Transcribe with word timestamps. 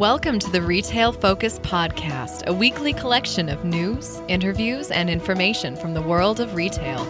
Welcome 0.00 0.38
to 0.38 0.50
the 0.50 0.62
Retail 0.62 1.12
Focus 1.12 1.58
Podcast, 1.58 2.46
a 2.46 2.54
weekly 2.54 2.94
collection 2.94 3.50
of 3.50 3.66
news, 3.66 4.22
interviews, 4.28 4.90
and 4.90 5.10
information 5.10 5.76
from 5.76 5.92
the 5.92 6.00
world 6.00 6.40
of 6.40 6.54
retail. 6.54 7.04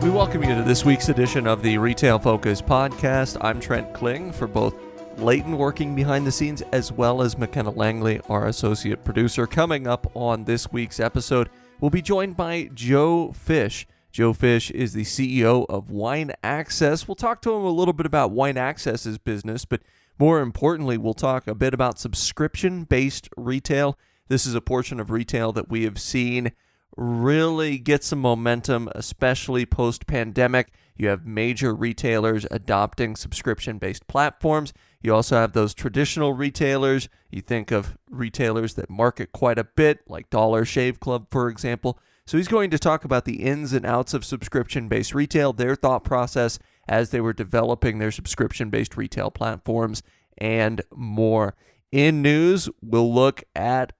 We 0.00 0.10
welcome 0.10 0.44
you 0.44 0.54
to 0.54 0.62
this 0.62 0.84
week's 0.84 1.08
edition 1.08 1.48
of 1.48 1.62
the 1.62 1.78
Retail 1.78 2.20
Focus 2.20 2.62
Podcast. 2.62 3.36
I'm 3.40 3.58
Trent 3.58 3.92
Kling 3.92 4.30
for 4.30 4.46
both 4.46 4.76
Leighton 5.18 5.58
working 5.58 5.96
behind 5.96 6.28
the 6.28 6.30
scenes 6.30 6.62
as 6.70 6.92
well 6.92 7.20
as 7.20 7.36
McKenna 7.36 7.70
Langley, 7.70 8.20
our 8.28 8.46
associate 8.46 9.02
producer. 9.04 9.48
Coming 9.48 9.88
up 9.88 10.12
on 10.14 10.44
this 10.44 10.70
week's 10.70 11.00
episode, 11.00 11.50
we'll 11.80 11.90
be 11.90 12.02
joined 12.02 12.36
by 12.36 12.70
Joe 12.72 13.34
Fisch. 13.36 13.84
Joe 14.14 14.32
Fisch 14.32 14.70
is 14.70 14.92
the 14.92 15.02
CEO 15.02 15.66
of 15.68 15.90
Wine 15.90 16.30
Access. 16.44 17.08
We'll 17.08 17.16
talk 17.16 17.42
to 17.42 17.52
him 17.52 17.64
a 17.64 17.70
little 17.70 17.92
bit 17.92 18.06
about 18.06 18.30
Wine 18.30 18.54
Access's 18.54 19.18
business, 19.18 19.64
but 19.64 19.82
more 20.20 20.40
importantly, 20.40 20.96
we'll 20.96 21.14
talk 21.14 21.48
a 21.48 21.54
bit 21.54 21.74
about 21.74 21.98
subscription 21.98 22.84
based 22.84 23.28
retail. 23.36 23.98
This 24.28 24.46
is 24.46 24.54
a 24.54 24.60
portion 24.60 25.00
of 25.00 25.10
retail 25.10 25.50
that 25.54 25.68
we 25.68 25.82
have 25.82 26.00
seen 26.00 26.52
really 26.96 27.76
get 27.76 28.04
some 28.04 28.20
momentum, 28.20 28.88
especially 28.94 29.66
post 29.66 30.06
pandemic. 30.06 30.68
You 30.94 31.08
have 31.08 31.26
major 31.26 31.74
retailers 31.74 32.46
adopting 32.52 33.16
subscription 33.16 33.78
based 33.78 34.06
platforms. 34.06 34.72
You 35.02 35.12
also 35.12 35.34
have 35.34 35.54
those 35.54 35.74
traditional 35.74 36.34
retailers. 36.34 37.08
You 37.32 37.40
think 37.40 37.72
of 37.72 37.98
retailers 38.08 38.74
that 38.74 38.88
market 38.88 39.32
quite 39.32 39.58
a 39.58 39.64
bit, 39.64 40.08
like 40.08 40.30
Dollar 40.30 40.64
Shave 40.64 41.00
Club, 41.00 41.26
for 41.32 41.48
example. 41.48 41.98
So 42.26 42.38
he's 42.38 42.48
going 42.48 42.70
to 42.70 42.78
talk 42.78 43.04
about 43.04 43.26
the 43.26 43.42
ins 43.42 43.72
and 43.72 43.84
outs 43.84 44.14
of 44.14 44.24
subscription 44.24 44.88
based 44.88 45.14
retail, 45.14 45.52
their 45.52 45.74
thought 45.74 46.04
process 46.04 46.58
as 46.88 47.10
they 47.10 47.20
were 47.20 47.32
developing 47.32 47.98
their 47.98 48.10
subscription 48.10 48.70
based 48.70 48.96
retail 48.96 49.30
platforms, 49.30 50.02
and 50.38 50.82
more. 50.94 51.54
In 51.92 52.22
news, 52.22 52.68
we'll 52.82 53.12
look 53.12 53.44
at 53.54 53.92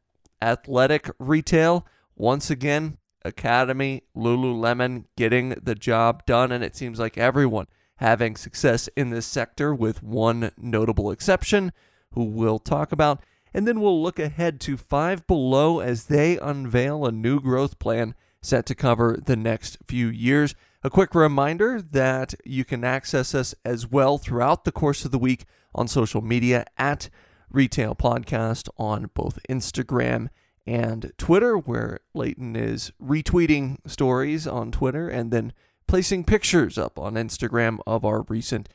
athletic 0.43 1.11
retail. 1.19 1.87
Once 2.17 2.51
again, 2.51 2.99
Academy, 3.25 4.03
Lululemon 4.17 5.05
getting 5.17 5.51
the 5.51 5.75
job 5.75 6.27
done, 6.27 6.51
and 6.51 6.65
it 6.65 6.77
seems 6.77 6.99
like 6.99 7.17
everyone 7.17 7.67
having 7.97 8.37
success 8.37 8.89
in 8.97 9.11
this 9.11 9.27
sector, 9.27 9.75
with 9.75 10.03
one 10.03 10.51
notable 10.59 11.11
exception, 11.11 11.73
who 12.13 12.25
we'll 12.25 12.59
talk 12.59 12.91
about. 12.91 13.23
And 13.55 13.69
then 13.69 13.81
we'll 13.81 14.03
look 14.03 14.19
ahead 14.19 14.61
to 14.63 14.77
Five 14.77 15.27
Below 15.29 15.79
as 15.79 16.07
they 16.07 16.37
unveil 16.39 17.07
a 17.07 17.13
new 17.13 17.41
growth 17.41 17.79
plan 17.79 18.17
set 18.43 18.67
to 18.67 18.75
cover 18.75 19.17
the 19.25 19.37
next 19.37 19.79
few 19.87 20.09
years. 20.09 20.57
A 20.83 20.91
quick 20.91 21.15
reminder 21.15 21.81
that 21.81 22.35
you 22.45 22.65
can 22.65 22.83
access 22.83 23.35
us 23.35 23.55
as 23.65 23.87
well 23.87 24.19
throughout 24.19 24.65
the 24.65 24.73
course 24.73 25.05
of 25.05 25.13
the 25.13 25.19
week 25.19 25.45
on 25.73 25.87
social 25.87 26.21
media 26.21 26.67
at 26.77 27.09
Retail 27.49 27.95
Podcast 27.95 28.69
on 28.77 29.09
both 29.15 29.39
Instagram 29.49 30.29
and 30.67 31.13
Twitter, 31.17 31.57
where 31.57 32.01
Leighton 32.13 32.57
is 32.57 32.91
retweeting 33.01 33.79
stories 33.87 34.47
on 34.47 34.73
Twitter 34.73 35.09
and 35.09 35.31
then 35.31 35.53
placing 35.87 36.25
pictures 36.25 36.77
up 36.77 36.99
on 36.99 37.15
Instagram 37.15 37.79
of 37.87 38.05
our 38.05 38.23
recent 38.23 38.69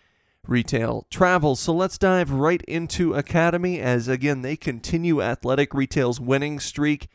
retail 0.50 1.05
travel. 1.09 1.55
So 1.55 1.73
let's 1.73 1.97
dive 1.97 2.31
right 2.31 2.61
into 2.64 3.14
Academy 3.14 3.80
as 3.80 4.08
again 4.08 4.42
they 4.42 4.58
continue 4.58 5.22
athletic 5.22 5.73
retail's 5.73 6.19
winning 6.19 6.59
streak. 6.59 7.08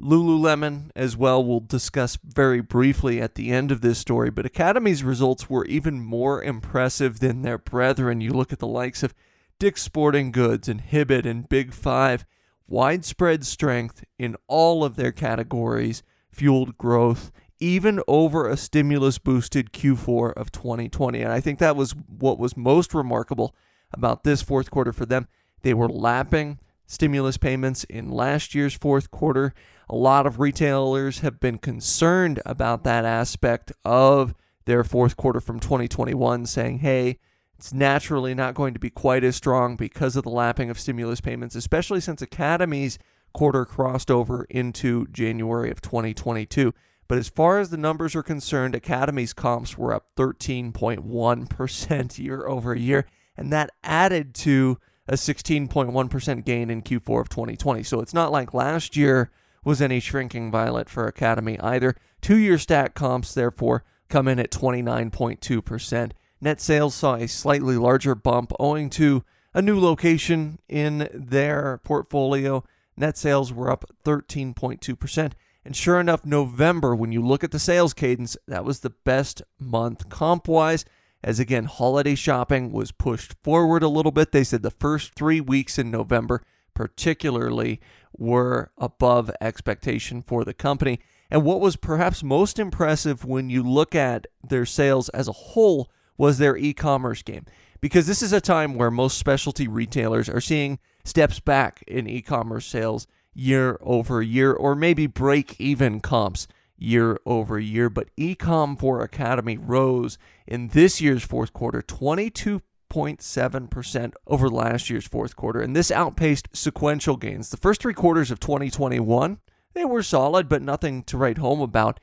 Lululemon 0.00 0.90
as 0.94 1.16
well 1.16 1.42
we'll 1.42 1.60
discuss 1.60 2.18
very 2.22 2.60
briefly 2.60 3.20
at 3.20 3.34
the 3.34 3.50
end 3.50 3.72
of 3.72 3.80
this 3.80 3.98
story, 3.98 4.30
but 4.30 4.44
Academy's 4.44 5.02
results 5.02 5.48
were 5.48 5.64
even 5.66 6.00
more 6.00 6.42
impressive 6.42 7.20
than 7.20 7.42
their 7.42 7.56
brethren. 7.56 8.20
You 8.20 8.32
look 8.32 8.52
at 8.52 8.58
the 8.58 8.66
likes 8.66 9.02
of 9.02 9.14
Dick's 9.58 9.82
Sporting 9.82 10.32
Goods 10.32 10.68
and 10.68 10.82
Hibbett 10.82 11.24
and 11.24 11.48
Big 11.48 11.72
5, 11.72 12.26
widespread 12.68 13.46
strength 13.46 14.04
in 14.18 14.36
all 14.48 14.84
of 14.84 14.96
their 14.96 15.12
categories 15.12 16.02
fueled 16.30 16.76
growth 16.76 17.32
even 17.58 18.00
over 18.06 18.48
a 18.48 18.56
stimulus 18.56 19.18
boosted 19.18 19.72
Q4 19.72 20.34
of 20.34 20.52
2020. 20.52 21.22
And 21.22 21.32
I 21.32 21.40
think 21.40 21.58
that 21.58 21.76
was 21.76 21.92
what 21.92 22.38
was 22.38 22.56
most 22.56 22.94
remarkable 22.94 23.54
about 23.92 24.24
this 24.24 24.42
fourth 24.42 24.70
quarter 24.70 24.92
for 24.92 25.06
them. 25.06 25.28
They 25.62 25.74
were 25.74 25.88
lapping 25.88 26.58
stimulus 26.86 27.36
payments 27.36 27.84
in 27.84 28.10
last 28.10 28.54
year's 28.54 28.74
fourth 28.74 29.10
quarter. 29.10 29.54
A 29.88 29.96
lot 29.96 30.26
of 30.26 30.38
retailers 30.38 31.20
have 31.20 31.40
been 31.40 31.58
concerned 31.58 32.40
about 32.44 32.84
that 32.84 33.04
aspect 33.04 33.72
of 33.84 34.34
their 34.64 34.84
fourth 34.84 35.16
quarter 35.16 35.40
from 35.40 35.60
2021, 35.60 36.46
saying, 36.46 36.80
hey, 36.80 37.18
it's 37.58 37.72
naturally 37.72 38.34
not 38.34 38.54
going 38.54 38.74
to 38.74 38.80
be 38.80 38.90
quite 38.90 39.24
as 39.24 39.36
strong 39.36 39.76
because 39.76 40.16
of 40.16 40.24
the 40.24 40.30
lapping 40.30 40.68
of 40.70 40.78
stimulus 40.78 41.20
payments, 41.20 41.54
especially 41.54 42.00
since 42.00 42.20
Academy's 42.20 42.98
quarter 43.32 43.64
crossed 43.64 44.10
over 44.10 44.44
into 44.50 45.06
January 45.08 45.70
of 45.70 45.80
2022. 45.80 46.74
But 47.08 47.18
as 47.18 47.28
far 47.28 47.58
as 47.58 47.70
the 47.70 47.76
numbers 47.76 48.16
are 48.16 48.22
concerned, 48.22 48.74
Academy's 48.74 49.32
comps 49.32 49.78
were 49.78 49.94
up 49.94 50.06
13.1% 50.16 52.18
year 52.24 52.46
over 52.46 52.74
year, 52.74 53.06
and 53.36 53.52
that 53.52 53.70
added 53.84 54.34
to 54.34 54.78
a 55.08 55.14
16.1% 55.14 56.44
gain 56.44 56.70
in 56.70 56.82
Q4 56.82 57.20
of 57.20 57.28
2020. 57.28 57.82
So 57.84 58.00
it's 58.00 58.14
not 58.14 58.32
like 58.32 58.52
last 58.52 58.96
year 58.96 59.30
was 59.64 59.80
any 59.80 60.00
shrinking 60.00 60.50
violet 60.50 60.88
for 60.88 61.06
Academy 61.06 61.60
either. 61.60 61.94
Two 62.20 62.36
year 62.36 62.58
stack 62.58 62.94
comps, 62.94 63.34
therefore, 63.34 63.84
come 64.08 64.28
in 64.28 64.38
at 64.38 64.50
29.2%. 64.50 66.12
Net 66.40 66.60
sales 66.60 66.94
saw 66.94 67.14
a 67.14 67.28
slightly 67.28 67.76
larger 67.76 68.14
bump 68.14 68.52
owing 68.58 68.90
to 68.90 69.24
a 69.54 69.62
new 69.62 69.80
location 69.80 70.58
in 70.68 71.08
their 71.12 71.80
portfolio. 71.82 72.62
Net 72.96 73.16
sales 73.16 73.52
were 73.52 73.70
up 73.70 73.84
13.2%. 74.04 75.32
And 75.66 75.74
sure 75.74 75.98
enough, 75.98 76.24
November, 76.24 76.94
when 76.94 77.10
you 77.10 77.20
look 77.20 77.42
at 77.42 77.50
the 77.50 77.58
sales 77.58 77.92
cadence, 77.92 78.36
that 78.46 78.64
was 78.64 78.80
the 78.80 78.90
best 78.90 79.42
month 79.58 80.08
comp 80.08 80.46
wise. 80.46 80.84
As 81.24 81.40
again, 81.40 81.64
holiday 81.64 82.14
shopping 82.14 82.70
was 82.70 82.92
pushed 82.92 83.34
forward 83.42 83.82
a 83.82 83.88
little 83.88 84.12
bit. 84.12 84.30
They 84.30 84.44
said 84.44 84.62
the 84.62 84.70
first 84.70 85.14
three 85.16 85.40
weeks 85.40 85.76
in 85.76 85.90
November, 85.90 86.40
particularly, 86.72 87.80
were 88.16 88.70
above 88.78 89.32
expectation 89.40 90.22
for 90.22 90.44
the 90.44 90.54
company. 90.54 91.00
And 91.32 91.42
what 91.42 91.60
was 91.60 91.74
perhaps 91.74 92.22
most 92.22 92.60
impressive 92.60 93.24
when 93.24 93.50
you 93.50 93.64
look 93.64 93.92
at 93.92 94.28
their 94.48 94.66
sales 94.66 95.08
as 95.08 95.26
a 95.26 95.32
whole 95.32 95.90
was 96.16 96.38
their 96.38 96.56
e 96.56 96.74
commerce 96.74 97.22
game. 97.22 97.44
Because 97.80 98.06
this 98.06 98.22
is 98.22 98.32
a 98.32 98.40
time 98.40 98.76
where 98.76 98.92
most 98.92 99.18
specialty 99.18 99.66
retailers 99.66 100.28
are 100.28 100.40
seeing 100.40 100.78
steps 101.04 101.40
back 101.40 101.82
in 101.88 102.06
e 102.06 102.22
commerce 102.22 102.66
sales 102.66 103.08
year 103.36 103.78
over 103.82 104.22
year, 104.22 104.52
or 104.52 104.74
maybe 104.74 105.06
break 105.06 105.60
even 105.60 106.00
comps 106.00 106.48
year 106.76 107.18
over 107.26 107.58
year. 107.58 107.90
But 107.90 108.14
ecom 108.16 108.78
for 108.78 109.02
Academy 109.02 109.58
rose 109.58 110.16
in 110.46 110.68
this 110.68 111.00
year's 111.00 111.24
fourth 111.24 111.52
quarter 111.52 111.82
22.7% 111.82 114.12
over 114.26 114.48
last 114.48 114.88
year's 114.90 115.06
fourth 115.06 115.36
quarter, 115.36 115.60
and 115.60 115.76
this 115.76 115.90
outpaced 115.90 116.48
sequential 116.52 117.16
gains. 117.16 117.50
The 117.50 117.56
first 117.56 117.82
three 117.82 117.94
quarters 117.94 118.30
of 118.30 118.38
2021, 118.40 119.38
they 119.74 119.84
were 119.84 120.02
solid, 120.02 120.48
but 120.48 120.62
nothing 120.62 121.02
to 121.04 121.18
write 121.18 121.38
home 121.38 121.60
about. 121.60 122.00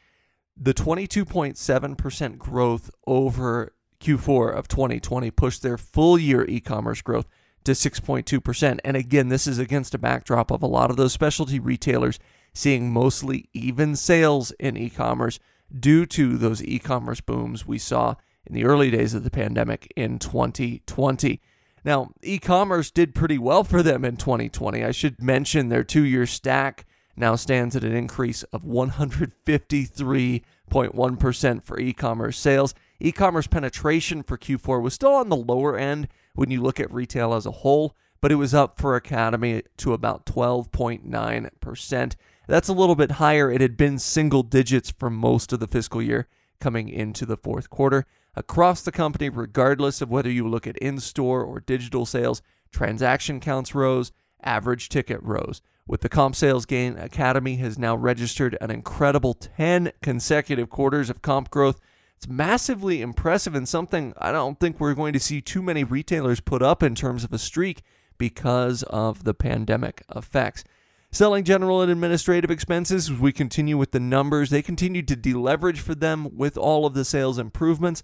The 0.56 0.76
22.7% 0.76 2.38
growth 2.38 2.92
over 3.08 3.74
Q4 4.00 4.56
of 4.56 4.68
2020 4.68 5.32
pushed 5.32 5.64
their 5.64 5.80
full 5.80 6.20
year 6.20 6.46
e 6.46 6.60
commerce 6.60 7.02
growth 7.02 7.26
to 7.66 7.72
6.2%. 7.72 8.79
And 8.84 8.97
again, 8.97 9.29
this 9.29 9.47
is 9.47 9.59
against 9.59 9.96
a 9.96 10.00
backdrop 10.00 10.51
of 10.51 10.62
a 10.62 10.68
lot 10.68 10.90
of 10.90 10.97
those 10.97 11.13
specialty 11.13 11.59
retailers 11.59 12.19
seeing 12.53 12.91
mostly 12.91 13.50
even 13.53 13.96
sales 13.96 14.51
in 14.59 14.78
e 14.78 14.90
commerce 14.90 15.40
due 15.78 16.06
to 16.06 16.38
those 16.38 16.63
e 16.63 16.79
commerce 16.79 17.22
booms 17.22 17.66
we 17.66 17.79
saw 17.79 18.16
in 18.46 18.53
the 18.53 18.66
early 18.66 18.91
days 18.91 19.14
of 19.14 19.23
the 19.23 19.32
pandemic 19.32 19.91
in 19.96 20.20
2020. 20.20 21.41
Now, 21.85 22.11
e 22.22 22.40
commerce 22.40 22.91
did 22.91 23.16
pretty 23.16 23.38
well 23.38 23.64
for 23.64 23.82
them 23.82 24.03
in 24.05 24.17
2020. 24.17 24.84
I 24.84 24.91
should 24.91 25.22
mention 25.22 25.70
their 25.70 25.84
two 25.84 26.03
year 26.03 26.26
stack 26.26 26.85
now 27.16 27.35
stands 27.35 27.76
at 27.76 27.84
an 27.84 27.96
increase 27.96 28.41
of 28.43 28.64
153.1% 28.64 31.64
for 31.64 31.79
e 31.79 31.93
commerce 31.93 32.38
sales. 32.38 32.73
E 32.99 33.11
commerce 33.11 33.47
penetration 33.47 34.22
for 34.23 34.38
Q4 34.38 34.82
was 34.82 34.93
still 34.93 35.14
on 35.14 35.29
the 35.29 35.35
lower 35.35 35.78
end 35.78 36.08
when 36.34 36.52
you 36.52 36.62
look 36.62 36.80
at 36.80 36.94
retail 36.94 37.34
as 37.34 37.46
a 37.46 37.52
whole, 37.52 37.96
but 38.22 38.32
it 38.32 38.35
was 38.35 38.53
up 38.53 38.80
for 38.80 38.96
Academy 38.96 39.64
to 39.78 39.94
about 39.94 40.26
12.9%. 40.26 42.16
That's 42.47 42.68
a 42.68 42.74
little 42.74 42.96
bit 42.96 43.12
higher. 43.12 43.52
It 43.52 43.62
had 43.62 43.78
been 43.78 44.00
single 44.00 44.44
digits 44.44 44.91
for 44.91 45.09
most 45.09 45.53
of 45.53 45.59
the 45.59 45.68
fiscal 45.68 46.02
year 46.02 46.28
coming 46.59 46.90
into 46.90 47.26
the 47.26 47.38
fourth 47.38 47.70
quarter. 47.70 48.06
Across 48.35 48.82
the 48.82 48.91
company, 48.91 49.30
regardless 49.30 50.02
of 50.02 50.09
whether 50.09 50.32
you 50.32 50.47
look 50.47 50.66
at 50.66 50.78
in 50.78 51.00
store 51.00 51.44
or 51.44 51.59
digital 51.59 52.06
sales, 52.06 52.41
transaction 52.72 53.40
counts 53.40 53.76
rose, 53.76 54.12
average 54.41 54.90
ticket 54.90 55.22
rose. 55.22 55.62
With 55.86 56.02
the 56.02 56.09
comp 56.09 56.36
sales 56.36 56.66
gain, 56.66 56.97
Academy 56.97 57.58
has 57.58 57.78
now 57.78 57.96
registered 57.96 58.58
an 58.62 58.72
incredible 58.72 59.34
10 59.34 59.91
consecutive 60.02 60.70
quarters 60.70 61.09
of 61.09 61.22
comp 61.22 61.50
growth 61.50 61.79
It's 62.23 62.29
massively 62.29 63.02
impressive 63.02 63.53
and 63.53 63.67
something 63.67 64.14
I 64.17 64.31
don't 64.31 64.58
think 64.58 64.79
we're 64.79 64.93
going 64.93 65.11
to 65.11 65.20
see 65.20 65.41
too 65.41 65.61
many 65.61 65.84
retailers 65.84 66.40
put 66.40 66.61
up 66.61 66.81
in 66.81 66.96
terms 66.96 67.25
of 67.25 67.34
a 67.34 67.37
streak 67.37 67.81
because 68.17 68.81
of 68.84 69.25
the 69.25 69.34
pandemic 69.34 70.03
effects. 70.16 70.64
Selling 71.11 71.43
general 71.43 71.81
and 71.81 71.91
administrative 71.91 72.49
expenses, 72.49 73.11
we 73.11 73.34
continue 73.34 73.78
with 73.78 73.91
the 73.91 73.99
numbers. 73.99 74.52
They 74.52 74.61
continued 74.61 75.05
to 75.09 75.17
deleverage 75.17 75.81
for 75.81 75.96
them 75.96 76.29
with 76.34 76.58
all 76.58 76.85
of 76.85 76.93
the 76.93 77.03
sales 77.03 77.37
improvements. 77.37 78.03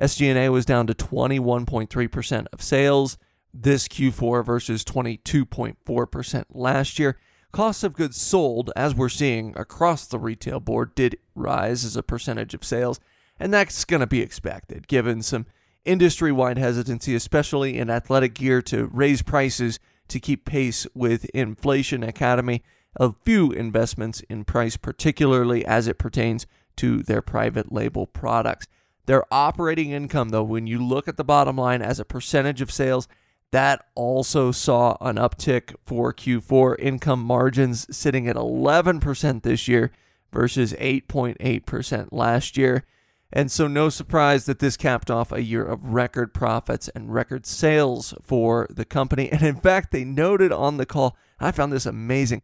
SG&A 0.00 0.48
was 0.48 0.64
down 0.64 0.86
to 0.86 0.94
21.3% 0.94 2.46
of 2.50 2.62
sales 2.62 3.18
this 3.52 3.86
Q4 3.86 4.46
versus 4.46 4.82
22.4% 4.82 6.44
last 6.48 6.98
year. 6.98 7.18
Cost 7.52 7.84
of 7.84 7.92
goods 7.92 8.18
sold, 8.18 8.72
as 8.74 8.94
we're 8.94 9.10
seeing 9.10 9.52
across 9.58 10.06
the 10.06 10.18
retail 10.18 10.58
board, 10.58 10.94
did 10.94 11.18
rise 11.34 11.84
as 11.84 11.96
a 11.96 12.02
percentage 12.02 12.54
of 12.54 12.64
sales, 12.64 12.98
and 13.38 13.52
that's 13.52 13.84
going 13.84 14.00
to 14.00 14.06
be 14.06 14.20
expected 14.20 14.88
given 14.88 15.22
some 15.22 15.46
industry 15.84 16.32
wide 16.32 16.58
hesitancy, 16.58 17.14
especially 17.14 17.78
in 17.78 17.90
athletic 17.90 18.34
gear, 18.34 18.60
to 18.62 18.86
raise 18.92 19.22
prices 19.22 19.78
to 20.08 20.20
keep 20.20 20.44
pace 20.44 20.86
with 20.94 21.24
inflation. 21.26 22.02
Academy 22.02 22.62
a 22.98 23.12
few 23.24 23.52
investments 23.52 24.20
in 24.28 24.44
price, 24.44 24.76
particularly 24.76 25.64
as 25.64 25.86
it 25.86 25.98
pertains 25.98 26.46
to 26.76 27.02
their 27.02 27.22
private 27.22 27.72
label 27.72 28.06
products. 28.06 28.66
Their 29.06 29.24
operating 29.32 29.90
income, 29.90 30.30
though, 30.30 30.42
when 30.42 30.66
you 30.66 30.84
look 30.84 31.08
at 31.08 31.16
the 31.16 31.24
bottom 31.24 31.56
line 31.56 31.80
as 31.80 31.98
a 31.98 32.04
percentage 32.04 32.60
of 32.60 32.70
sales, 32.70 33.08
that 33.50 33.86
also 33.94 34.52
saw 34.52 34.96
an 35.00 35.16
uptick 35.16 35.74
for 35.84 36.12
Q4. 36.12 36.78
Income 36.78 37.20
margins 37.20 37.86
sitting 37.96 38.28
at 38.28 38.36
11% 38.36 39.42
this 39.42 39.66
year 39.66 39.90
versus 40.30 40.74
8.8% 40.74 42.08
last 42.12 42.56
year. 42.58 42.84
And 43.32 43.50
so, 43.50 43.66
no 43.66 43.88
surprise 43.90 44.46
that 44.46 44.58
this 44.58 44.76
capped 44.76 45.10
off 45.10 45.32
a 45.32 45.42
year 45.42 45.64
of 45.64 45.84
record 45.84 46.32
profits 46.32 46.88
and 46.88 47.12
record 47.12 47.44
sales 47.44 48.14
for 48.22 48.66
the 48.70 48.86
company. 48.86 49.30
And 49.30 49.42
in 49.42 49.56
fact, 49.56 49.90
they 49.90 50.04
noted 50.04 50.50
on 50.50 50.78
the 50.78 50.86
call, 50.86 51.16
I 51.38 51.52
found 51.52 51.72
this 51.72 51.86
amazing 51.86 52.42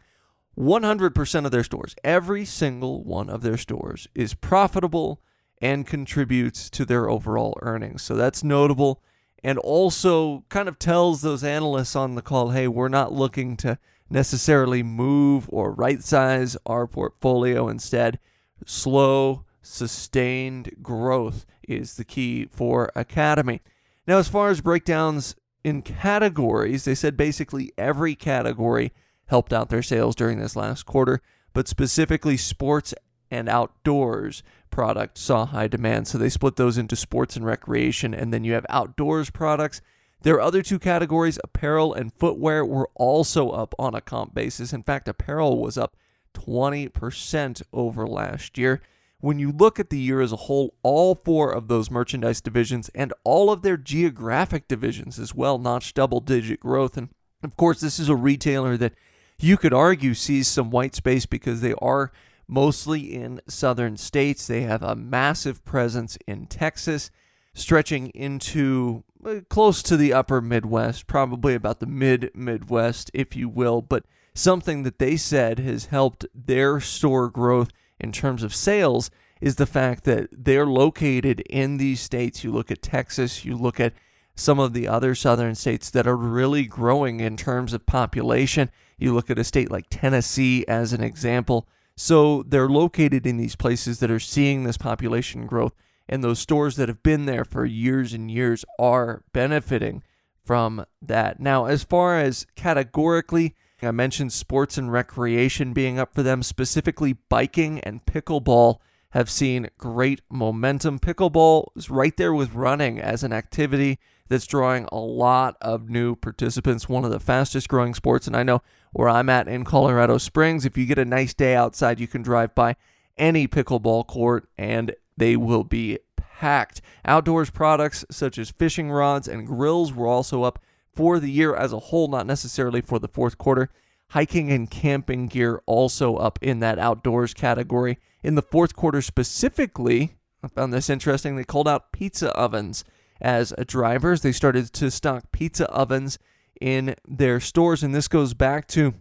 100% 0.58 1.44
of 1.44 1.50
their 1.50 1.64
stores, 1.64 1.96
every 2.04 2.44
single 2.44 3.02
one 3.02 3.28
of 3.28 3.42
their 3.42 3.56
stores, 3.56 4.06
is 4.14 4.34
profitable 4.34 5.20
and 5.60 5.86
contributes 5.86 6.68
to 6.70 6.84
their 6.84 7.08
overall 7.08 7.58
earnings. 7.62 8.02
So, 8.02 8.14
that's 8.14 8.44
notable 8.44 9.02
and 9.44 9.58
also 9.58 10.44
kind 10.48 10.68
of 10.68 10.78
tells 10.78 11.20
those 11.20 11.44
analysts 11.44 11.94
on 11.94 12.14
the 12.14 12.22
call 12.22 12.50
hey, 12.50 12.66
we're 12.66 12.88
not 12.88 13.12
looking 13.12 13.56
to 13.58 13.78
necessarily 14.08 14.82
move 14.82 15.46
or 15.50 15.70
right 15.70 16.02
size 16.02 16.56
our 16.64 16.86
portfolio. 16.86 17.68
Instead, 17.68 18.18
slow, 18.64 19.44
sustained 19.64 20.76
growth 20.82 21.46
is 21.66 21.94
the 21.94 22.04
key 22.04 22.46
for 22.46 22.90
Academy. 22.94 23.60
Now, 24.06 24.18
as 24.18 24.28
far 24.28 24.50
as 24.50 24.60
breakdowns 24.60 25.34
in 25.62 25.82
categories, 25.82 26.84
they 26.84 26.94
said 26.94 27.16
basically 27.16 27.72
every 27.78 28.14
category 28.14 28.92
helped 29.26 29.52
out 29.52 29.70
their 29.70 29.82
sales 29.82 30.14
during 30.14 30.38
this 30.38 30.56
last 30.56 30.84
quarter, 30.84 31.20
but 31.52 31.68
specifically 31.68 32.36
sports 32.36 32.92
and 33.30 33.48
outdoors 33.48 34.42
product 34.70 35.16
saw 35.16 35.46
high 35.46 35.68
demand. 35.68 36.06
So 36.06 36.18
they 36.18 36.28
split 36.28 36.56
those 36.56 36.76
into 36.76 36.96
sports 36.96 37.36
and 37.36 37.46
recreation, 37.46 38.12
and 38.12 38.32
then 38.32 38.44
you 38.44 38.52
have 38.52 38.66
outdoors 38.68 39.30
products. 39.30 39.80
Their 40.22 40.40
other 40.40 40.62
two 40.62 40.78
categories, 40.78 41.38
apparel 41.42 41.94
and 41.94 42.12
footwear, 42.12 42.64
were 42.64 42.90
also 42.94 43.50
up 43.50 43.74
on 43.78 43.94
a 43.94 44.00
comp 44.00 44.34
basis. 44.34 44.72
In 44.72 44.82
fact, 44.82 45.08
apparel 45.08 45.60
was 45.60 45.78
up 45.78 45.96
20% 46.34 47.62
over 47.72 48.06
last 48.06 48.58
year 48.58 48.82
when 49.24 49.38
you 49.38 49.50
look 49.50 49.80
at 49.80 49.88
the 49.88 49.98
year 49.98 50.20
as 50.20 50.32
a 50.32 50.36
whole, 50.36 50.74
all 50.82 51.14
four 51.14 51.50
of 51.50 51.66
those 51.66 51.90
merchandise 51.90 52.42
divisions 52.42 52.90
and 52.94 53.10
all 53.24 53.50
of 53.50 53.62
their 53.62 53.78
geographic 53.78 54.68
divisions 54.68 55.18
as 55.18 55.34
well 55.34 55.56
notched 55.56 55.94
double 55.94 56.20
digit 56.20 56.60
growth. 56.60 56.98
And 56.98 57.08
of 57.42 57.56
course, 57.56 57.80
this 57.80 57.98
is 57.98 58.10
a 58.10 58.16
retailer 58.16 58.76
that 58.76 58.92
you 59.38 59.56
could 59.56 59.72
argue 59.72 60.12
sees 60.12 60.46
some 60.46 60.70
white 60.70 60.94
space 60.94 61.24
because 61.24 61.62
they 61.62 61.72
are 61.80 62.12
mostly 62.46 63.14
in 63.14 63.40
southern 63.48 63.96
states. 63.96 64.46
They 64.46 64.60
have 64.60 64.82
a 64.82 64.94
massive 64.94 65.64
presence 65.64 66.18
in 66.26 66.46
Texas, 66.46 67.10
stretching 67.54 68.08
into 68.08 69.04
uh, 69.24 69.36
close 69.48 69.82
to 69.84 69.96
the 69.96 70.12
upper 70.12 70.42
Midwest, 70.42 71.06
probably 71.06 71.54
about 71.54 71.80
the 71.80 71.86
mid 71.86 72.30
Midwest, 72.34 73.10
if 73.14 73.34
you 73.34 73.48
will. 73.48 73.80
But 73.80 74.04
something 74.34 74.82
that 74.82 74.98
they 74.98 75.16
said 75.16 75.60
has 75.60 75.86
helped 75.86 76.26
their 76.34 76.78
store 76.78 77.30
growth 77.30 77.70
in 78.04 78.12
terms 78.12 78.44
of 78.44 78.54
sales 78.54 79.10
is 79.40 79.56
the 79.56 79.66
fact 79.66 80.04
that 80.04 80.28
they're 80.30 80.66
located 80.66 81.40
in 81.40 81.78
these 81.78 82.00
states. 82.00 82.44
You 82.44 82.52
look 82.52 82.70
at 82.70 82.82
Texas, 82.82 83.44
you 83.44 83.56
look 83.56 83.80
at 83.80 83.94
some 84.36 84.60
of 84.60 84.72
the 84.72 84.86
other 84.86 85.14
southern 85.14 85.54
states 85.54 85.90
that 85.90 86.06
are 86.06 86.16
really 86.16 86.64
growing 86.64 87.20
in 87.20 87.36
terms 87.36 87.72
of 87.72 87.86
population. 87.86 88.70
You 88.98 89.14
look 89.14 89.30
at 89.30 89.38
a 89.38 89.44
state 89.44 89.70
like 89.70 89.86
Tennessee 89.90 90.64
as 90.68 90.92
an 90.92 91.02
example. 91.02 91.66
So 91.96 92.42
they're 92.42 92.68
located 92.68 93.26
in 93.26 93.38
these 93.38 93.56
places 93.56 94.00
that 94.00 94.10
are 94.10 94.20
seeing 94.20 94.64
this 94.64 94.76
population 94.76 95.46
growth, 95.46 95.72
and 96.08 96.22
those 96.22 96.40
stores 96.40 96.76
that 96.76 96.88
have 96.88 97.02
been 97.02 97.24
there 97.24 97.44
for 97.44 97.64
years 97.64 98.12
and 98.12 98.30
years 98.30 98.64
are 98.78 99.22
benefiting 99.32 100.02
from 100.44 100.84
that. 101.00 101.40
Now, 101.40 101.64
as 101.64 101.84
far 101.84 102.18
as 102.18 102.46
categorically, 102.54 103.54
I 103.82 103.90
mentioned 103.90 104.32
sports 104.32 104.78
and 104.78 104.90
recreation 104.90 105.72
being 105.72 105.98
up 105.98 106.14
for 106.14 106.22
them, 106.22 106.42
specifically 106.42 107.14
biking 107.28 107.80
and 107.80 108.04
pickleball 108.06 108.78
have 109.10 109.30
seen 109.30 109.68
great 109.78 110.20
momentum. 110.28 110.98
Pickleball 110.98 111.68
is 111.76 111.90
right 111.90 112.16
there 112.16 112.34
with 112.34 112.54
running 112.54 113.00
as 113.00 113.22
an 113.22 113.32
activity 113.32 113.98
that's 114.28 114.46
drawing 114.46 114.88
a 114.90 114.98
lot 114.98 115.56
of 115.60 115.88
new 115.88 116.16
participants, 116.16 116.88
one 116.88 117.04
of 117.04 117.10
the 117.10 117.20
fastest 117.20 117.68
growing 117.68 117.94
sports. 117.94 118.26
And 118.26 118.36
I 118.36 118.42
know 118.42 118.62
where 118.92 119.08
I'm 119.08 119.28
at 119.28 119.48
in 119.48 119.64
Colorado 119.64 120.18
Springs, 120.18 120.64
if 120.64 120.76
you 120.78 120.86
get 120.86 120.98
a 120.98 121.04
nice 121.04 121.34
day 121.34 121.54
outside, 121.54 122.00
you 122.00 122.06
can 122.06 122.22
drive 122.22 122.54
by 122.54 122.76
any 123.16 123.46
pickleball 123.46 124.06
court 124.06 124.48
and 124.56 124.94
they 125.16 125.36
will 125.36 125.64
be 125.64 125.98
packed. 126.16 126.80
Outdoors 127.04 127.50
products 127.50 128.04
such 128.10 128.38
as 128.38 128.50
fishing 128.50 128.90
rods 128.90 129.28
and 129.28 129.46
grills 129.46 129.92
were 129.92 130.08
also 130.08 130.42
up 130.42 130.58
for 130.94 131.18
the 131.18 131.30
year 131.30 131.54
as 131.54 131.72
a 131.72 131.78
whole, 131.78 132.08
not 132.08 132.26
necessarily 132.26 132.80
for 132.80 132.98
the 132.98 133.08
fourth 133.08 133.38
quarter. 133.38 133.70
Hiking 134.10 134.50
and 134.52 134.70
camping 134.70 135.26
gear 135.26 135.62
also 135.66 136.16
up 136.16 136.38
in 136.42 136.60
that 136.60 136.78
outdoors 136.78 137.34
category. 137.34 137.98
In 138.22 138.34
the 138.34 138.42
fourth 138.42 138.76
quarter 138.76 139.02
specifically, 139.02 140.16
I 140.42 140.48
found 140.48 140.72
this 140.72 140.90
interesting. 140.90 141.36
They 141.36 141.44
called 141.44 141.68
out 141.68 141.90
pizza 141.90 142.30
ovens 142.32 142.84
as 143.20 143.52
drivers. 143.66 144.20
They 144.20 144.32
started 144.32 144.72
to 144.74 144.90
stock 144.90 145.32
pizza 145.32 145.68
ovens 145.70 146.18
in 146.60 146.94
their 147.06 147.40
stores, 147.40 147.82
and 147.82 147.94
this 147.94 148.08
goes 148.08 148.34
back 148.34 148.68
to 148.68 148.94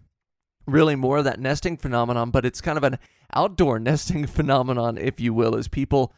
really 0.65 0.95
more 0.95 1.17
of 1.17 1.25
that 1.25 1.39
nesting 1.39 1.77
phenomenon, 1.77 2.31
but 2.31 2.45
it's 2.45 2.61
kind 2.61 2.77
of 2.77 2.83
an 2.83 2.97
outdoor 3.35 3.79
nesting 3.81 4.25
phenomenon, 4.25 4.97
if 4.97 5.19
you 5.19 5.33
will, 5.33 5.55
as 5.55 5.67
people 5.67 6.13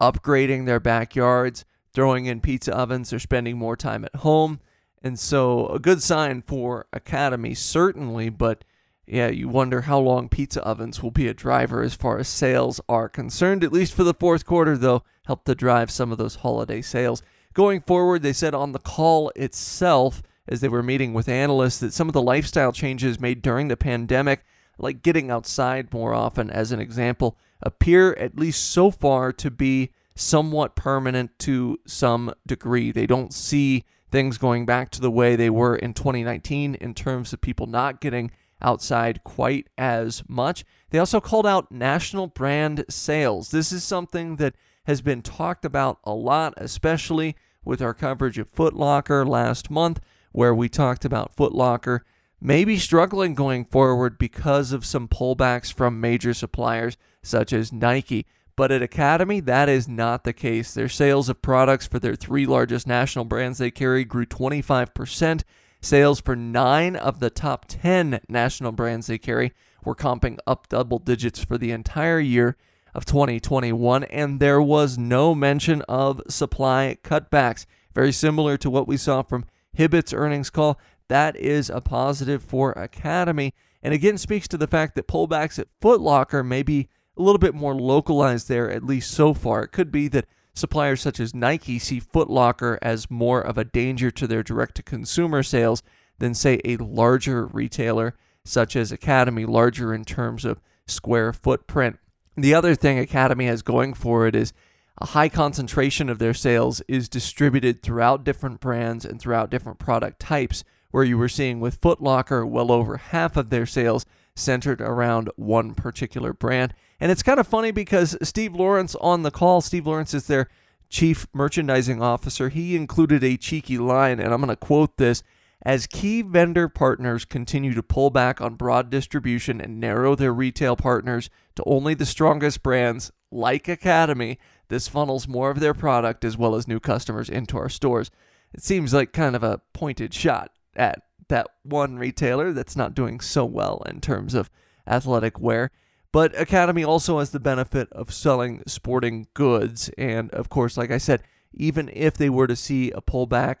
upgrading 0.00 0.66
their 0.66 0.80
backyards, 0.80 1.64
throwing 1.92 2.26
in 2.26 2.40
pizza 2.40 2.76
ovens, 2.76 3.10
they're 3.10 3.18
spending 3.18 3.56
more 3.56 3.76
time 3.76 4.04
at 4.04 4.16
home. 4.16 4.60
And 5.02 5.18
so, 5.18 5.66
a 5.68 5.78
good 5.78 6.02
sign 6.02 6.42
for 6.42 6.86
Academy, 6.92 7.54
certainly, 7.54 8.28
but 8.28 8.64
yeah, 9.06 9.28
you 9.28 9.48
wonder 9.48 9.82
how 9.82 10.00
long 10.00 10.28
pizza 10.28 10.60
ovens 10.62 11.00
will 11.02 11.12
be 11.12 11.28
a 11.28 11.34
driver 11.34 11.82
as 11.82 11.94
far 11.94 12.18
as 12.18 12.26
sales 12.26 12.80
are 12.88 13.08
concerned, 13.08 13.62
at 13.62 13.72
least 13.72 13.94
for 13.94 14.02
the 14.02 14.14
fourth 14.14 14.44
quarter, 14.44 14.76
though, 14.76 15.04
help 15.26 15.44
to 15.44 15.54
drive 15.54 15.90
some 15.90 16.10
of 16.10 16.18
those 16.18 16.36
holiday 16.36 16.82
sales. 16.82 17.22
Going 17.52 17.80
forward, 17.80 18.22
they 18.22 18.32
said 18.32 18.54
on 18.54 18.72
the 18.72 18.80
call 18.80 19.30
itself, 19.36 20.22
as 20.48 20.60
they 20.60 20.68
were 20.68 20.82
meeting 20.82 21.14
with 21.14 21.28
analysts, 21.28 21.78
that 21.78 21.92
some 21.92 22.08
of 22.08 22.14
the 22.14 22.22
lifestyle 22.22 22.72
changes 22.72 23.20
made 23.20 23.42
during 23.42 23.68
the 23.68 23.76
pandemic, 23.76 24.44
like 24.76 25.02
getting 25.02 25.30
outside 25.30 25.92
more 25.92 26.12
often, 26.12 26.50
as 26.50 26.72
an 26.72 26.80
example, 26.80 27.38
appear, 27.62 28.12
at 28.14 28.38
least 28.38 28.70
so 28.70 28.90
far, 28.90 29.32
to 29.32 29.50
be 29.50 29.90
somewhat 30.16 30.74
permanent 30.74 31.38
to 31.38 31.78
some 31.86 32.34
degree. 32.46 32.90
They 32.90 33.06
don't 33.06 33.32
see 33.32 33.84
things 34.10 34.38
going 34.38 34.66
back 34.66 34.90
to 34.90 35.00
the 35.00 35.10
way 35.10 35.36
they 35.36 35.50
were 35.50 35.76
in 35.76 35.94
2019 35.94 36.74
in 36.76 36.94
terms 36.94 37.32
of 37.32 37.40
people 37.40 37.66
not 37.66 38.00
getting 38.00 38.30
outside 38.62 39.22
quite 39.24 39.68
as 39.76 40.22
much. 40.28 40.64
They 40.90 40.98
also 40.98 41.20
called 41.20 41.46
out 41.46 41.70
national 41.70 42.28
brand 42.28 42.84
sales. 42.88 43.50
This 43.50 43.72
is 43.72 43.84
something 43.84 44.36
that 44.36 44.54
has 44.86 45.02
been 45.02 45.22
talked 45.22 45.64
about 45.64 45.98
a 46.04 46.14
lot, 46.14 46.54
especially 46.56 47.36
with 47.64 47.82
our 47.82 47.92
coverage 47.92 48.38
of 48.38 48.48
Foot 48.48 48.74
Locker 48.74 49.26
last 49.26 49.70
month, 49.70 50.00
where 50.32 50.54
we 50.54 50.68
talked 50.68 51.04
about 51.04 51.34
Foot 51.34 51.52
Locker 51.52 52.04
maybe 52.40 52.76
struggling 52.78 53.34
going 53.34 53.64
forward 53.64 54.18
because 54.18 54.72
of 54.72 54.84
some 54.84 55.08
pullbacks 55.08 55.72
from 55.72 56.00
major 56.00 56.34
suppliers 56.34 56.96
such 57.22 57.52
as 57.52 57.72
Nike. 57.72 58.26
But 58.56 58.72
at 58.72 58.82
Academy, 58.82 59.40
that 59.40 59.68
is 59.68 59.86
not 59.86 60.24
the 60.24 60.32
case. 60.32 60.72
Their 60.72 60.88
sales 60.88 61.28
of 61.28 61.42
products 61.42 61.86
for 61.86 61.98
their 61.98 62.16
three 62.16 62.46
largest 62.46 62.86
national 62.86 63.26
brands 63.26 63.58
they 63.58 63.70
carry 63.70 64.04
grew 64.04 64.24
25%. 64.24 65.42
Sales 65.82 66.20
for 66.20 66.34
nine 66.34 66.96
of 66.96 67.20
the 67.20 67.28
top 67.30 67.66
10 67.68 68.20
national 68.28 68.72
brands 68.72 69.08
they 69.08 69.18
carry 69.18 69.52
were 69.84 69.94
comping 69.94 70.38
up 70.46 70.68
double 70.68 70.98
digits 70.98 71.44
for 71.44 71.58
the 71.58 71.70
entire 71.70 72.18
year. 72.18 72.56
of 72.96 73.04
2021, 73.04 74.04
and 74.04 74.40
there 74.40 74.60
was 74.60 74.96
no 74.96 75.34
mention 75.34 75.82
of 75.82 76.22
supply 76.30 76.96
cutbacks. 77.04 77.66
Very 77.94 78.10
similar 78.10 78.56
to 78.56 78.70
what 78.70 78.88
we 78.88 78.96
saw 78.96 79.22
from 79.22 79.44
Hibbett's 79.76 80.14
earnings 80.14 80.48
call. 80.48 80.80
That 81.08 81.36
is 81.36 81.68
a 81.68 81.82
positive 81.82 82.42
for 82.42 82.72
Academy, 82.72 83.52
and 83.82 83.92
again 83.92 84.16
speaks 84.16 84.48
to 84.48 84.56
the 84.56 84.66
fact 84.66 84.94
that 84.94 85.06
pullbacks 85.06 85.58
at 85.58 85.68
Foot 85.82 86.00
Locker 86.00 86.42
may 86.42 86.62
be 86.62 86.88
a 87.16 87.22
little 87.22 87.38
bit 87.38 87.54
more 87.54 87.74
localized 87.74 88.48
there, 88.48 88.70
at 88.70 88.84
least 88.84 89.10
so 89.10 89.34
far. 89.34 89.62
It 89.62 89.72
could 89.72 89.90
be 89.90 90.08
that 90.08 90.26
suppliers 90.54 91.00
such 91.00 91.20
as 91.20 91.34
Nike 91.34 91.78
see 91.78 92.00
Foot 92.00 92.28
Locker 92.28 92.78
as 92.82 93.10
more 93.10 93.40
of 93.40 93.58
a 93.58 93.64
danger 93.64 94.10
to 94.10 94.26
their 94.26 94.42
direct 94.42 94.76
to 94.76 94.82
consumer 94.82 95.42
sales 95.42 95.82
than, 96.18 96.34
say, 96.34 96.60
a 96.64 96.76
larger 96.76 97.46
retailer 97.46 98.14
such 98.44 98.76
as 98.76 98.92
Academy, 98.92 99.44
larger 99.44 99.92
in 99.92 100.04
terms 100.04 100.44
of 100.44 100.60
square 100.86 101.32
footprint. 101.32 101.98
The 102.36 102.54
other 102.54 102.74
thing 102.74 102.98
Academy 102.98 103.46
has 103.46 103.62
going 103.62 103.94
for 103.94 104.26
it 104.26 104.36
is 104.36 104.52
a 104.98 105.06
high 105.06 105.28
concentration 105.28 106.08
of 106.08 106.18
their 106.18 106.34
sales 106.34 106.80
is 106.88 107.08
distributed 107.08 107.82
throughout 107.82 108.24
different 108.24 108.60
brands 108.60 109.04
and 109.04 109.20
throughout 109.20 109.50
different 109.50 109.78
product 109.78 110.20
types, 110.20 110.64
where 110.90 111.04
you 111.04 111.18
were 111.18 111.28
seeing 111.28 111.60
with 111.60 111.80
Foot 111.82 112.00
Locker 112.00 112.46
well 112.46 112.72
over 112.72 112.96
half 112.96 113.36
of 113.36 113.50
their 113.50 113.66
sales 113.66 114.06
centered 114.34 114.80
around 114.80 115.30
one 115.36 115.74
particular 115.74 116.32
brand. 116.32 116.72
And 117.00 117.12
it's 117.12 117.22
kind 117.22 117.38
of 117.38 117.46
funny 117.46 117.70
because 117.70 118.16
Steve 118.22 118.54
Lawrence 118.54 118.94
on 119.00 119.22
the 119.22 119.30
call, 119.30 119.60
Steve 119.60 119.86
Lawrence 119.86 120.14
is 120.14 120.26
their 120.26 120.48
chief 120.88 121.26
merchandising 121.34 122.00
officer. 122.00 122.48
He 122.48 122.76
included 122.76 123.22
a 123.22 123.36
cheeky 123.36 123.78
line, 123.78 124.18
and 124.20 124.32
I'm 124.32 124.40
going 124.40 124.48
to 124.48 124.56
quote 124.56 124.96
this. 124.96 125.22
As 125.62 125.86
key 125.86 126.22
vendor 126.22 126.68
partners 126.68 127.24
continue 127.24 127.74
to 127.74 127.82
pull 127.82 128.10
back 128.10 128.40
on 128.40 128.54
broad 128.54 128.88
distribution 128.88 129.60
and 129.60 129.80
narrow 129.80 130.14
their 130.14 130.32
retail 130.32 130.76
partners 130.76 131.28
to 131.56 131.64
only 131.66 131.94
the 131.94 132.06
strongest 132.06 132.62
brands 132.62 133.10
like 133.32 133.66
Academy, 133.66 134.38
this 134.68 134.86
funnels 134.86 135.26
more 135.26 135.50
of 135.50 135.60
their 135.60 135.74
product 135.74 136.24
as 136.24 136.36
well 136.36 136.54
as 136.54 136.68
new 136.68 136.78
customers 136.78 137.28
into 137.28 137.56
our 137.56 137.68
stores. 137.68 138.10
It 138.54 138.62
seems 138.62 138.94
like 138.94 139.12
kind 139.12 139.34
of 139.34 139.42
a 139.42 139.60
pointed 139.72 140.14
shot 140.14 140.50
at 140.76 141.02
that 141.28 141.48
one 141.62 141.98
retailer 141.98 142.52
that's 142.52 142.76
not 142.76 142.94
doing 142.94 143.18
so 143.18 143.44
well 143.44 143.82
in 143.86 144.00
terms 144.00 144.34
of 144.34 144.50
athletic 144.86 145.40
wear. 145.40 145.70
But 146.16 146.40
Academy 146.40 146.82
also 146.82 147.18
has 147.18 147.28
the 147.28 147.38
benefit 147.38 147.92
of 147.92 148.10
selling 148.10 148.62
sporting 148.66 149.26
goods. 149.34 149.90
And 149.98 150.30
of 150.30 150.48
course, 150.48 150.78
like 150.78 150.90
I 150.90 150.96
said, 150.96 151.20
even 151.52 151.90
if 151.92 152.14
they 152.14 152.30
were 152.30 152.46
to 152.46 152.56
see 152.56 152.90
a 152.90 153.02
pullback 153.02 153.56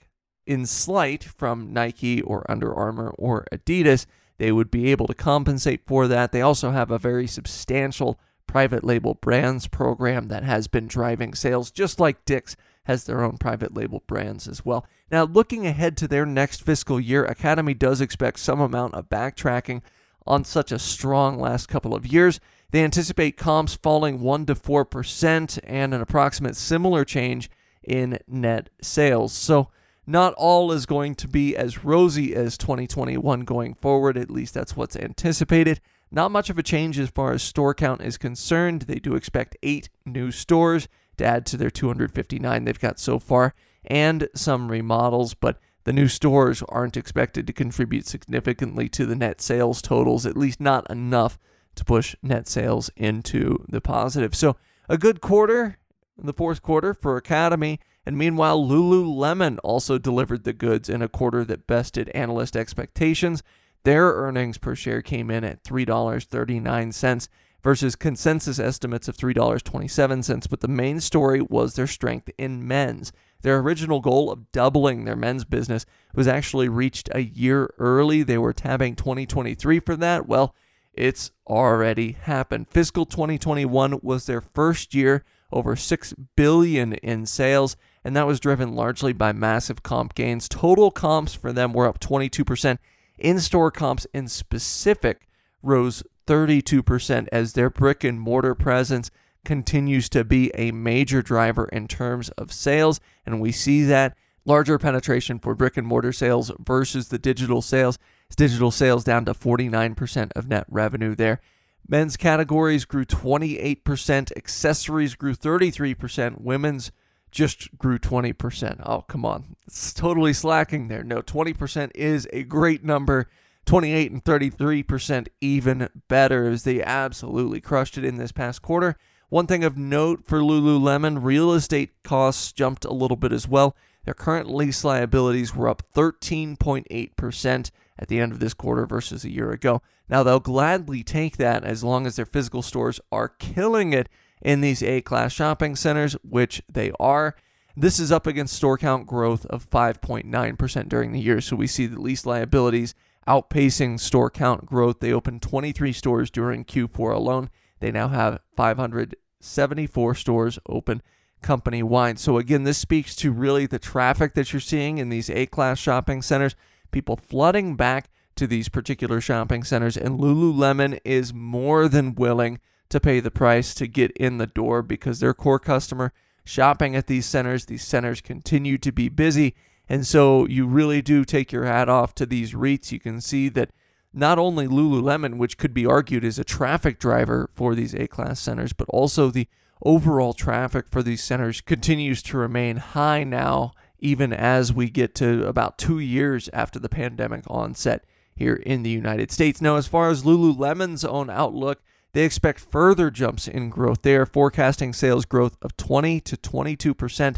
in 0.46 0.64
slight 0.64 1.22
from 1.22 1.74
Nike 1.74 2.22
or 2.22 2.50
Under 2.50 2.74
Armour 2.74 3.10
or 3.18 3.46
Adidas, 3.52 4.06
they 4.38 4.52
would 4.52 4.70
be 4.70 4.90
able 4.90 5.06
to 5.06 5.12
compensate 5.12 5.84
for 5.84 6.08
that. 6.08 6.32
They 6.32 6.40
also 6.40 6.70
have 6.70 6.90
a 6.90 6.98
very 6.98 7.26
substantial 7.26 8.18
private 8.46 8.84
label 8.84 9.12
brands 9.12 9.68
program 9.68 10.28
that 10.28 10.42
has 10.42 10.66
been 10.66 10.86
driving 10.86 11.34
sales, 11.34 11.70
just 11.70 12.00
like 12.00 12.24
Dick's 12.24 12.56
has 12.84 13.04
their 13.04 13.22
own 13.22 13.36
private 13.36 13.74
label 13.74 14.02
brands 14.06 14.48
as 14.48 14.64
well. 14.64 14.86
Now, 15.10 15.24
looking 15.24 15.66
ahead 15.66 15.94
to 15.98 16.08
their 16.08 16.24
next 16.24 16.62
fiscal 16.62 16.98
year, 16.98 17.26
Academy 17.26 17.74
does 17.74 18.00
expect 18.00 18.38
some 18.38 18.62
amount 18.62 18.94
of 18.94 19.10
backtracking 19.10 19.82
on 20.26 20.44
such 20.44 20.72
a 20.72 20.78
strong 20.78 21.38
last 21.38 21.68
couple 21.68 21.94
of 21.94 22.06
years. 22.06 22.40
They 22.70 22.82
anticipate 22.82 23.36
comps 23.36 23.74
falling 23.74 24.20
1 24.20 24.46
to 24.46 24.54
4% 24.54 25.58
and 25.64 25.94
an 25.94 26.00
approximate 26.00 26.56
similar 26.56 27.04
change 27.04 27.50
in 27.82 28.18
net 28.26 28.70
sales. 28.82 29.32
So, 29.32 29.70
not 30.08 30.34
all 30.34 30.70
is 30.70 30.86
going 30.86 31.16
to 31.16 31.28
be 31.28 31.56
as 31.56 31.84
rosy 31.84 32.34
as 32.34 32.56
2021 32.56 33.40
going 33.40 33.74
forward, 33.74 34.16
at 34.16 34.30
least 34.30 34.54
that's 34.54 34.76
what's 34.76 34.96
anticipated. 34.96 35.80
Not 36.10 36.30
much 36.30 36.48
of 36.48 36.58
a 36.58 36.62
change 36.62 36.98
as 36.98 37.10
far 37.10 37.32
as 37.32 37.42
store 37.42 37.74
count 37.74 38.02
is 38.02 38.16
concerned. 38.16 38.82
They 38.82 39.00
do 39.00 39.16
expect 39.16 39.56
eight 39.62 39.88
new 40.04 40.30
stores 40.30 40.86
to 41.16 41.24
add 41.24 41.46
to 41.46 41.56
their 41.56 41.70
259 41.70 42.64
they've 42.64 42.78
got 42.78 43.00
so 43.00 43.18
far, 43.18 43.54
and 43.84 44.28
some 44.34 44.70
remodels, 44.70 45.34
but 45.34 45.58
the 45.86 45.92
new 45.92 46.08
stores 46.08 46.64
aren't 46.68 46.96
expected 46.96 47.46
to 47.46 47.52
contribute 47.52 48.08
significantly 48.08 48.88
to 48.88 49.06
the 49.06 49.14
net 49.14 49.40
sales 49.40 49.80
totals, 49.80 50.26
at 50.26 50.36
least 50.36 50.60
not 50.60 50.88
enough 50.90 51.38
to 51.76 51.84
push 51.84 52.16
net 52.24 52.48
sales 52.48 52.90
into 52.96 53.64
the 53.68 53.80
positive. 53.80 54.34
So, 54.34 54.56
a 54.88 54.98
good 54.98 55.20
quarter 55.20 55.78
in 56.18 56.26
the 56.26 56.32
fourth 56.32 56.60
quarter 56.60 56.92
for 56.92 57.16
Academy. 57.16 57.78
And 58.04 58.18
meanwhile, 58.18 58.60
Lululemon 58.60 59.58
also 59.62 59.96
delivered 59.96 60.42
the 60.42 60.52
goods 60.52 60.88
in 60.88 61.02
a 61.02 61.08
quarter 61.08 61.44
that 61.44 61.68
bested 61.68 62.08
analyst 62.08 62.56
expectations. 62.56 63.44
Their 63.84 64.06
earnings 64.12 64.58
per 64.58 64.74
share 64.74 65.02
came 65.02 65.30
in 65.30 65.44
at 65.44 65.62
$3.39 65.62 67.28
versus 67.66 67.96
consensus 67.96 68.60
estimates 68.60 69.08
of 69.08 69.16
$3.27. 69.16 70.48
But 70.48 70.60
the 70.60 70.68
main 70.68 71.00
story 71.00 71.40
was 71.40 71.74
their 71.74 71.88
strength 71.88 72.30
in 72.38 72.64
men's. 72.64 73.12
Their 73.42 73.58
original 73.58 73.98
goal 73.98 74.30
of 74.30 74.52
doubling 74.52 75.04
their 75.04 75.16
men's 75.16 75.44
business 75.44 75.84
was 76.14 76.28
actually 76.28 76.68
reached 76.68 77.08
a 77.10 77.24
year 77.24 77.74
early. 77.76 78.22
They 78.22 78.38
were 78.38 78.52
tabbing 78.52 78.94
2023 78.94 79.80
for 79.80 79.96
that. 79.96 80.28
Well, 80.28 80.54
it's 80.94 81.32
already 81.44 82.12
happened. 82.12 82.68
Fiscal 82.70 83.04
2021 83.04 83.98
was 84.00 84.26
their 84.26 84.40
first 84.40 84.94
year 84.94 85.24
over 85.50 85.74
6 85.74 86.14
billion 86.36 86.92
in 86.92 87.26
sales 87.26 87.76
and 88.04 88.14
that 88.14 88.28
was 88.28 88.38
driven 88.38 88.76
largely 88.76 89.12
by 89.12 89.32
massive 89.32 89.82
comp 89.82 90.14
gains. 90.14 90.48
Total 90.48 90.92
comps 90.92 91.34
for 91.34 91.52
them 91.52 91.72
were 91.72 91.88
up 91.88 91.98
22%. 91.98 92.78
In-store 93.18 93.72
comps 93.72 94.06
in 94.14 94.28
specific 94.28 95.26
rose 95.64 96.04
32% 96.26 97.28
as 97.32 97.52
their 97.52 97.70
brick 97.70 98.04
and 98.04 98.20
mortar 98.20 98.54
presence 98.54 99.10
continues 99.44 100.08
to 100.08 100.24
be 100.24 100.50
a 100.54 100.72
major 100.72 101.22
driver 101.22 101.66
in 101.66 101.86
terms 101.86 102.30
of 102.30 102.52
sales 102.52 103.00
and 103.24 103.40
we 103.40 103.52
see 103.52 103.84
that 103.84 104.16
larger 104.46 104.78
penetration 104.78 105.38
for 105.38 105.54
brick 105.54 105.76
and 105.76 105.86
mortar 105.86 106.12
sales 106.12 106.50
versus 106.58 107.08
the 107.08 107.18
digital 107.18 107.60
sales. 107.60 107.98
Digital 108.36 108.70
sales 108.70 109.04
down 109.04 109.24
to 109.24 109.34
49% 109.34 110.32
of 110.34 110.48
net 110.48 110.66
revenue 110.68 111.14
there. 111.14 111.40
Men's 111.88 112.16
categories 112.16 112.84
grew 112.84 113.04
28%, 113.04 114.36
accessories 114.36 115.14
grew 115.14 115.34
33%, 115.34 116.40
women's 116.40 116.90
just 117.30 117.76
grew 117.78 117.98
20%. 117.98 118.80
Oh, 118.84 119.02
come 119.02 119.24
on. 119.24 119.56
It's 119.66 119.92
totally 119.92 120.32
slacking 120.32 120.88
there. 120.88 121.04
No, 121.04 121.22
20% 121.22 121.90
is 121.94 122.26
a 122.32 122.42
great 122.42 122.82
number. 122.82 123.28
28 123.66 124.12
and 124.12 124.24
33% 124.24 125.28
even 125.40 125.88
better 126.08 126.48
as 126.48 126.62
they 126.62 126.82
absolutely 126.82 127.60
crushed 127.60 127.98
it 127.98 128.04
in 128.04 128.16
this 128.16 128.32
past 128.32 128.62
quarter. 128.62 128.96
One 129.28 129.46
thing 129.46 129.64
of 129.64 129.76
note 129.76 130.24
for 130.24 130.38
Lululemon, 130.38 131.18
real 131.20 131.52
estate 131.52 131.90
costs 132.04 132.52
jumped 132.52 132.84
a 132.84 132.92
little 132.92 133.16
bit 133.16 133.32
as 133.32 133.48
well. 133.48 133.76
Their 134.04 134.14
current 134.14 134.48
lease 134.48 134.84
liabilities 134.84 135.54
were 135.54 135.68
up 135.68 135.82
13.8% 135.92 137.70
at 137.98 138.08
the 138.08 138.20
end 138.20 138.30
of 138.30 138.38
this 138.38 138.54
quarter 138.54 138.86
versus 138.86 139.24
a 139.24 139.32
year 139.32 139.50
ago. 139.50 139.82
Now, 140.08 140.22
they'll 140.22 140.38
gladly 140.38 141.02
take 141.02 141.36
that 141.38 141.64
as 141.64 141.82
long 141.82 142.06
as 142.06 142.14
their 142.14 142.24
physical 142.24 142.62
stores 142.62 143.00
are 143.10 143.28
killing 143.28 143.92
it 143.92 144.08
in 144.40 144.60
these 144.60 144.80
A 144.82 145.00
class 145.00 145.32
shopping 145.32 145.74
centers, 145.74 146.12
which 146.22 146.62
they 146.72 146.92
are. 147.00 147.34
This 147.76 147.98
is 147.98 148.12
up 148.12 148.28
against 148.28 148.54
store 148.54 148.78
count 148.78 149.08
growth 149.08 149.44
of 149.46 149.68
5.9% 149.68 150.88
during 150.88 151.10
the 151.10 151.20
year. 151.20 151.40
So 151.40 151.56
we 151.56 151.66
see 151.66 151.86
the 151.86 152.00
lease 152.00 152.24
liabilities 152.24 152.94
outpacing 153.26 153.98
store 154.00 154.30
count 154.30 154.66
growth. 154.66 155.00
They 155.00 155.12
opened 155.12 155.42
23 155.42 155.92
stores 155.92 156.30
during 156.30 156.64
Q4 156.64 157.14
alone. 157.14 157.50
They 157.80 157.90
now 157.90 158.08
have 158.08 158.40
574 158.56 160.14
stores 160.14 160.58
open 160.68 161.02
company 161.42 161.82
wide. 161.82 162.18
So 162.18 162.38
again, 162.38 162.64
this 162.64 162.78
speaks 162.78 163.14
to 163.16 163.32
really 163.32 163.66
the 163.66 163.78
traffic 163.78 164.34
that 164.34 164.52
you're 164.52 164.60
seeing 164.60 164.98
in 164.98 165.08
these 165.08 165.30
A 165.30 165.46
class 165.46 165.78
shopping 165.78 166.22
centers, 166.22 166.56
people 166.90 167.16
flooding 167.16 167.76
back 167.76 168.08
to 168.36 168.46
these 168.46 168.68
particular 168.68 169.20
shopping 169.20 169.64
centers, 169.64 169.96
and 169.96 170.18
Lululemon 170.18 170.98
is 171.04 171.32
more 171.32 171.88
than 171.88 172.14
willing 172.14 172.60
to 172.88 173.00
pay 173.00 173.20
the 173.20 173.30
price 173.30 173.74
to 173.74 173.86
get 173.86 174.10
in 174.12 174.38
the 174.38 174.46
door 174.46 174.82
because 174.82 175.20
their 175.20 175.34
core 175.34 175.58
customer 175.58 176.12
shopping 176.44 176.94
at 176.94 177.06
these 177.06 177.26
centers, 177.26 177.66
these 177.66 177.84
centers 177.84 178.20
continue 178.20 178.78
to 178.78 178.92
be 178.92 179.08
busy. 179.08 179.54
And 179.88 180.06
so 180.06 180.46
you 180.46 180.66
really 180.66 181.02
do 181.02 181.24
take 181.24 181.52
your 181.52 181.64
hat 181.64 181.88
off 181.88 182.14
to 182.16 182.26
these 182.26 182.54
REITs. 182.54 182.92
You 182.92 183.00
can 183.00 183.20
see 183.20 183.48
that 183.50 183.70
not 184.12 184.38
only 184.38 184.66
Lululemon, 184.66 185.36
which 185.36 185.58
could 185.58 185.74
be 185.74 185.86
argued 185.86 186.24
is 186.24 186.38
a 186.38 186.44
traffic 186.44 186.98
driver 186.98 187.50
for 187.54 187.74
these 187.74 187.94
A 187.94 188.06
class 188.06 188.40
centers, 188.40 188.72
but 188.72 188.88
also 188.88 189.30
the 189.30 189.48
overall 189.84 190.32
traffic 190.32 190.86
for 190.88 191.02
these 191.02 191.22
centers 191.22 191.60
continues 191.60 192.22
to 192.22 192.38
remain 192.38 192.78
high 192.78 193.24
now, 193.24 193.72
even 193.98 194.32
as 194.32 194.72
we 194.72 194.90
get 194.90 195.14
to 195.16 195.46
about 195.46 195.78
two 195.78 195.98
years 195.98 196.48
after 196.52 196.78
the 196.78 196.88
pandemic 196.88 197.44
onset 197.46 198.04
here 198.34 198.54
in 198.54 198.82
the 198.82 198.90
United 198.90 199.30
States. 199.30 199.60
Now, 199.60 199.76
as 199.76 199.86
far 199.86 200.10
as 200.10 200.24
Lululemon's 200.24 201.04
own 201.04 201.30
outlook, 201.30 201.82
they 202.12 202.24
expect 202.24 202.60
further 202.60 203.10
jumps 203.10 203.46
in 203.46 203.68
growth. 203.68 204.02
They 204.02 204.16
are 204.16 204.26
forecasting 204.26 204.94
sales 204.94 205.26
growth 205.26 205.56
of 205.60 205.76
20 205.76 206.20
to 206.22 206.36
22% 206.36 207.36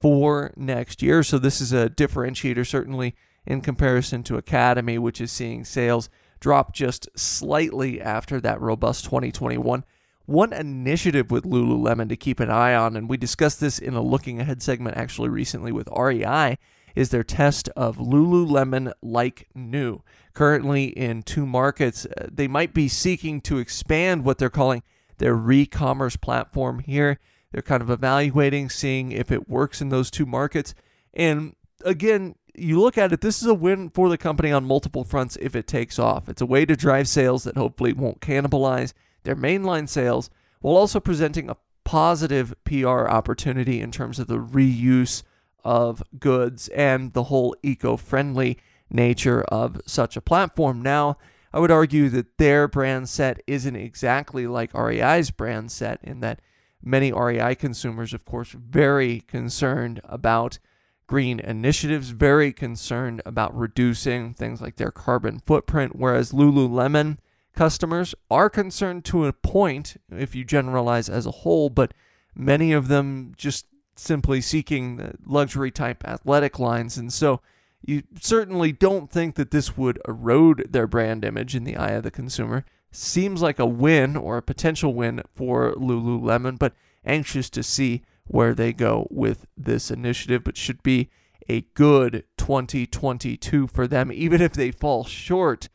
for 0.00 0.52
next 0.56 1.02
year. 1.02 1.22
So, 1.22 1.38
this 1.38 1.60
is 1.60 1.72
a 1.72 1.88
differentiator, 1.88 2.66
certainly, 2.66 3.14
in 3.46 3.60
comparison 3.60 4.22
to 4.24 4.36
Academy, 4.36 4.98
which 4.98 5.20
is 5.20 5.32
seeing 5.32 5.64
sales 5.64 6.08
drop 6.40 6.72
just 6.72 7.08
slightly 7.16 8.00
after 8.00 8.40
that 8.40 8.60
robust 8.60 9.04
2021. 9.04 9.84
one 10.26 10.52
initiative 10.52 11.30
with 11.30 11.44
Lululemon 11.44 12.08
to 12.10 12.16
keep 12.16 12.38
an 12.38 12.50
eye 12.50 12.74
on, 12.74 12.96
and 12.96 13.08
we 13.08 13.16
discussed 13.16 13.60
this 13.60 13.78
in 13.78 13.94
a 13.94 14.02
looking 14.02 14.40
ahead 14.40 14.62
segment 14.62 14.96
actually 14.98 15.30
recently 15.30 15.72
with 15.72 15.88
REI, 15.96 16.58
is 16.94 17.08
their 17.08 17.24
test 17.24 17.70
of 17.70 17.96
Lululemon 17.96 18.92
like 19.00 19.48
new. 19.54 20.02
Currently 20.34 20.86
in 20.88 21.22
two 21.22 21.46
markets, 21.46 22.04
uh, 22.06 22.28
they 22.30 22.46
might 22.46 22.74
be 22.74 22.88
seeking 22.88 23.40
to 23.42 23.58
expand 23.58 24.24
what 24.24 24.36
they're 24.36 24.50
calling 24.50 24.82
their 25.16 25.34
re-commerce 25.34 26.16
platform 26.16 26.80
here. 26.80 27.18
They're 27.52 27.62
kind 27.62 27.82
of 27.82 27.90
evaluating, 27.90 28.68
seeing 28.70 29.12
if 29.12 29.30
it 29.30 29.48
works 29.48 29.80
in 29.80 29.88
those 29.88 30.10
two 30.10 30.26
markets. 30.26 30.74
And 31.14 31.54
again, 31.84 32.34
you 32.54 32.80
look 32.80 32.98
at 32.98 33.12
it, 33.12 33.20
this 33.20 33.40
is 33.40 33.48
a 33.48 33.54
win 33.54 33.90
for 33.90 34.08
the 34.08 34.18
company 34.18 34.52
on 34.52 34.64
multiple 34.64 35.04
fronts 35.04 35.36
if 35.40 35.54
it 35.54 35.66
takes 35.66 35.98
off. 35.98 36.28
It's 36.28 36.42
a 36.42 36.46
way 36.46 36.66
to 36.66 36.76
drive 36.76 37.08
sales 37.08 37.44
that 37.44 37.56
hopefully 37.56 37.92
won't 37.92 38.20
cannibalize 38.20 38.92
their 39.24 39.36
mainline 39.36 39.88
sales 39.88 40.30
while 40.60 40.76
also 40.76 41.00
presenting 41.00 41.48
a 41.48 41.56
positive 41.84 42.54
PR 42.64 43.06
opportunity 43.06 43.80
in 43.80 43.90
terms 43.90 44.18
of 44.18 44.26
the 44.26 44.38
reuse 44.38 45.22
of 45.64 46.02
goods 46.18 46.68
and 46.68 47.12
the 47.12 47.24
whole 47.24 47.54
eco 47.62 47.96
friendly 47.96 48.58
nature 48.90 49.42
of 49.44 49.80
such 49.86 50.16
a 50.16 50.20
platform. 50.20 50.82
Now, 50.82 51.16
I 51.52 51.60
would 51.60 51.70
argue 51.70 52.08
that 52.10 52.38
their 52.38 52.68
brand 52.68 53.08
set 53.08 53.40
isn't 53.46 53.76
exactly 53.76 54.46
like 54.46 54.74
REI's 54.74 55.30
brand 55.30 55.72
set 55.72 56.00
in 56.02 56.20
that 56.20 56.40
many 56.82 57.12
REI 57.12 57.54
consumers, 57.54 58.14
of 58.14 58.24
course, 58.24 58.50
very 58.52 59.20
concerned 59.20 60.00
about 60.04 60.58
green 61.06 61.40
initiatives, 61.40 62.10
very 62.10 62.52
concerned 62.52 63.22
about 63.24 63.56
reducing 63.56 64.34
things 64.34 64.60
like 64.60 64.76
their 64.76 64.90
carbon 64.90 65.40
footprint, 65.40 65.96
whereas 65.96 66.32
Lululemon 66.32 67.18
customers 67.56 68.14
are 68.30 68.50
concerned 68.50 69.04
to 69.06 69.26
a 69.26 69.32
point, 69.32 69.96
if 70.10 70.34
you 70.34 70.44
generalize 70.44 71.08
as 71.08 71.26
a 71.26 71.30
whole, 71.32 71.70
but 71.70 71.92
many 72.36 72.72
of 72.72 72.88
them 72.88 73.32
just 73.36 73.66
simply 73.96 74.40
seeking 74.40 75.16
luxury 75.26 75.70
type 75.70 76.06
athletic 76.06 76.58
lines. 76.58 76.96
And 76.96 77.12
so 77.12 77.40
you 77.84 78.02
certainly 78.20 78.70
don't 78.70 79.10
think 79.10 79.34
that 79.34 79.50
this 79.50 79.76
would 79.76 79.98
erode 80.06 80.68
their 80.70 80.86
brand 80.86 81.24
image 81.24 81.56
in 81.56 81.64
the 81.64 81.76
eye 81.76 81.92
of 81.92 82.04
the 82.04 82.10
consumer. 82.10 82.64
Seems 82.90 83.42
like 83.42 83.58
a 83.58 83.66
win 83.66 84.16
or 84.16 84.38
a 84.38 84.42
potential 84.42 84.94
win 84.94 85.22
for 85.32 85.74
Lululemon, 85.74 86.58
but 86.58 86.74
anxious 87.04 87.50
to 87.50 87.62
see 87.62 88.02
where 88.26 88.54
they 88.54 88.72
go 88.72 89.06
with 89.10 89.46
this 89.56 89.90
initiative, 89.90 90.44
but 90.44 90.56
should 90.56 90.82
be 90.82 91.10
a 91.48 91.62
good 91.74 92.24
2022 92.36 93.66
for 93.66 93.86
them, 93.86 94.12
even 94.12 94.40
if 94.40 94.52
they 94.52 94.70
fall 94.70 95.04
short 95.04 95.68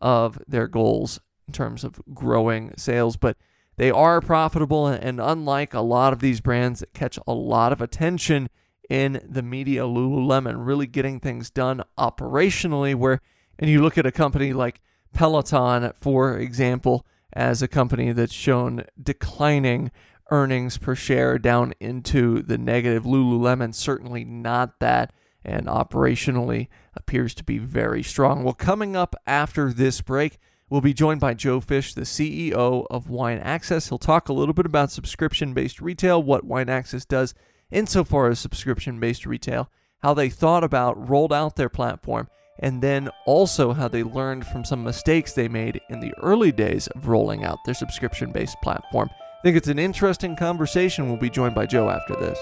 of 0.00 0.42
their 0.46 0.66
goals 0.66 1.20
in 1.46 1.52
terms 1.52 1.84
of 1.84 2.00
growing 2.12 2.72
sales. 2.76 3.16
But 3.16 3.36
they 3.76 3.90
are 3.90 4.20
profitable, 4.20 4.86
and 4.86 5.20
unlike 5.20 5.72
a 5.72 5.80
lot 5.80 6.12
of 6.12 6.20
these 6.20 6.40
brands 6.40 6.80
that 6.80 6.92
catch 6.92 7.18
a 7.26 7.32
lot 7.32 7.72
of 7.72 7.80
attention 7.80 8.48
in 8.88 9.24
the 9.26 9.42
media, 9.42 9.82
Lululemon 9.82 10.66
really 10.66 10.86
getting 10.86 11.20
things 11.20 11.50
done 11.50 11.82
operationally. 11.96 12.94
Where, 12.94 13.20
and 13.58 13.70
you 13.70 13.82
look 13.82 13.96
at 13.96 14.06
a 14.06 14.12
company 14.12 14.52
like 14.52 14.80
Peloton, 15.12 15.92
for 16.00 16.38
example, 16.38 17.06
as 17.32 17.62
a 17.62 17.68
company 17.68 18.12
that's 18.12 18.32
shown 18.32 18.84
declining 19.00 19.90
earnings 20.30 20.78
per 20.78 20.94
share 20.94 21.38
down 21.38 21.74
into 21.80 22.42
the 22.42 22.58
negative. 22.58 23.04
Lululemon 23.04 23.74
certainly 23.74 24.24
not 24.24 24.80
that, 24.80 25.12
and 25.44 25.66
operationally 25.66 26.68
appears 26.94 27.34
to 27.34 27.44
be 27.44 27.58
very 27.58 28.02
strong. 28.02 28.44
Well, 28.44 28.54
coming 28.54 28.96
up 28.96 29.14
after 29.26 29.72
this 29.72 30.00
break, 30.00 30.38
we'll 30.68 30.80
be 30.80 30.94
joined 30.94 31.20
by 31.20 31.34
Joe 31.34 31.60
Fisch, 31.60 31.94
the 31.94 32.02
CEO 32.02 32.86
of 32.90 33.10
Wine 33.10 33.38
Access. 33.38 33.88
He'll 33.88 33.98
talk 33.98 34.28
a 34.28 34.32
little 34.32 34.54
bit 34.54 34.66
about 34.66 34.92
subscription 34.92 35.52
based 35.52 35.80
retail, 35.80 36.22
what 36.22 36.44
Wine 36.44 36.68
Access 36.68 37.04
does 37.04 37.34
insofar 37.70 38.28
as 38.28 38.38
subscription 38.38 39.00
based 39.00 39.26
retail, 39.26 39.70
how 40.02 40.14
they 40.14 40.28
thought 40.28 40.64
about, 40.64 41.08
rolled 41.08 41.32
out 41.32 41.56
their 41.56 41.68
platform, 41.68 42.28
and 42.60 42.82
then 42.82 43.08
also 43.26 43.72
how 43.72 43.88
they 43.88 44.02
learned 44.02 44.46
from 44.46 44.64
some 44.64 44.84
mistakes 44.84 45.32
they 45.32 45.48
made 45.48 45.80
in 45.88 46.00
the 46.00 46.14
early 46.22 46.52
days 46.52 46.86
of 46.88 47.08
rolling 47.08 47.44
out 47.44 47.58
their 47.64 47.74
subscription 47.74 48.30
based 48.30 48.56
platform. 48.62 49.10
I 49.12 49.42
think 49.42 49.56
it's 49.56 49.68
an 49.68 49.78
interesting 49.78 50.36
conversation. 50.36 51.08
We'll 51.08 51.16
be 51.16 51.30
joined 51.30 51.54
by 51.54 51.66
Joe 51.66 51.88
after 51.88 52.14
this. 52.14 52.38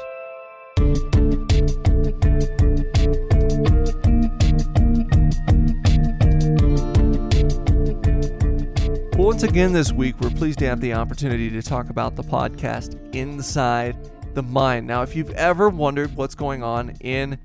Well, 9.17 9.27
once 9.27 9.43
again 9.45 9.73
this 9.73 9.93
week, 9.93 10.21
we're 10.21 10.31
pleased 10.31 10.59
to 10.61 10.67
have 10.67 10.81
the 10.81 10.95
opportunity 10.95 11.51
to 11.51 11.63
talk 11.63 11.91
about 11.91 12.17
the 12.17 12.23
podcast 12.23 13.15
Inside 13.15 13.97
the 14.35 14.43
Mind. 14.43 14.87
Now, 14.87 15.03
if 15.03 15.17
you've 15.17 15.31
ever 15.31 15.69
wondered 15.69 16.15
what's 16.17 16.35
going 16.37 16.63
on 16.63 16.91
in 17.01 17.39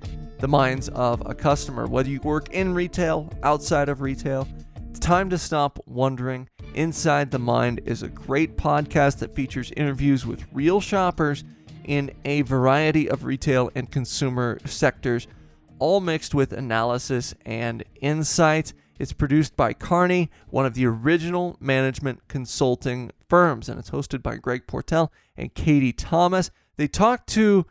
the 0.44 0.48
minds 0.50 0.90
of 0.90 1.24
a 1.26 1.34
customer, 1.34 1.88
whether 1.88 2.10
you 2.10 2.20
work 2.20 2.50
in 2.50 2.74
retail, 2.74 3.32
outside 3.44 3.88
of 3.88 4.02
retail, 4.02 4.46
it's 4.90 5.00
time 5.00 5.30
to 5.30 5.38
stop 5.38 5.80
wondering 5.86 6.50
Inside 6.74 7.32
the 7.32 7.40
Mind 7.40 7.80
is 7.86 8.04
a 8.04 8.10
great 8.10 8.58
podcast 8.58 9.20
that 9.20 9.34
features 9.34 9.72
interviews 9.78 10.26
with 10.26 10.44
real 10.52 10.82
shoppers 10.82 11.46
in 11.86 12.12
a 12.26 12.42
variety 12.42 13.10
of 13.10 13.24
retail 13.24 13.72
and 13.74 13.90
consumer 13.90 14.60
sectors, 14.66 15.30
all 15.80 16.02
mixed 16.02 16.36
with 16.36 16.52
analysis 16.52 17.34
and 17.46 17.82
insight. 18.02 18.74
It's 19.00 19.14
produced 19.14 19.56
by 19.56 19.72
Kearney, 19.72 20.30
one 20.50 20.66
of 20.66 20.74
the 20.74 20.86
original 20.86 21.56
management 21.62 22.28
consulting 22.28 23.12
firms, 23.30 23.70
and 23.70 23.80
it's 23.80 23.92
hosted 23.92 24.22
by 24.22 24.36
Greg 24.36 24.68
Portell 24.68 25.10
and 25.38 25.54
Katie 25.54 25.94
Thomas. 25.94 26.52
They 26.76 26.90
talk 26.90 27.26
to 27.28 27.66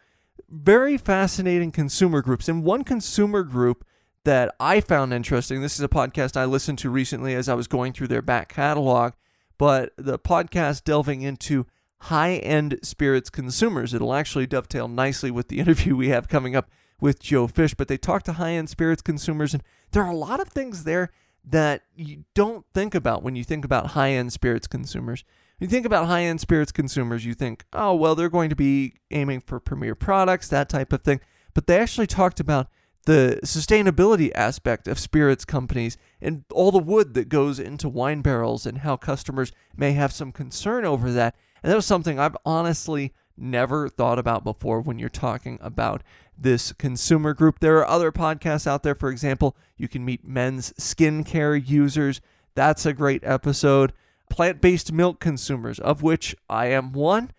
very 0.52 0.98
fascinating 0.98 1.72
consumer 1.72 2.20
groups, 2.20 2.48
and 2.48 2.62
one 2.62 2.84
consumer 2.84 3.42
group 3.42 3.84
that 4.24 4.54
I 4.60 4.80
found 4.80 5.12
interesting. 5.12 5.62
This 5.62 5.74
is 5.74 5.84
a 5.84 5.88
podcast 5.88 6.36
I 6.36 6.44
listened 6.44 6.78
to 6.80 6.90
recently 6.90 7.34
as 7.34 7.48
I 7.48 7.54
was 7.54 7.66
going 7.66 7.92
through 7.92 8.08
their 8.08 8.22
back 8.22 8.50
catalog, 8.50 9.14
but 9.58 9.92
the 9.96 10.18
podcast 10.18 10.84
delving 10.84 11.22
into 11.22 11.66
high 12.02 12.34
end 12.34 12.78
spirits 12.82 13.30
consumers. 13.30 13.94
It'll 13.94 14.14
actually 14.14 14.46
dovetail 14.46 14.88
nicely 14.88 15.30
with 15.30 15.48
the 15.48 15.58
interview 15.60 15.96
we 15.96 16.10
have 16.10 16.28
coming 16.28 16.54
up 16.54 16.70
with 17.00 17.20
Joe 17.20 17.48
Fisch, 17.48 17.76
but 17.76 17.88
they 17.88 17.96
talk 17.96 18.22
to 18.24 18.34
high 18.34 18.52
end 18.52 18.68
spirits 18.68 19.02
consumers, 19.02 19.54
and 19.54 19.62
there 19.92 20.04
are 20.04 20.12
a 20.12 20.16
lot 20.16 20.38
of 20.38 20.48
things 20.48 20.84
there 20.84 21.10
that 21.44 21.82
you 21.96 22.24
don't 22.34 22.64
think 22.72 22.94
about 22.94 23.22
when 23.22 23.34
you 23.34 23.42
think 23.42 23.64
about 23.64 23.88
high 23.88 24.10
end 24.10 24.32
spirits 24.32 24.66
consumers. 24.66 25.24
You 25.62 25.68
think 25.68 25.86
about 25.86 26.06
high 26.06 26.24
end 26.24 26.40
spirits 26.40 26.72
consumers, 26.72 27.24
you 27.24 27.34
think, 27.34 27.64
oh, 27.72 27.94
well, 27.94 28.16
they're 28.16 28.28
going 28.28 28.50
to 28.50 28.56
be 28.56 28.94
aiming 29.12 29.42
for 29.42 29.60
premier 29.60 29.94
products, 29.94 30.48
that 30.48 30.68
type 30.68 30.92
of 30.92 31.02
thing. 31.02 31.20
But 31.54 31.68
they 31.68 31.78
actually 31.78 32.08
talked 32.08 32.40
about 32.40 32.66
the 33.06 33.38
sustainability 33.44 34.32
aspect 34.34 34.88
of 34.88 34.98
spirits 34.98 35.44
companies 35.44 35.96
and 36.20 36.42
all 36.52 36.72
the 36.72 36.80
wood 36.80 37.14
that 37.14 37.28
goes 37.28 37.60
into 37.60 37.88
wine 37.88 38.22
barrels 38.22 38.66
and 38.66 38.78
how 38.78 38.96
customers 38.96 39.52
may 39.76 39.92
have 39.92 40.12
some 40.12 40.32
concern 40.32 40.84
over 40.84 41.12
that. 41.12 41.36
And 41.62 41.70
that 41.70 41.76
was 41.76 41.86
something 41.86 42.18
I've 42.18 42.36
honestly 42.44 43.12
never 43.36 43.88
thought 43.88 44.18
about 44.18 44.42
before 44.42 44.80
when 44.80 44.98
you're 44.98 45.08
talking 45.08 45.60
about 45.62 46.02
this 46.36 46.72
consumer 46.72 47.34
group. 47.34 47.60
There 47.60 47.78
are 47.78 47.86
other 47.86 48.10
podcasts 48.10 48.66
out 48.66 48.82
there. 48.82 48.96
For 48.96 49.10
example, 49.10 49.56
you 49.76 49.86
can 49.86 50.04
meet 50.04 50.26
men's 50.26 50.72
skincare 50.72 51.64
users. 51.64 52.20
That's 52.56 52.84
a 52.84 52.92
great 52.92 53.22
episode. 53.22 53.92
Plant 54.32 54.62
based 54.62 54.90
milk 54.94 55.20
consumers, 55.20 55.78
of 55.78 56.02
which 56.02 56.34
I 56.48 56.68
am 56.68 56.94
one. 56.94 57.32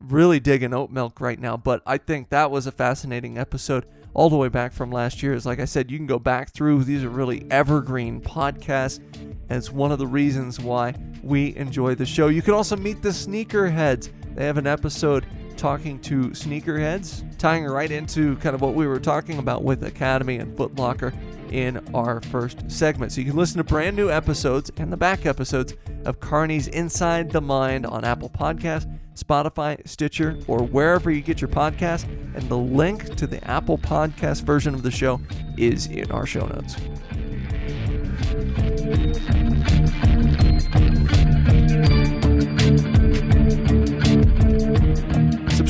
Really 0.00 0.40
digging 0.40 0.74
oat 0.74 0.90
milk 0.90 1.20
right 1.20 1.38
now, 1.38 1.56
but 1.56 1.80
I 1.86 1.96
think 1.96 2.30
that 2.30 2.50
was 2.50 2.66
a 2.66 2.72
fascinating 2.72 3.38
episode 3.38 3.86
all 4.14 4.28
the 4.28 4.36
way 4.36 4.48
back 4.48 4.72
from 4.72 4.90
last 4.90 5.22
year. 5.22 5.32
Is 5.32 5.46
like 5.46 5.60
I 5.60 5.64
said, 5.64 5.92
you 5.92 5.96
can 5.96 6.08
go 6.08 6.18
back 6.18 6.50
through. 6.50 6.82
These 6.82 7.04
are 7.04 7.08
really 7.08 7.46
evergreen 7.52 8.20
podcasts, 8.20 8.98
and 9.14 9.52
it's 9.52 9.70
one 9.70 9.92
of 9.92 10.00
the 10.00 10.08
reasons 10.08 10.58
why 10.58 10.94
we 11.22 11.54
enjoy 11.54 11.94
the 11.94 12.04
show. 12.04 12.26
You 12.26 12.42
can 12.42 12.54
also 12.54 12.74
meet 12.74 13.00
the 13.00 13.10
sneakerheads. 13.10 14.10
They 14.34 14.44
have 14.44 14.58
an 14.58 14.66
episode 14.66 15.26
talking 15.60 15.98
to 16.00 16.30
sneakerheads, 16.30 17.22
tying 17.36 17.64
right 17.66 17.90
into 17.90 18.36
kind 18.36 18.54
of 18.54 18.62
what 18.62 18.74
we 18.74 18.86
were 18.86 18.98
talking 18.98 19.38
about 19.38 19.62
with 19.62 19.84
Academy 19.84 20.36
and 20.38 20.56
Foot 20.56 20.74
Locker 20.76 21.12
in 21.50 21.78
our 21.94 22.22
first 22.22 22.70
segment. 22.70 23.12
So 23.12 23.20
you 23.20 23.26
can 23.26 23.36
listen 23.36 23.58
to 23.58 23.64
brand 23.64 23.94
new 23.94 24.10
episodes 24.10 24.70
and 24.78 24.90
the 24.90 24.96
back 24.96 25.26
episodes 25.26 25.74
of 26.06 26.18
Kearney's 26.18 26.68
Inside 26.68 27.30
the 27.30 27.42
Mind 27.42 27.84
on 27.84 28.04
Apple 28.04 28.30
Podcast, 28.30 28.90
Spotify, 29.14 29.86
Stitcher, 29.86 30.38
or 30.46 30.62
wherever 30.62 31.10
you 31.10 31.20
get 31.20 31.42
your 31.42 31.50
podcast. 31.50 32.04
And 32.34 32.48
the 32.48 32.56
link 32.56 33.16
to 33.16 33.26
the 33.26 33.44
Apple 33.44 33.76
Podcast 33.76 34.44
version 34.44 34.74
of 34.74 34.82
the 34.82 34.90
show 34.90 35.20
is 35.58 35.88
in 35.88 36.10
our 36.10 36.24
show 36.24 36.46
notes. 36.46 36.76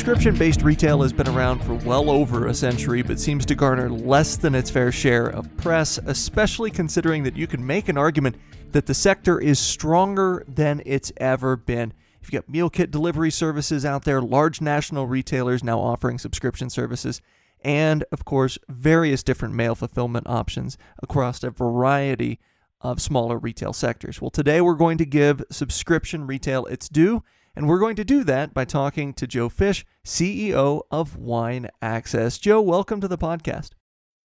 Subscription 0.01 0.35
based 0.35 0.63
retail 0.63 1.03
has 1.03 1.13
been 1.13 1.29
around 1.29 1.63
for 1.63 1.75
well 1.75 2.09
over 2.09 2.47
a 2.47 2.55
century, 2.55 3.03
but 3.03 3.21
seems 3.21 3.45
to 3.45 3.55
garner 3.55 3.91
less 3.91 4.39
than 4.39 4.55
its 4.55 4.71
fair 4.71 4.91
share 4.91 5.27
of 5.27 5.55
press, 5.59 5.99
especially 6.07 6.71
considering 6.71 7.23
that 7.25 7.37
you 7.37 7.47
can 7.47 7.65
make 7.67 7.87
an 7.87 7.99
argument 7.99 8.37
that 8.73 8.87
the 8.87 8.95
sector 8.95 9.39
is 9.39 9.59
stronger 9.59 10.43
than 10.49 10.81
it's 10.87 11.13
ever 11.19 11.55
been. 11.55 11.93
If 12.23 12.33
You've 12.33 12.43
got 12.43 12.51
meal 12.51 12.71
kit 12.71 12.91
delivery 12.91 13.31
services 13.31 13.85
out 13.85 14.07
there, 14.07 14.23
large 14.23 14.63
national 14.63 15.07
retailers 15.07 15.63
now 15.63 15.79
offering 15.79 16.19
subscription 16.19 16.71
services, 16.71 17.21
and 17.61 18.03
of 18.11 18.25
course, 18.25 18.57
various 18.71 19.23
different 19.23 19.55
mail 19.55 19.75
fulfillment 19.75 20.27
options 20.27 20.79
across 21.03 21.43
a 21.43 21.51
variety 21.51 22.41
of 22.81 23.03
smaller 23.03 23.37
retail 23.37 23.75
sectors. 23.75 24.19
Well, 24.19 24.31
today 24.31 24.63
we're 24.63 24.77
going 24.77 24.97
to 24.97 25.05
give 25.05 25.43
subscription 25.51 26.27
retail 26.27 26.65
its 26.65 26.89
due, 26.89 27.23
and 27.61 27.69
we're 27.69 27.79
going 27.79 27.97
to 27.97 28.05
do 28.05 28.25
that 28.25 28.55
by 28.55 28.65
talking 28.65 29.13
to 29.13 29.27
Joe 29.27 29.51
Fisch, 29.51 29.85
CEO 30.03 30.81
of 30.91 31.19
Wine 31.19 31.69
Access. 31.83 32.39
Joe, 32.39 32.59
welcome 32.63 33.03
to 33.03 33.07
the 33.07 33.19
podcast. 33.19 33.73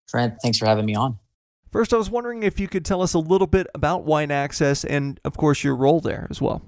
Trent, 0.07 0.35
thanks 0.41 0.57
for 0.57 0.65
having 0.65 0.85
me 0.85 0.95
on. 0.95 1.19
First, 1.69 1.93
I 1.93 1.97
was 1.97 2.09
wondering 2.09 2.43
if 2.43 2.61
you 2.61 2.69
could 2.69 2.85
tell 2.85 3.01
us 3.01 3.13
a 3.13 3.19
little 3.19 3.45
bit 3.45 3.67
about 3.75 4.05
Wine 4.05 4.31
Access 4.31 4.85
and, 4.85 5.19
of 5.25 5.35
course, 5.35 5.65
your 5.65 5.75
role 5.75 5.99
there 5.99 6.27
as 6.29 6.41
well. 6.41 6.65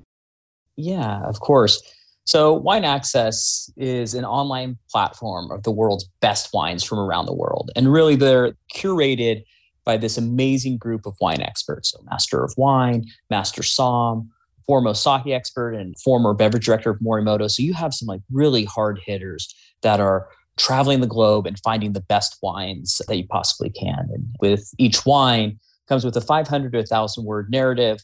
Yeah, 0.75 1.21
of 1.23 1.39
course. 1.39 1.81
So, 2.25 2.51
Wine 2.55 2.83
Access 2.83 3.71
is 3.77 4.13
an 4.13 4.25
online 4.25 4.77
platform 4.91 5.51
of 5.51 5.63
the 5.63 5.71
world's 5.71 6.09
best 6.19 6.49
wines 6.53 6.83
from 6.83 6.99
around 6.99 7.27
the 7.27 7.33
world. 7.33 7.71
And 7.77 7.89
really, 7.89 8.17
they're 8.17 8.57
curated 8.75 9.45
by 9.85 9.95
this 9.95 10.17
amazing 10.17 10.79
group 10.79 11.05
of 11.05 11.15
wine 11.21 11.41
experts. 11.41 11.91
So, 11.91 11.99
Master 12.11 12.43
of 12.43 12.53
Wine, 12.57 13.05
Master 13.29 13.63
Som, 13.63 14.31
foremost 14.67 15.01
sake 15.01 15.27
expert, 15.27 15.71
and 15.71 15.97
former 15.99 16.33
beverage 16.33 16.65
director 16.65 16.91
of 16.91 16.99
Morimoto. 16.99 17.49
So, 17.49 17.63
you 17.63 17.73
have 17.73 17.93
some 17.93 18.07
like 18.07 18.21
really 18.31 18.65
hard 18.65 18.99
hitters 19.05 19.53
that 19.81 19.99
are 19.99 20.27
traveling 20.57 21.01
the 21.01 21.07
globe 21.07 21.47
and 21.47 21.59
finding 21.59 21.93
the 21.93 22.01
best 22.01 22.37
wines 22.41 23.01
that 23.07 23.15
you 23.15 23.25
possibly 23.27 23.69
can. 23.69 24.09
And 24.13 24.25
with 24.39 24.69
each 24.77 25.05
wine 25.05 25.59
comes 25.87 26.03
with 26.03 26.17
a 26.17 26.21
500 26.21 26.71
to 26.71 26.77
1000 26.79 27.23
word 27.23 27.49
narrative 27.49 27.99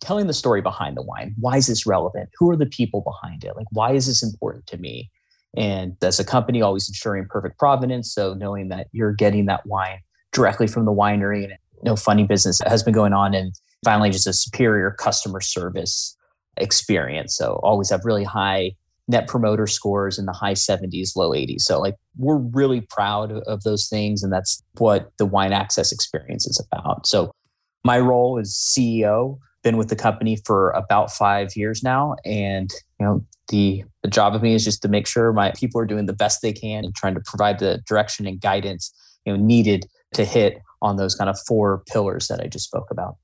telling 0.00 0.26
the 0.26 0.34
story 0.34 0.60
behind 0.60 0.96
the 0.96 1.02
wine. 1.02 1.34
Why 1.38 1.56
is 1.56 1.66
this 1.66 1.86
relevant? 1.86 2.30
Who 2.38 2.50
are 2.50 2.56
the 2.56 2.66
people 2.66 3.00
behind 3.00 3.44
it? 3.44 3.56
Like 3.56 3.66
why 3.70 3.92
is 3.92 4.06
this 4.06 4.22
important 4.22 4.66
to 4.68 4.78
me? 4.78 5.10
And 5.56 5.96
as 6.02 6.20
a 6.20 6.24
company 6.24 6.62
always 6.62 6.88
ensuring 6.88 7.26
perfect 7.28 7.58
provenance, 7.58 8.12
so 8.12 8.34
knowing 8.34 8.68
that 8.68 8.88
you're 8.92 9.12
getting 9.12 9.46
that 9.46 9.66
wine 9.66 9.98
directly 10.32 10.66
from 10.66 10.84
the 10.84 10.92
winery 10.92 11.44
and 11.44 11.54
no 11.82 11.96
funny 11.96 12.24
business 12.24 12.60
has 12.66 12.82
been 12.82 12.94
going 12.94 13.12
on 13.12 13.34
and 13.34 13.54
finally 13.84 14.10
just 14.10 14.26
a 14.26 14.32
superior 14.32 14.90
customer 14.90 15.40
service 15.40 16.16
experience. 16.56 17.36
So 17.36 17.60
always 17.62 17.90
have 17.90 18.04
really 18.04 18.24
high 18.24 18.72
net 19.08 19.26
promoter 19.26 19.66
scores 19.66 20.18
in 20.18 20.26
the 20.26 20.32
high 20.32 20.52
70s, 20.52 21.16
low 21.16 21.30
80s. 21.30 21.62
So, 21.62 21.80
like, 21.80 21.96
we're 22.16 22.36
really 22.36 22.82
proud 22.82 23.32
of 23.32 23.62
those 23.62 23.88
things. 23.88 24.22
And 24.22 24.32
that's 24.32 24.62
what 24.76 25.10
the 25.16 25.26
wine 25.26 25.52
access 25.52 25.90
experience 25.90 26.46
is 26.46 26.64
about. 26.70 27.06
So, 27.06 27.32
my 27.84 27.98
role 27.98 28.38
is 28.38 28.54
CEO, 28.54 29.38
been 29.62 29.78
with 29.78 29.88
the 29.88 29.96
company 29.96 30.36
for 30.44 30.70
about 30.70 31.10
five 31.10 31.56
years 31.56 31.82
now. 31.82 32.16
And, 32.24 32.70
you 33.00 33.06
know, 33.06 33.24
the, 33.48 33.82
the 34.02 34.08
job 34.08 34.34
of 34.34 34.42
me 34.42 34.54
is 34.54 34.64
just 34.64 34.82
to 34.82 34.88
make 34.88 35.06
sure 35.06 35.32
my 35.32 35.52
people 35.52 35.80
are 35.80 35.86
doing 35.86 36.06
the 36.06 36.12
best 36.12 36.42
they 36.42 36.52
can 36.52 36.84
and 36.84 36.94
trying 36.94 37.14
to 37.14 37.20
provide 37.24 37.60
the 37.60 37.80
direction 37.88 38.26
and 38.26 38.40
guidance, 38.40 38.92
you 39.24 39.32
know, 39.32 39.42
needed 39.42 39.86
to 40.14 40.24
hit 40.24 40.58
on 40.82 40.96
those 40.96 41.14
kind 41.14 41.30
of 41.30 41.38
four 41.46 41.82
pillars 41.90 42.28
that 42.28 42.40
I 42.40 42.46
just 42.46 42.66
spoke 42.66 42.90
about. 42.90 43.16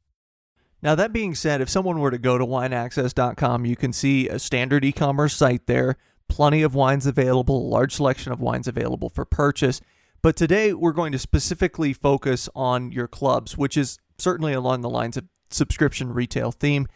Now, 0.84 0.94
that 0.96 1.14
being 1.14 1.34
said, 1.34 1.62
if 1.62 1.70
someone 1.70 1.98
were 1.98 2.10
to 2.10 2.18
go 2.18 2.36
to 2.36 2.44
wineaccess.com, 2.44 3.64
you 3.64 3.74
can 3.74 3.94
see 3.94 4.28
a 4.28 4.38
standard 4.38 4.84
e 4.84 4.92
commerce 4.92 5.34
site 5.34 5.66
there, 5.66 5.96
plenty 6.28 6.60
of 6.62 6.74
wines 6.74 7.06
available, 7.06 7.56
a 7.56 7.70
large 7.70 7.94
selection 7.94 8.32
of 8.32 8.40
wines 8.40 8.68
available 8.68 9.08
for 9.08 9.24
purchase. 9.24 9.80
But 10.20 10.36
today, 10.36 10.74
we're 10.74 10.92
going 10.92 11.12
to 11.12 11.18
specifically 11.18 11.94
focus 11.94 12.50
on 12.54 12.92
your 12.92 13.08
clubs, 13.08 13.56
which 13.56 13.78
is 13.78 13.98
certainly 14.18 14.52
along 14.52 14.82
the 14.82 14.90
lines 14.90 15.16
of 15.16 15.24
subscription 15.48 16.12
retail 16.12 16.52
theme. 16.52 16.86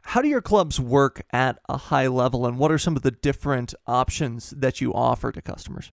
How 0.00 0.22
do 0.22 0.28
your 0.28 0.40
clubs 0.40 0.80
work 0.80 1.20
at 1.30 1.58
a 1.68 1.76
high 1.76 2.06
level, 2.06 2.46
and 2.46 2.58
what 2.58 2.72
are 2.72 2.78
some 2.78 2.96
of 2.96 3.02
the 3.02 3.10
different 3.10 3.74
options 3.86 4.48
that 4.56 4.80
you 4.80 4.94
offer 4.94 5.30
to 5.30 5.42
customers? 5.42 5.92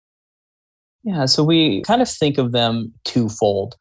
Yeah, 1.03 1.23
so 1.23 1.45
we 1.45 1.83
kind 1.83 2.01
of 2.01 2.09
think 2.09 2.37
of 2.37 2.51
them 2.51 2.93
twofold. 3.05 3.77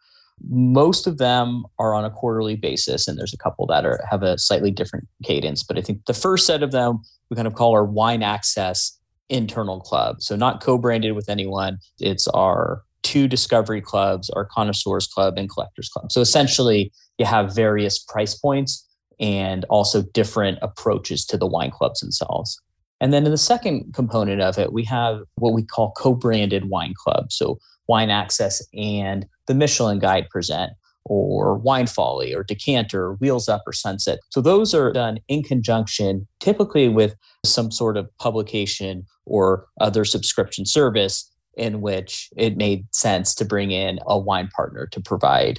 Most 0.48 1.06
of 1.06 1.18
them 1.18 1.64
are 1.78 1.94
on 1.94 2.04
a 2.04 2.10
quarterly 2.10 2.56
basis, 2.56 3.08
and 3.08 3.18
there's 3.18 3.34
a 3.34 3.38
couple 3.38 3.66
that 3.66 3.84
are 3.84 4.00
have 4.10 4.22
a 4.22 4.38
slightly 4.38 4.70
different 4.70 5.08
cadence. 5.24 5.62
But 5.62 5.78
I 5.78 5.82
think 5.82 6.04
the 6.06 6.14
first 6.14 6.46
set 6.46 6.62
of 6.62 6.72
them 6.72 7.00
we 7.30 7.36
kind 7.36 7.46
of 7.46 7.54
call 7.54 7.72
our 7.72 7.84
wine 7.84 8.22
access 8.22 8.98
internal 9.28 9.80
club. 9.80 10.22
So 10.22 10.36
not 10.36 10.62
co-branded 10.62 11.14
with 11.14 11.28
anyone. 11.28 11.78
It's 12.00 12.26
our 12.28 12.82
two 13.02 13.28
discovery 13.28 13.80
clubs, 13.80 14.30
our 14.30 14.44
connoisseurs 14.44 15.06
club 15.06 15.34
and 15.36 15.50
collectors 15.50 15.88
club. 15.88 16.10
So 16.10 16.20
essentially, 16.20 16.92
you 17.18 17.26
have 17.26 17.54
various 17.54 17.98
price 17.98 18.34
points 18.34 18.86
and 19.20 19.64
also 19.68 20.02
different 20.14 20.58
approaches 20.62 21.24
to 21.26 21.36
the 21.36 21.46
wine 21.46 21.70
clubs 21.70 22.00
themselves. 22.00 22.60
And 23.00 23.12
then 23.12 23.24
in 23.24 23.30
the 23.30 23.38
second 23.38 23.92
component 23.94 24.40
of 24.40 24.58
it, 24.58 24.72
we 24.72 24.84
have 24.84 25.20
what 25.36 25.52
we 25.52 25.62
call 25.62 25.92
co-branded 25.92 26.68
wine 26.68 26.94
clubs. 26.96 27.36
So 27.36 27.58
wine 27.88 28.10
access 28.10 28.62
and 28.74 29.26
the 29.46 29.54
Michelin 29.54 29.98
Guide 29.98 30.28
present, 30.30 30.72
or 31.04 31.54
Wine 31.54 31.86
Folly, 31.86 32.34
or 32.34 32.44
Decanter, 32.44 33.14
Wheels 33.14 33.48
Up, 33.48 33.62
or 33.66 33.72
Sunset. 33.72 34.18
So 34.28 34.40
those 34.40 34.74
are 34.74 34.92
done 34.92 35.18
in 35.28 35.42
conjunction, 35.42 36.28
typically 36.38 36.88
with 36.88 37.16
some 37.44 37.70
sort 37.70 37.96
of 37.96 38.14
publication 38.18 39.06
or 39.24 39.66
other 39.80 40.04
subscription 40.04 40.66
service 40.66 41.30
in 41.56 41.80
which 41.80 42.30
it 42.36 42.56
made 42.56 42.86
sense 42.94 43.34
to 43.34 43.44
bring 43.44 43.70
in 43.70 43.98
a 44.06 44.18
wine 44.18 44.48
partner 44.54 44.86
to 44.92 45.00
provide 45.00 45.58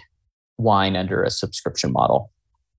wine 0.58 0.96
under 0.96 1.24
a 1.24 1.30
subscription 1.30 1.92
model. 1.92 2.32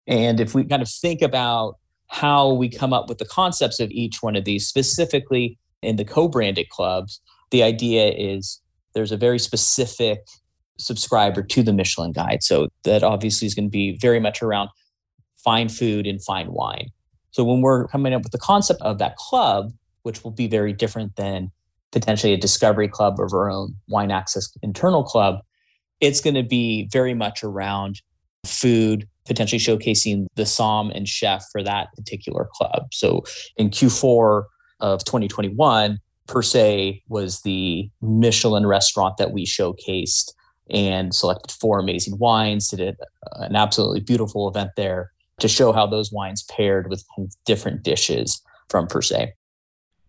And 0.07 0.41
if 0.41 0.55
we 0.55 0.65
kind 0.65 0.83
of 0.83 0.89
think 0.89 1.23
about 1.23 1.77
how 2.09 2.53
we 2.53 2.69
come 2.69 2.93
up 2.93 3.09
with 3.09 3.19
the 3.19 3.25
concepts 3.25 3.79
of 3.79 3.91
each 3.91 4.23
one 4.23 4.37
of 4.37 4.45
these, 4.45 4.67
specifically 4.67 5.59
in 5.83 5.97
the 5.97 6.05
co 6.05 6.29
branded 6.29 6.69
clubs, 6.71 7.21
the 7.51 7.63
idea 7.63 8.09
is 8.09 8.61
there's 8.95 9.13
a 9.13 9.17
very 9.17 9.39
specific 9.39 10.27
subscriber 10.79 11.43
to 11.43 11.63
the 11.63 11.73
Michelin 11.73 12.13
Guide. 12.13 12.43
So 12.43 12.69
that 12.85 13.03
obviously 13.03 13.47
is 13.47 13.55
going 13.55 13.67
to 13.67 13.71
be 13.71 13.99
very 13.99 14.21
much 14.21 14.43
around 14.43 14.71
fine 15.37 15.69
food 15.69 16.07
and 16.07 16.23
fine 16.23 16.53
wine. 16.53 16.89
So 17.31 17.45
when 17.45 17.61
we're 17.61 17.87
coming 17.89 18.13
up 18.13 18.23
with 18.23 18.33
the 18.33 18.39
concept 18.39 18.81
of 18.83 18.99
that 18.99 19.17
club, 19.17 19.73
which 20.03 20.25
will 20.25 20.31
be 20.31 20.49
very 20.49 20.73
different 20.73 21.17
than 21.17 21.51
potentially 21.93 22.33
a 22.33 22.37
discovery 22.37 22.89
club 22.89 23.19
or 23.19 23.29
our 23.37 23.51
own 23.51 23.75
wine 23.89 24.11
access 24.11 24.51
internal 24.63 25.05
club, 25.05 25.41
it's 26.01 26.21
going 26.21 26.35
to 26.35 26.43
be 26.43 26.89
very 26.91 27.15
much 27.15 27.45
around 27.45 28.01
food, 28.45 29.07
potentially 29.27 29.59
showcasing 29.59 30.27
the 30.35 30.47
som 30.47 30.91
and 30.91 31.07
chef 31.07 31.45
for 31.53 31.63
that 31.63 31.89
particular 31.95 32.49
club. 32.55 32.87
So 32.93 33.23
in 33.57 33.71
Q4 33.71 34.45
of 34.81 35.05
2021, 35.05 35.99
Per 36.31 36.43
se 36.43 37.03
was 37.09 37.41
the 37.41 37.91
Michelin 38.01 38.65
restaurant 38.65 39.17
that 39.17 39.33
we 39.33 39.45
showcased 39.45 40.33
and 40.71 41.13
selected 41.13 41.51
four 41.51 41.81
amazing 41.81 42.19
wines, 42.19 42.69
did 42.69 42.97
uh, 43.01 43.41
an 43.41 43.57
absolutely 43.57 43.99
beautiful 43.99 44.49
event 44.49 44.71
there 44.77 45.11
to 45.41 45.49
show 45.49 45.73
how 45.73 45.89
those 45.89 46.13
wines 46.13 46.45
paired 46.45 46.89
with 46.89 47.05
different 47.45 47.83
dishes 47.83 48.41
from 48.69 48.87
Per 48.87 49.03
se. 49.03 49.33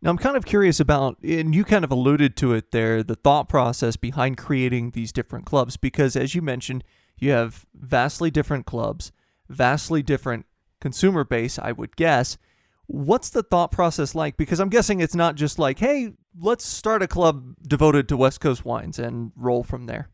Now, 0.03 0.11
I'm 0.11 0.17
kind 0.19 0.37
of 0.37 0.45
curious 0.45 0.79
about, 0.79 1.17
and 1.23 1.55
you 1.55 1.63
kind 1.63 1.83
of 1.83 1.91
alluded 1.91 2.37
to 2.37 2.53
it 2.53 2.71
there, 2.71 3.01
the 3.01 3.15
thought 3.15 3.49
process 3.49 3.95
behind 3.95 4.37
creating 4.37 4.91
these 4.91 5.11
different 5.11 5.45
clubs, 5.45 5.75
because 5.75 6.15
as 6.15 6.35
you 6.35 6.43
mentioned, 6.43 6.83
you 7.17 7.31
have 7.31 7.65
vastly 7.73 8.29
different 8.29 8.67
clubs, 8.67 9.11
vastly 9.49 10.03
different 10.03 10.45
consumer 10.79 11.23
base, 11.23 11.57
I 11.57 11.71
would 11.71 11.95
guess. 11.95 12.37
What's 12.91 13.29
the 13.29 13.41
thought 13.41 13.71
process 13.71 14.13
like? 14.13 14.35
Because 14.35 14.59
I'm 14.59 14.67
guessing 14.67 14.99
it's 14.99 15.15
not 15.15 15.35
just 15.35 15.57
like, 15.57 15.79
hey, 15.79 16.11
let's 16.37 16.65
start 16.65 17.01
a 17.01 17.07
club 17.07 17.55
devoted 17.65 18.09
to 18.09 18.17
West 18.17 18.41
Coast 18.41 18.65
wines 18.65 18.99
and 18.99 19.31
roll 19.35 19.63
from 19.63 19.85
there. 19.85 20.09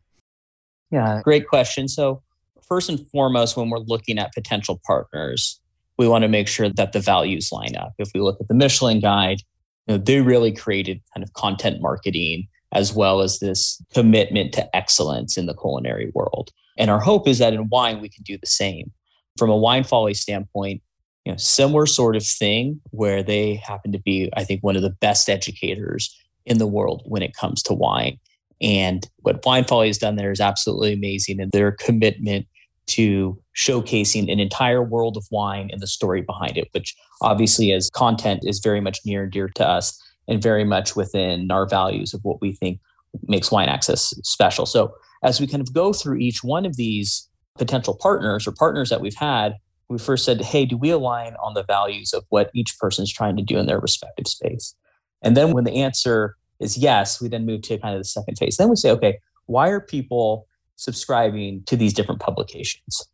Yeah, 0.92 1.20
great 1.24 1.48
question. 1.48 1.88
So, 1.88 2.22
first 2.62 2.88
and 2.88 3.04
foremost, 3.08 3.56
when 3.56 3.68
we're 3.68 3.78
looking 3.78 4.18
at 4.18 4.32
potential 4.32 4.80
partners, 4.86 5.60
we 5.98 6.06
want 6.06 6.22
to 6.22 6.28
make 6.28 6.46
sure 6.46 6.68
that 6.68 6.92
the 6.92 7.00
values 7.00 7.50
line 7.50 7.74
up. 7.76 7.94
If 7.98 8.10
we 8.14 8.20
look 8.20 8.40
at 8.40 8.46
the 8.46 8.54
Michelin 8.54 9.00
Guide, 9.00 9.40
you 9.86 9.96
know, 9.96 9.98
they 9.98 10.20
really 10.20 10.52
created 10.52 11.00
kind 11.12 11.24
of 11.24 11.32
content 11.32 11.82
marketing 11.82 12.46
as 12.72 12.94
well 12.94 13.22
as 13.22 13.40
this 13.40 13.82
commitment 13.92 14.52
to 14.54 14.76
excellence 14.76 15.36
in 15.36 15.46
the 15.46 15.54
culinary 15.54 16.12
world. 16.14 16.52
And 16.76 16.90
our 16.90 17.00
hope 17.00 17.26
is 17.26 17.38
that 17.38 17.54
in 17.54 17.68
wine, 17.70 18.00
we 18.00 18.08
can 18.08 18.22
do 18.22 18.38
the 18.38 18.46
same. 18.46 18.92
From 19.36 19.50
a 19.50 19.56
wine 19.56 19.84
folly 19.84 20.14
standpoint, 20.14 20.82
you 21.24 21.32
know, 21.32 21.36
similar 21.36 21.86
sort 21.86 22.16
of 22.16 22.24
thing 22.24 22.80
where 22.90 23.22
they 23.22 23.56
happen 23.56 23.92
to 23.92 23.98
be, 23.98 24.30
I 24.36 24.44
think, 24.44 24.62
one 24.62 24.76
of 24.76 24.82
the 24.82 24.90
best 24.90 25.28
educators 25.28 26.16
in 26.46 26.58
the 26.58 26.66
world 26.66 27.02
when 27.04 27.22
it 27.22 27.34
comes 27.34 27.62
to 27.64 27.74
wine. 27.74 28.18
And 28.60 29.06
what 29.18 29.44
Wine 29.44 29.64
Folly 29.64 29.88
has 29.88 29.98
done 29.98 30.16
there 30.16 30.32
is 30.32 30.40
absolutely 30.40 30.92
amazing. 30.92 31.40
And 31.40 31.52
their 31.52 31.72
commitment 31.72 32.46
to 32.88 33.40
showcasing 33.56 34.32
an 34.32 34.40
entire 34.40 34.82
world 34.82 35.16
of 35.16 35.26
wine 35.30 35.68
and 35.70 35.80
the 35.80 35.86
story 35.86 36.22
behind 36.22 36.56
it, 36.56 36.68
which 36.72 36.96
obviously 37.20 37.72
as 37.72 37.90
content 37.90 38.40
is 38.44 38.60
very 38.60 38.80
much 38.80 39.00
near 39.04 39.24
and 39.24 39.32
dear 39.32 39.48
to 39.54 39.66
us 39.66 40.00
and 40.26 40.42
very 40.42 40.64
much 40.64 40.96
within 40.96 41.50
our 41.50 41.66
values 41.66 42.14
of 42.14 42.20
what 42.22 42.40
we 42.40 42.52
think 42.52 42.80
makes 43.26 43.50
wine 43.50 43.68
access 43.68 44.14
special. 44.22 44.66
So 44.66 44.94
as 45.22 45.40
we 45.40 45.46
kind 45.46 45.60
of 45.60 45.72
go 45.72 45.92
through 45.92 46.16
each 46.18 46.42
one 46.42 46.64
of 46.64 46.76
these 46.76 47.28
potential 47.56 47.96
partners 48.00 48.46
or 48.46 48.52
partners 48.52 48.88
that 48.90 49.00
we've 49.00 49.14
had, 49.14 49.54
we 49.88 49.98
first 49.98 50.24
said, 50.24 50.40
hey, 50.42 50.66
do 50.66 50.76
we 50.76 50.90
align 50.90 51.34
on 51.42 51.54
the 51.54 51.62
values 51.62 52.12
of 52.12 52.24
what 52.28 52.50
each 52.54 52.78
person 52.78 53.02
is 53.02 53.12
trying 53.12 53.36
to 53.36 53.42
do 53.42 53.58
in 53.58 53.66
their 53.66 53.80
respective 53.80 54.26
space? 54.26 54.74
And 55.22 55.36
then 55.36 55.52
when 55.52 55.64
the 55.64 55.82
answer 55.82 56.36
is 56.60 56.76
yes, 56.76 57.20
we 57.20 57.28
then 57.28 57.46
move 57.46 57.62
to 57.62 57.78
kind 57.78 57.94
of 57.94 58.00
the 58.00 58.04
second 58.04 58.36
phase. 58.36 58.56
Then 58.56 58.68
we 58.68 58.76
say, 58.76 58.90
okay, 58.90 59.18
why 59.46 59.68
are 59.68 59.80
people 59.80 60.46
subscribing 60.76 61.62
to 61.66 61.76
these 61.76 61.94
different 61.94 62.20
publications? 62.20 63.08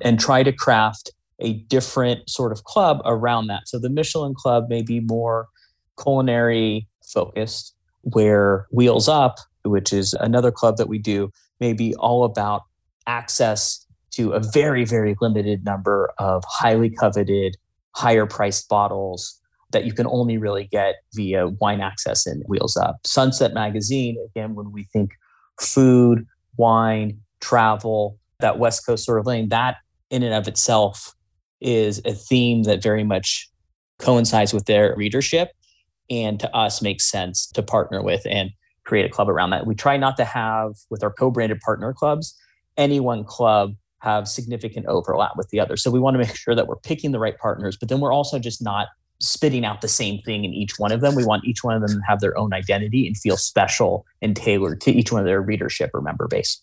And 0.00 0.20
try 0.20 0.42
to 0.42 0.52
craft 0.52 1.10
a 1.40 1.54
different 1.54 2.28
sort 2.28 2.52
of 2.52 2.64
club 2.64 3.00
around 3.04 3.46
that. 3.46 3.68
So 3.68 3.78
the 3.78 3.88
Michelin 3.88 4.34
Club 4.34 4.68
may 4.68 4.82
be 4.82 5.00
more 5.00 5.48
culinary 6.00 6.86
focused, 7.02 7.74
where 8.02 8.66
Wheels 8.70 9.08
Up, 9.08 9.38
which 9.64 9.92
is 9.92 10.14
another 10.14 10.52
club 10.52 10.76
that 10.76 10.88
we 10.88 10.98
do, 10.98 11.32
may 11.58 11.72
be 11.72 11.94
all 11.96 12.24
about 12.24 12.62
access 13.06 13.84
to 14.18 14.32
a 14.32 14.40
very, 14.40 14.84
very 14.84 15.14
limited 15.20 15.64
number 15.64 16.12
of 16.18 16.42
highly 16.44 16.90
coveted, 16.90 17.56
higher 17.94 18.26
priced 18.26 18.68
bottles 18.68 19.40
that 19.70 19.84
you 19.84 19.92
can 19.92 20.08
only 20.08 20.38
really 20.38 20.64
get 20.64 20.96
via 21.14 21.48
wine 21.60 21.80
access 21.80 22.26
and 22.26 22.42
Wheels 22.48 22.76
Up. 22.76 22.98
Sunset 23.06 23.54
Magazine, 23.54 24.18
again, 24.30 24.56
when 24.56 24.72
we 24.72 24.88
think 24.92 25.12
food, 25.60 26.26
wine, 26.56 27.20
travel, 27.40 28.18
that 28.40 28.58
West 28.58 28.84
Coast 28.84 29.04
sort 29.04 29.20
of 29.20 29.26
lane, 29.26 29.50
that 29.50 29.76
in 30.10 30.24
and 30.24 30.34
of 30.34 30.48
itself 30.48 31.14
is 31.60 32.00
a 32.04 32.12
theme 32.12 32.64
that 32.64 32.82
very 32.82 33.04
much 33.04 33.48
coincides 34.00 34.52
with 34.52 34.64
their 34.64 34.96
readership 34.96 35.52
and 36.10 36.40
to 36.40 36.56
us 36.56 36.82
makes 36.82 37.08
sense 37.08 37.46
to 37.46 37.62
partner 37.62 38.02
with 38.02 38.22
and 38.28 38.50
create 38.84 39.04
a 39.04 39.08
club 39.10 39.28
around 39.28 39.50
that. 39.50 39.66
We 39.66 39.76
try 39.76 39.96
not 39.96 40.16
to 40.16 40.24
have 40.24 40.72
with 40.90 41.04
our 41.04 41.12
co-branded 41.12 41.60
partner 41.60 41.92
clubs 41.92 42.36
any 42.76 42.98
one 42.98 43.22
club 43.22 43.74
have 44.00 44.28
significant 44.28 44.86
overlap 44.86 45.32
with 45.36 45.48
the 45.50 45.60
other. 45.60 45.76
So 45.76 45.90
we 45.90 46.00
want 46.00 46.14
to 46.14 46.18
make 46.18 46.36
sure 46.36 46.54
that 46.54 46.66
we're 46.66 46.76
picking 46.76 47.12
the 47.12 47.18
right 47.18 47.36
partners, 47.38 47.76
but 47.76 47.88
then 47.88 48.00
we're 48.00 48.12
also 48.12 48.38
just 48.38 48.62
not 48.62 48.88
spitting 49.20 49.64
out 49.64 49.80
the 49.80 49.88
same 49.88 50.20
thing 50.22 50.44
in 50.44 50.52
each 50.52 50.78
one 50.78 50.92
of 50.92 51.00
them. 51.00 51.14
We 51.14 51.24
want 51.24 51.44
each 51.44 51.64
one 51.64 51.74
of 51.74 51.82
them 51.82 51.98
to 51.98 52.06
have 52.06 52.20
their 52.20 52.38
own 52.38 52.52
identity 52.52 53.06
and 53.06 53.16
feel 53.16 53.36
special 53.36 54.06
and 54.22 54.36
tailored 54.36 54.80
to 54.82 54.92
each 54.92 55.10
one 55.10 55.20
of 55.20 55.26
their 55.26 55.42
readership 55.42 55.90
or 55.92 56.00
member 56.00 56.28
base. 56.28 56.62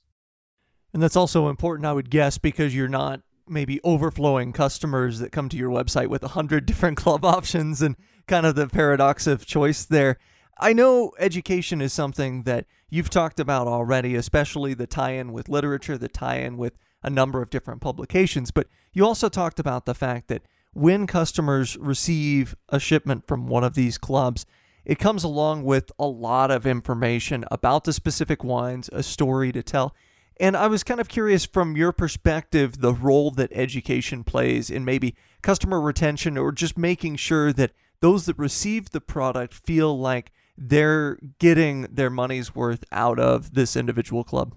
And 0.93 1.03
that's 1.03 1.17
also 1.17 1.49
important, 1.49 1.85
I 1.85 1.93
would 1.93 2.09
guess, 2.09 2.37
because 2.37 2.73
you're 2.73 2.87
not 2.87 3.21
maybe 3.47 3.81
overflowing 3.83 4.53
customers 4.53 5.19
that 5.19 5.31
come 5.31 5.49
to 5.49 5.57
your 5.57 5.69
website 5.69 6.07
with 6.07 6.23
a 6.23 6.29
hundred 6.29 6.65
different 6.67 6.97
club 6.97 7.25
options 7.25 7.81
and 7.81 7.95
kind 8.27 8.45
of 8.45 8.55
the 8.55 8.67
paradox 8.67 9.27
of 9.27 9.45
choice 9.45 9.83
there. 9.83 10.17
I 10.57 10.71
know 10.71 11.11
education 11.19 11.81
is 11.81 11.91
something 11.91 12.43
that 12.43 12.65
you've 12.89 13.09
talked 13.09 13.41
about 13.41 13.67
already, 13.67 14.15
especially 14.15 14.73
the 14.73 14.87
tie 14.87 15.11
in 15.11 15.33
with 15.33 15.49
literature, 15.49 15.97
the 15.97 16.07
tie 16.07 16.37
in 16.37 16.55
with 16.55 16.79
a 17.05 17.09
number 17.09 17.41
of 17.41 17.51
different 17.51 17.79
publications. 17.79 18.51
But 18.51 18.67
you 18.91 19.05
also 19.05 19.29
talked 19.29 19.59
about 19.59 19.85
the 19.85 19.93
fact 19.93 20.27
that 20.27 20.41
when 20.73 21.07
customers 21.07 21.77
receive 21.77 22.55
a 22.67 22.79
shipment 22.79 23.27
from 23.27 23.47
one 23.47 23.63
of 23.63 23.75
these 23.75 23.97
clubs, 23.97 24.45
it 24.83 24.99
comes 24.99 25.23
along 25.23 25.63
with 25.63 25.91
a 25.97 26.07
lot 26.07 26.51
of 26.51 26.65
information 26.65 27.45
about 27.49 27.85
the 27.85 27.93
specific 27.93 28.43
wines, 28.43 28.89
a 28.91 29.03
story 29.03 29.51
to 29.51 29.63
tell. 29.63 29.95
And 30.37 30.57
I 30.57 30.67
was 30.67 30.83
kind 30.83 30.99
of 30.99 31.07
curious 31.07 31.45
from 31.45 31.77
your 31.77 31.91
perspective 31.91 32.81
the 32.81 32.93
role 32.93 33.31
that 33.31 33.53
education 33.53 34.23
plays 34.23 34.69
in 34.69 34.83
maybe 34.83 35.15
customer 35.41 35.79
retention 35.79 36.37
or 36.37 36.51
just 36.51 36.77
making 36.77 37.15
sure 37.17 37.53
that 37.53 37.71
those 38.01 38.25
that 38.25 38.37
receive 38.37 38.89
the 38.89 38.99
product 38.99 39.53
feel 39.53 39.97
like 39.97 40.31
they're 40.57 41.17
getting 41.39 41.83
their 41.83 42.09
money's 42.09 42.55
worth 42.55 42.83
out 42.91 43.19
of 43.19 43.53
this 43.53 43.75
individual 43.75 44.23
club 44.23 44.55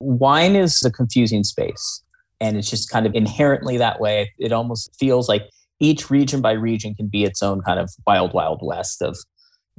wine 0.00 0.56
is 0.56 0.82
a 0.84 0.90
confusing 0.90 1.44
space 1.44 2.02
and 2.40 2.56
it's 2.56 2.70
just 2.70 2.90
kind 2.90 3.06
of 3.06 3.14
inherently 3.14 3.76
that 3.76 4.00
way. 4.00 4.32
It 4.38 4.52
almost 4.52 4.94
feels 4.98 5.28
like 5.28 5.42
each 5.78 6.10
region 6.10 6.40
by 6.40 6.52
region 6.52 6.94
can 6.94 7.08
be 7.08 7.24
its 7.24 7.42
own 7.42 7.62
kind 7.62 7.78
of 7.78 7.90
wild, 8.06 8.34
wild 8.34 8.60
west 8.62 9.02
of 9.02 9.16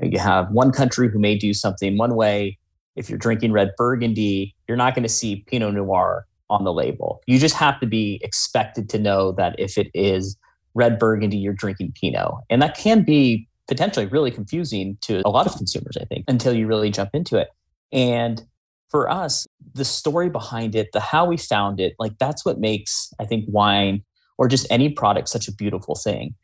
you 0.01 0.19
have 0.19 0.49
one 0.51 0.71
country 0.71 1.09
who 1.09 1.19
may 1.19 1.35
do 1.35 1.53
something 1.53 1.97
one 1.97 2.15
way. 2.15 2.57
If 2.95 3.09
you're 3.09 3.19
drinking 3.19 3.51
red 3.51 3.71
burgundy, 3.77 4.55
you're 4.67 4.77
not 4.77 4.95
going 4.95 5.03
to 5.03 5.09
see 5.09 5.43
Pinot 5.47 5.73
Noir 5.73 6.25
on 6.49 6.63
the 6.63 6.73
label. 6.73 7.21
You 7.27 7.39
just 7.39 7.55
have 7.55 7.79
to 7.79 7.85
be 7.85 8.19
expected 8.23 8.89
to 8.89 8.99
know 8.99 9.31
that 9.33 9.55
if 9.59 9.77
it 9.77 9.89
is 9.93 10.37
red 10.73 10.99
burgundy, 10.99 11.37
you're 11.37 11.53
drinking 11.53 11.93
Pinot. 11.99 12.31
And 12.49 12.61
that 12.61 12.75
can 12.75 13.03
be 13.03 13.47
potentially 13.67 14.07
really 14.07 14.31
confusing 14.31 14.97
to 15.01 15.21
a 15.23 15.29
lot 15.29 15.45
of 15.45 15.55
consumers, 15.55 15.97
I 15.99 16.05
think, 16.05 16.25
until 16.27 16.53
you 16.53 16.67
really 16.67 16.89
jump 16.89 17.11
into 17.13 17.37
it. 17.37 17.49
And 17.93 18.43
for 18.91 19.09
us, 19.09 19.47
the 19.73 19.85
story 19.85 20.29
behind 20.29 20.75
it, 20.75 20.89
the 20.91 20.99
how 20.99 21.25
we 21.25 21.37
found 21.37 21.79
it, 21.79 21.95
like 21.97 22.17
that's 22.19 22.45
what 22.45 22.59
makes, 22.59 23.11
I 23.19 23.25
think, 23.25 23.45
wine 23.47 24.03
or 24.37 24.47
just 24.47 24.67
any 24.69 24.89
product 24.89 25.29
such 25.29 25.47
a 25.47 25.53
beautiful 25.53 25.95
thing. 25.95 26.35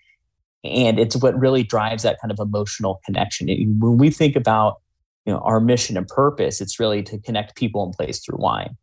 And 0.63 0.97
it's 0.97 1.15
what 1.17 1.37
really 1.37 1.63
drives 1.63 2.03
that 2.03 2.19
kind 2.21 2.31
of 2.31 2.39
emotional 2.39 3.01
connection. 3.05 3.47
When 3.79 3.97
we 3.97 4.09
think 4.09 4.35
about 4.35 4.81
you 5.25 5.33
know 5.33 5.39
our 5.39 5.59
mission 5.59 5.97
and 5.97 6.07
purpose, 6.07 6.61
it's 6.61 6.79
really 6.79 7.03
to 7.03 7.19
connect 7.19 7.55
people 7.55 7.83
and 7.83 7.93
place 7.93 8.19
through 8.19 8.39
wine. 8.39 8.77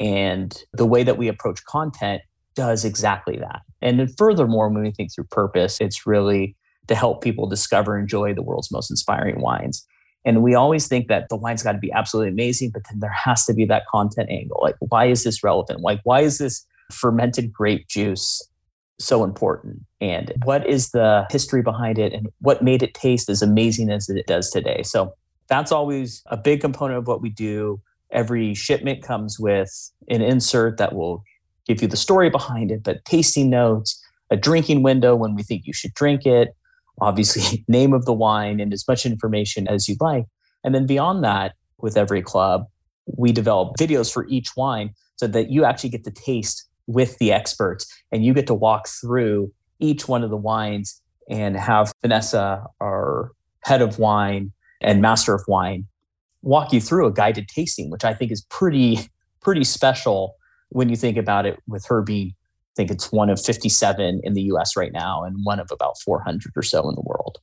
And 0.00 0.56
the 0.72 0.86
way 0.86 1.02
that 1.02 1.18
we 1.18 1.28
approach 1.28 1.64
content 1.66 2.22
does 2.54 2.84
exactly 2.84 3.36
that. 3.36 3.60
And 3.82 4.00
then 4.00 4.08
furthermore, 4.18 4.68
when 4.70 4.82
we 4.82 4.90
think 4.90 5.14
through 5.14 5.24
purpose, 5.24 5.78
it's 5.80 6.06
really 6.06 6.56
to 6.88 6.94
help 6.94 7.22
people 7.22 7.46
discover 7.46 7.96
and 7.96 8.04
enjoy 8.04 8.34
the 8.34 8.42
world's 8.42 8.72
most 8.72 8.90
inspiring 8.90 9.40
wines. 9.40 9.86
And 10.24 10.42
we 10.42 10.54
always 10.54 10.86
think 10.86 11.08
that 11.08 11.28
the 11.28 11.36
wine's 11.36 11.62
got 11.62 11.72
to 11.72 11.78
be 11.78 11.92
absolutely 11.92 12.30
amazing, 12.30 12.70
but 12.70 12.82
then 12.90 13.00
there 13.00 13.10
has 13.10 13.46
to 13.46 13.54
be 13.54 13.64
that 13.66 13.86
content 13.86 14.28
angle. 14.30 14.58
Like, 14.62 14.76
why 14.80 15.06
is 15.06 15.24
this 15.24 15.42
relevant? 15.42 15.80
Like, 15.80 16.00
why 16.04 16.20
is 16.20 16.38
this 16.38 16.66
fermented 16.92 17.52
grape 17.52 17.88
juice 17.88 18.46
so 18.98 19.24
important? 19.24 19.80
And 20.00 20.32
what 20.44 20.66
is 20.66 20.90
the 20.90 21.26
history 21.30 21.62
behind 21.62 21.98
it? 21.98 22.12
And 22.12 22.28
what 22.40 22.62
made 22.62 22.82
it 22.82 22.92
taste 22.92 23.30
as 23.30 23.40
amazing 23.40 23.90
as 23.90 24.08
it 24.10 24.26
does 24.26 24.50
today? 24.50 24.82
So 24.82 25.14
that's 25.48 25.72
always 25.72 26.22
a 26.26 26.36
big 26.36 26.60
component 26.60 26.98
of 26.98 27.06
what 27.06 27.22
we 27.22 27.30
do. 27.30 27.80
Every 28.10 28.54
shipment 28.54 29.02
comes 29.02 29.40
with 29.40 29.90
an 30.08 30.20
insert 30.20 30.76
that 30.78 30.94
will 30.94 31.24
give 31.66 31.80
you 31.80 31.88
the 31.88 31.96
story 31.96 32.28
behind 32.28 32.70
it, 32.70 32.82
but 32.82 33.04
tasting 33.04 33.48
notes, 33.48 34.02
a 34.30 34.36
drinking 34.36 34.82
window 34.82 35.16
when 35.16 35.34
we 35.34 35.42
think 35.42 35.66
you 35.66 35.72
should 35.72 35.94
drink 35.94 36.26
it, 36.26 36.54
obviously 37.00 37.64
name 37.68 37.92
of 37.92 38.04
the 38.04 38.12
wine 38.12 38.60
and 38.60 38.72
as 38.72 38.86
much 38.86 39.06
information 39.06 39.68
as 39.68 39.88
you'd 39.88 40.00
like. 40.00 40.24
And 40.64 40.74
then 40.74 40.86
beyond 40.86 41.24
that, 41.24 41.54
with 41.82 41.96
every 41.96 42.22
club, 42.22 42.66
we 43.06 43.32
develop 43.32 43.76
videos 43.78 44.12
for 44.12 44.26
each 44.28 44.56
wine 44.56 44.90
so 45.16 45.26
that 45.26 45.50
you 45.50 45.64
actually 45.64 45.90
get 45.90 46.04
to 46.04 46.10
taste 46.10 46.68
with 46.86 47.18
the 47.18 47.32
experts 47.32 47.86
and 48.12 48.24
you 48.24 48.34
get 48.34 48.46
to 48.46 48.54
walk 48.54 48.88
through 48.88 49.52
each 49.78 50.08
one 50.08 50.22
of 50.22 50.30
the 50.30 50.36
wines 50.36 51.00
and 51.28 51.56
have 51.56 51.92
Vanessa, 52.02 52.64
our 52.80 53.32
head 53.64 53.82
of 53.82 53.98
wine 53.98 54.52
and 54.80 55.00
master 55.00 55.34
of 55.34 55.42
wine, 55.46 55.86
walk 56.42 56.72
you 56.72 56.80
through 56.80 57.06
a 57.06 57.12
guided 57.12 57.48
tasting, 57.48 57.90
which 57.90 58.04
I 58.04 58.14
think 58.14 58.32
is 58.32 58.42
pretty, 58.50 58.98
pretty 59.40 59.64
special 59.64 60.36
when 60.70 60.88
you 60.88 60.96
think 60.96 61.16
about 61.16 61.46
it 61.46 61.58
with 61.66 61.84
her 61.86 62.02
being 62.02 62.34
think 62.80 62.90
it's 62.90 63.12
one 63.12 63.28
of 63.28 63.38
57 63.38 64.20
in 64.24 64.32
the 64.32 64.42
US 64.54 64.74
right 64.74 64.92
now 64.92 65.22
and 65.22 65.44
one 65.44 65.60
of 65.60 65.70
about 65.70 66.00
400 66.00 66.52
or 66.56 66.62
so 66.62 66.88
in 66.88 66.94
the 66.94 67.02
world. 67.02 67.38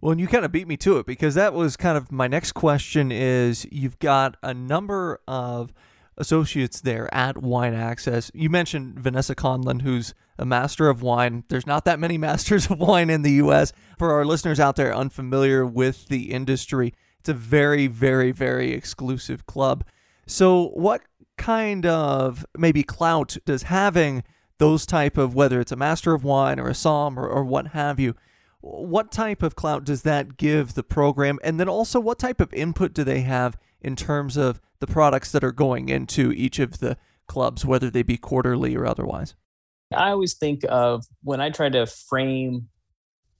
Well, 0.00 0.12
and 0.12 0.20
you 0.20 0.28
kind 0.28 0.44
of 0.44 0.52
beat 0.52 0.68
me 0.68 0.76
to 0.78 0.98
it 0.98 1.06
because 1.06 1.34
that 1.34 1.54
was 1.54 1.76
kind 1.76 1.98
of 1.98 2.12
my 2.12 2.28
next 2.28 2.52
question 2.52 3.10
is 3.10 3.66
you've 3.72 3.98
got 3.98 4.36
a 4.44 4.54
number 4.54 5.18
of 5.26 5.72
associates 6.16 6.80
there 6.80 7.12
at 7.12 7.38
Wine 7.38 7.74
Access. 7.74 8.30
You 8.32 8.48
mentioned 8.48 9.00
Vanessa 9.00 9.34
Conlin, 9.34 9.80
who's 9.80 10.14
a 10.38 10.44
master 10.44 10.88
of 10.88 11.02
wine. 11.02 11.42
There's 11.48 11.66
not 11.66 11.84
that 11.86 11.98
many 11.98 12.16
masters 12.28 12.70
of 12.70 12.78
wine 12.78 13.10
in 13.10 13.22
the 13.22 13.32
US. 13.32 13.72
For 13.98 14.12
our 14.12 14.24
listeners 14.24 14.60
out 14.60 14.76
there 14.76 14.94
unfamiliar 14.94 15.66
with 15.66 16.06
the 16.06 16.30
industry, 16.30 16.94
it's 17.18 17.28
a 17.28 17.34
very, 17.34 17.88
very, 17.88 18.30
very 18.30 18.72
exclusive 18.72 19.46
club. 19.46 19.84
So, 20.26 20.68
what 20.74 21.02
kind 21.36 21.84
of 21.84 22.46
maybe 22.56 22.84
clout 22.84 23.36
does 23.44 23.64
having 23.64 24.22
those 24.58 24.86
type 24.86 25.18
of 25.18 25.34
whether 25.34 25.60
it's 25.60 25.72
a 25.72 25.76
master 25.76 26.14
of 26.14 26.24
wine 26.24 26.60
or 26.60 26.68
a 26.68 26.74
somm 26.74 27.16
or, 27.16 27.28
or 27.28 27.44
what 27.44 27.68
have 27.68 27.98
you 27.98 28.14
what 28.64 29.12
type 29.12 29.42
of 29.42 29.54
clout 29.54 29.84
does 29.84 30.02
that 30.02 30.38
give 30.38 30.72
the 30.72 30.82
program? 30.82 31.38
And 31.44 31.60
then 31.60 31.68
also 31.68 32.00
what 32.00 32.18
type 32.18 32.40
of 32.40 32.52
input 32.54 32.94
do 32.94 33.04
they 33.04 33.20
have 33.20 33.58
in 33.82 33.94
terms 33.94 34.38
of 34.38 34.58
the 34.80 34.86
products 34.86 35.30
that 35.32 35.44
are 35.44 35.52
going 35.52 35.90
into 35.90 36.32
each 36.32 36.58
of 36.58 36.78
the 36.78 36.96
clubs 37.26 37.64
whether 37.64 37.90
they 37.90 38.02
be 38.02 38.16
quarterly 38.16 38.74
or 38.74 38.86
otherwise? 38.86 39.34
I 39.94 40.10
always 40.10 40.34
think 40.34 40.62
of 40.68 41.04
when 41.22 41.40
i 41.40 41.50
try 41.50 41.68
to 41.68 41.86
frame 41.86 42.68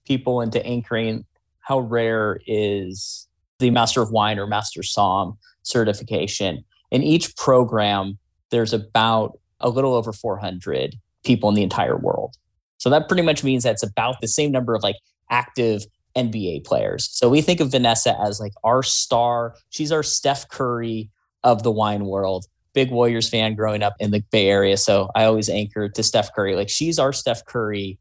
people 0.07 0.43
into 0.43 0.65
anchoring 0.65 1.25
how 1.61 1.81
rare 1.81 2.39
is 2.47 3.27
the 3.59 3.71
master 3.71 4.03
of 4.03 4.11
wine 4.11 4.39
or 4.39 4.47
master 4.47 4.83
somm 4.83 5.39
certification? 5.63 6.65
In 6.91 7.03
each 7.03 7.35
program 7.37 8.19
there's 8.51 8.75
about 8.75 9.39
a 9.65 9.69
little 9.69 9.95
over 9.95 10.13
400 10.13 10.95
people 11.25 11.49
in 11.49 11.57
the 11.57 11.63
entire 11.65 11.97
world. 11.97 12.37
So 12.79 12.91
that 12.91 13.09
pretty 13.09 13.23
much 13.23 13.43
means 13.43 13.65
that's 13.65 13.83
about 13.83 14.21
the 14.21 14.29
same 14.29 14.53
number 14.53 14.75
of 14.75 14.83
like 14.85 14.97
active 15.31 15.85
NBA 16.17 16.65
players. 16.65 17.09
So 17.11 17.29
we 17.29 17.41
think 17.41 17.59
of 17.59 17.73
Vanessa 17.73 18.17
as 18.21 18.39
like 18.39 18.53
our 18.63 18.83
star. 18.85 19.57
She's 19.71 19.91
our 19.91 20.03
Steph 20.05 20.49
Curry 20.49 21.11
of 21.43 21.65
the 21.65 21.73
wine 21.73 22.05
world. 22.05 22.45
big 22.75 22.91
Warriors 22.91 23.29
fan 23.29 23.55
growing 23.55 23.83
up 23.83 23.95
in 24.01 24.11
the 24.11 24.23
Bay 24.31 24.49
Area. 24.49 24.77
So 24.77 25.09
I 25.15 25.25
always 25.25 25.49
anchor 25.49 25.89
to 25.89 26.03
Steph 26.03 26.35
Curry. 26.35 26.57
Like 26.57 26.69
she's 26.69 26.99
our 26.99 27.13
Steph 27.13 27.45
Curry. 27.47 27.99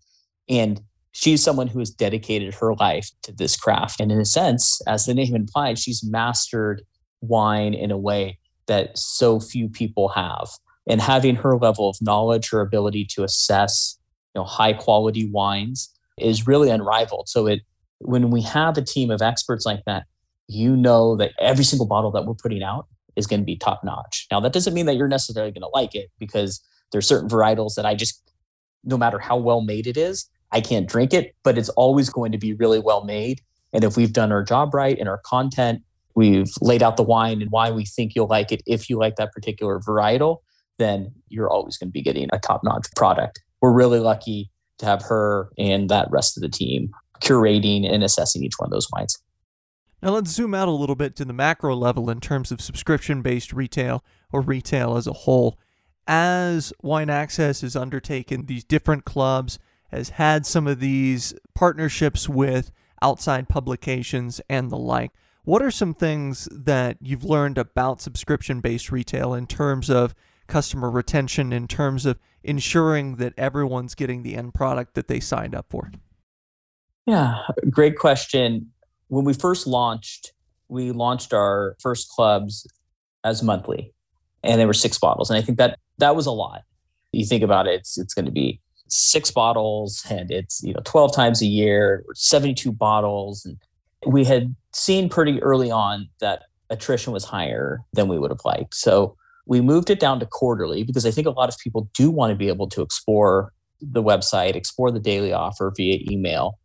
And 0.49 0.81
she's 1.13 1.41
someone 1.41 1.67
who 1.67 1.79
has 1.79 1.91
dedicated 1.91 2.55
her 2.55 2.73
life 2.75 3.09
to 3.21 3.31
this 3.31 3.55
craft. 3.55 4.01
And 4.01 4.11
in 4.11 4.19
a 4.19 4.25
sense, 4.25 4.81
as 4.87 5.05
the 5.05 5.13
name 5.13 5.35
implies, 5.35 5.79
she's 5.79 6.03
mastered 6.03 6.81
wine 7.21 7.73
in 7.73 7.91
a 7.91 7.97
way 7.97 8.39
that 8.67 8.97
so 8.97 9.39
few 9.39 9.69
people 9.69 10.09
have. 10.09 10.49
And 10.87 11.01
having 11.01 11.35
her 11.35 11.57
level 11.57 11.89
of 11.89 11.97
knowledge, 12.01 12.49
her 12.49 12.61
ability 12.61 13.05
to 13.11 13.23
assess, 13.23 13.97
you 14.35 14.41
know, 14.41 14.45
high 14.45 14.73
quality 14.73 15.29
wines 15.29 15.89
is 16.17 16.45
really 16.45 16.69
unrivaled. 16.69 17.29
So 17.29 17.47
it 17.47 17.61
when 17.99 18.31
we 18.31 18.41
have 18.41 18.77
a 18.77 18.81
team 18.81 19.09
of 19.09 19.21
experts 19.21 19.65
like 19.65 19.83
that, 19.85 20.03
you 20.47 20.75
know 20.75 21.15
that 21.15 21.31
every 21.39 21.63
single 21.63 21.87
bottle 21.87 22.11
that 22.11 22.25
we're 22.25 22.33
putting 22.33 22.61
out 22.61 22.87
is 23.15 23.27
going 23.27 23.39
to 23.39 23.45
be 23.45 23.55
top 23.55 23.81
notch. 23.83 24.27
Now 24.29 24.39
that 24.41 24.51
doesn't 24.51 24.73
mean 24.73 24.85
that 24.87 24.95
you're 24.95 25.07
necessarily 25.07 25.51
going 25.51 25.61
to 25.61 25.69
like 25.73 25.95
it 25.95 26.11
because 26.19 26.61
there's 26.91 27.07
certain 27.07 27.29
varietals 27.29 27.75
that 27.75 27.85
I 27.85 27.95
just 27.95 28.21
no 28.83 28.97
matter 28.97 29.19
how 29.19 29.37
well 29.37 29.61
made 29.61 29.87
it 29.87 29.97
is, 29.97 30.27
I 30.51 30.61
can't 30.61 30.87
drink 30.87 31.13
it, 31.13 31.35
but 31.43 31.57
it's 31.57 31.69
always 31.69 32.09
going 32.09 32.31
to 32.31 32.37
be 32.37 32.53
really 32.53 32.79
well 32.79 33.05
made. 33.05 33.41
And 33.71 33.83
if 33.83 33.97
we've 33.97 34.13
done 34.13 34.31
our 34.31 34.43
job 34.43 34.73
right 34.73 34.97
in 34.97 35.07
our 35.07 35.19
content, 35.19 35.81
we've 36.15 36.51
laid 36.61 36.83
out 36.83 36.97
the 36.97 37.03
wine 37.03 37.41
and 37.41 37.49
why 37.49 37.71
we 37.71 37.85
think 37.85 38.13
you'll 38.13 38.27
like 38.27 38.51
it 38.51 38.61
if 38.67 38.89
you 38.89 38.97
like 38.97 39.15
that 39.15 39.31
particular 39.31 39.79
varietal, 39.79 40.39
then 40.83 41.11
you're 41.29 41.49
always 41.49 41.77
going 41.77 41.89
to 41.89 41.93
be 41.93 42.01
getting 42.01 42.29
a 42.31 42.39
top 42.39 42.61
notch 42.63 42.87
product. 42.95 43.41
We're 43.61 43.73
really 43.73 43.99
lucky 43.99 44.51
to 44.79 44.85
have 44.85 45.01
her 45.03 45.49
and 45.57 45.89
that 45.89 46.09
rest 46.11 46.37
of 46.37 46.41
the 46.41 46.49
team 46.49 46.91
curating 47.21 47.89
and 47.89 48.03
assessing 48.03 48.43
each 48.43 48.55
one 48.57 48.67
of 48.67 48.71
those 48.71 48.87
wines. 48.91 49.17
Now 50.01 50.09
let's 50.09 50.31
zoom 50.31 50.53
out 50.53 50.67
a 50.67 50.71
little 50.71 50.95
bit 50.95 51.15
to 51.15 51.25
the 51.25 51.31
macro 51.31 51.75
level 51.75 52.09
in 52.09 52.19
terms 52.19 52.51
of 52.51 52.59
subscription 52.59 53.21
based 53.21 53.53
retail 53.53 54.03
or 54.31 54.41
retail 54.41 54.97
as 54.97 55.07
a 55.07 55.13
whole. 55.13 55.57
As 56.05 56.73
Wine 56.81 57.09
Access 57.09 57.61
has 57.61 57.77
undertaken 57.77 58.47
these 58.47 58.65
different 58.65 59.05
clubs, 59.05 59.59
has 59.87 60.09
had 60.09 60.45
some 60.45 60.67
of 60.67 60.81
these 60.81 61.33
partnerships 61.55 62.27
with 62.27 62.71
outside 63.01 63.47
publications 63.47 64.41
and 64.49 64.69
the 64.69 64.77
like. 64.77 65.11
What 65.45 65.61
are 65.61 65.71
some 65.71 65.93
things 65.93 66.49
that 66.51 66.97
you've 66.99 67.23
learned 67.23 67.57
about 67.57 68.01
subscription 68.01 68.59
based 68.59 68.91
retail 68.91 69.33
in 69.33 69.47
terms 69.47 69.89
of 69.89 70.13
customer 70.47 70.89
retention, 70.89 71.53
in 71.53 71.67
terms 71.67 72.05
of 72.05 72.19
ensuring 72.43 73.15
that 73.17 73.33
everyone's 73.37 73.95
getting 73.95 74.23
the 74.23 74.35
end 74.35 74.53
product 74.53 74.93
that 74.95 75.07
they 75.07 75.19
signed 75.19 75.55
up 75.55 75.67
for? 75.69 75.91
Yeah, 77.05 77.39
great 77.69 77.97
question. 77.97 78.71
When 79.07 79.25
we 79.25 79.33
first 79.33 79.67
launched, 79.67 80.33
we 80.69 80.91
launched 80.91 81.33
our 81.33 81.75
first 81.79 82.09
clubs 82.09 82.67
as 83.23 83.43
monthly, 83.43 83.93
and 84.43 84.59
they 84.59 84.65
were 84.65 84.73
six 84.73 84.97
bottles. 84.97 85.29
And 85.29 85.37
I 85.37 85.41
think 85.41 85.57
that 85.57 85.79
that 85.97 86.15
was 86.15 86.25
a 86.25 86.31
lot. 86.31 86.61
You 87.11 87.25
think 87.25 87.43
about 87.43 87.67
it, 87.67 87.75
it's, 87.75 87.97
it's 87.97 88.13
going 88.13 88.25
to 88.25 88.31
be 88.31 88.59
six 88.93 89.31
bottles 89.31 90.05
and 90.09 90.29
it's 90.29 90.61
you 90.63 90.71
know 90.71 90.79
12 90.83 91.15
times 91.15 91.41
a 91.41 91.47
year 91.47 92.05
72 92.13 92.71
bottles 92.71 93.43
and 93.43 93.57
we 94.05 94.23
had 94.23 94.55
seen 94.71 95.09
pretty 95.09 95.41
early 95.41 95.71
on 95.71 96.07
that 96.19 96.43
attrition 96.69 97.11
was 97.11 97.23
higher 97.23 97.81
than 97.93 98.07
we 98.07 98.19
would 98.19 98.29
have 98.29 98.41
liked 98.45 98.75
so 98.75 99.15
we 99.45 99.61
moved 99.61 99.89
it 99.89 99.99
down 99.99 100.19
to 100.19 100.25
quarterly 100.25 100.83
because 100.83 101.05
i 101.05 101.11
think 101.11 101.27
a 101.27 101.31
lot 101.31 101.49
of 101.49 101.57
people 101.59 101.89
do 101.93 102.09
want 102.09 102.31
to 102.31 102.35
be 102.35 102.47
able 102.47 102.67
to 102.67 102.81
explore 102.81 103.51
the 103.81 104.03
website 104.03 104.55
explore 104.55 104.91
the 104.91 104.99
daily 104.99 105.33
offer 105.33 105.71
via 105.75 105.99
email 106.09 106.59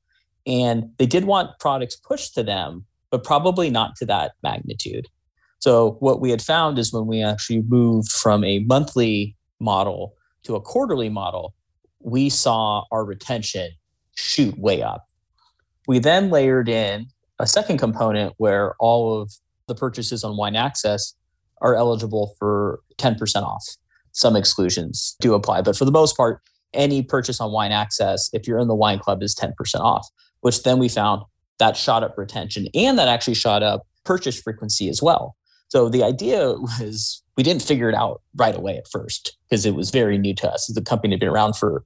and 0.46 0.90
they 0.98 1.06
did 1.06 1.24
want 1.24 1.58
products 1.58 1.96
pushed 1.96 2.34
to 2.34 2.42
them 2.42 2.84
but 3.10 3.24
probably 3.24 3.70
not 3.70 3.96
to 3.96 4.06
that 4.06 4.32
magnitude 4.42 5.06
so 5.60 5.96
what 6.00 6.20
we 6.20 6.30
had 6.30 6.40
found 6.40 6.78
is 6.78 6.92
when 6.92 7.06
we 7.06 7.22
actually 7.22 7.62
moved 7.62 8.12
from 8.12 8.44
a 8.44 8.60
monthly 8.60 9.36
model 9.58 10.14
to 10.44 10.54
a 10.54 10.60
quarterly 10.60 11.08
model 11.08 11.54
we 12.00 12.28
saw 12.28 12.84
our 12.90 13.04
retention 13.04 13.70
shoot 14.14 14.58
way 14.58 14.82
up. 14.82 15.06
We 15.86 15.98
then 15.98 16.30
layered 16.30 16.68
in 16.68 17.06
a 17.38 17.46
second 17.46 17.78
component 17.78 18.34
where 18.36 18.74
all 18.78 19.20
of 19.20 19.32
the 19.66 19.74
purchases 19.74 20.24
on 20.24 20.36
Wine 20.36 20.56
Access 20.56 21.14
are 21.60 21.74
eligible 21.74 22.34
for 22.38 22.80
10% 22.98 23.42
off. 23.42 23.64
Some 24.12 24.36
exclusions 24.36 25.16
do 25.20 25.34
apply, 25.34 25.62
but 25.62 25.76
for 25.76 25.84
the 25.84 25.92
most 25.92 26.16
part, 26.16 26.40
any 26.74 27.02
purchase 27.02 27.40
on 27.40 27.52
Wine 27.52 27.72
Access, 27.72 28.30
if 28.32 28.46
you're 28.46 28.58
in 28.58 28.68
the 28.68 28.74
wine 28.74 28.98
club, 28.98 29.22
is 29.22 29.34
10% 29.34 29.52
off, 29.80 30.08
which 30.40 30.62
then 30.62 30.78
we 30.78 30.88
found 30.88 31.22
that 31.58 31.76
shot 31.76 32.02
up 32.02 32.16
retention 32.16 32.68
and 32.74 32.98
that 32.98 33.08
actually 33.08 33.34
shot 33.34 33.62
up 33.62 33.86
purchase 34.04 34.40
frequency 34.40 34.88
as 34.88 35.02
well. 35.02 35.36
So 35.68 35.88
the 35.88 36.02
idea 36.02 36.52
was 36.80 37.22
we 37.36 37.42
didn't 37.42 37.62
figure 37.62 37.88
it 37.88 37.94
out 37.94 38.22
right 38.36 38.56
away 38.56 38.76
at 38.76 38.88
first 38.88 39.36
because 39.48 39.64
it 39.64 39.74
was 39.74 39.90
very 39.90 40.18
new 40.18 40.34
to 40.34 40.50
us. 40.50 40.66
The 40.66 40.82
company 40.82 41.14
had 41.14 41.20
been 41.20 41.28
around 41.28 41.56
for 41.56 41.84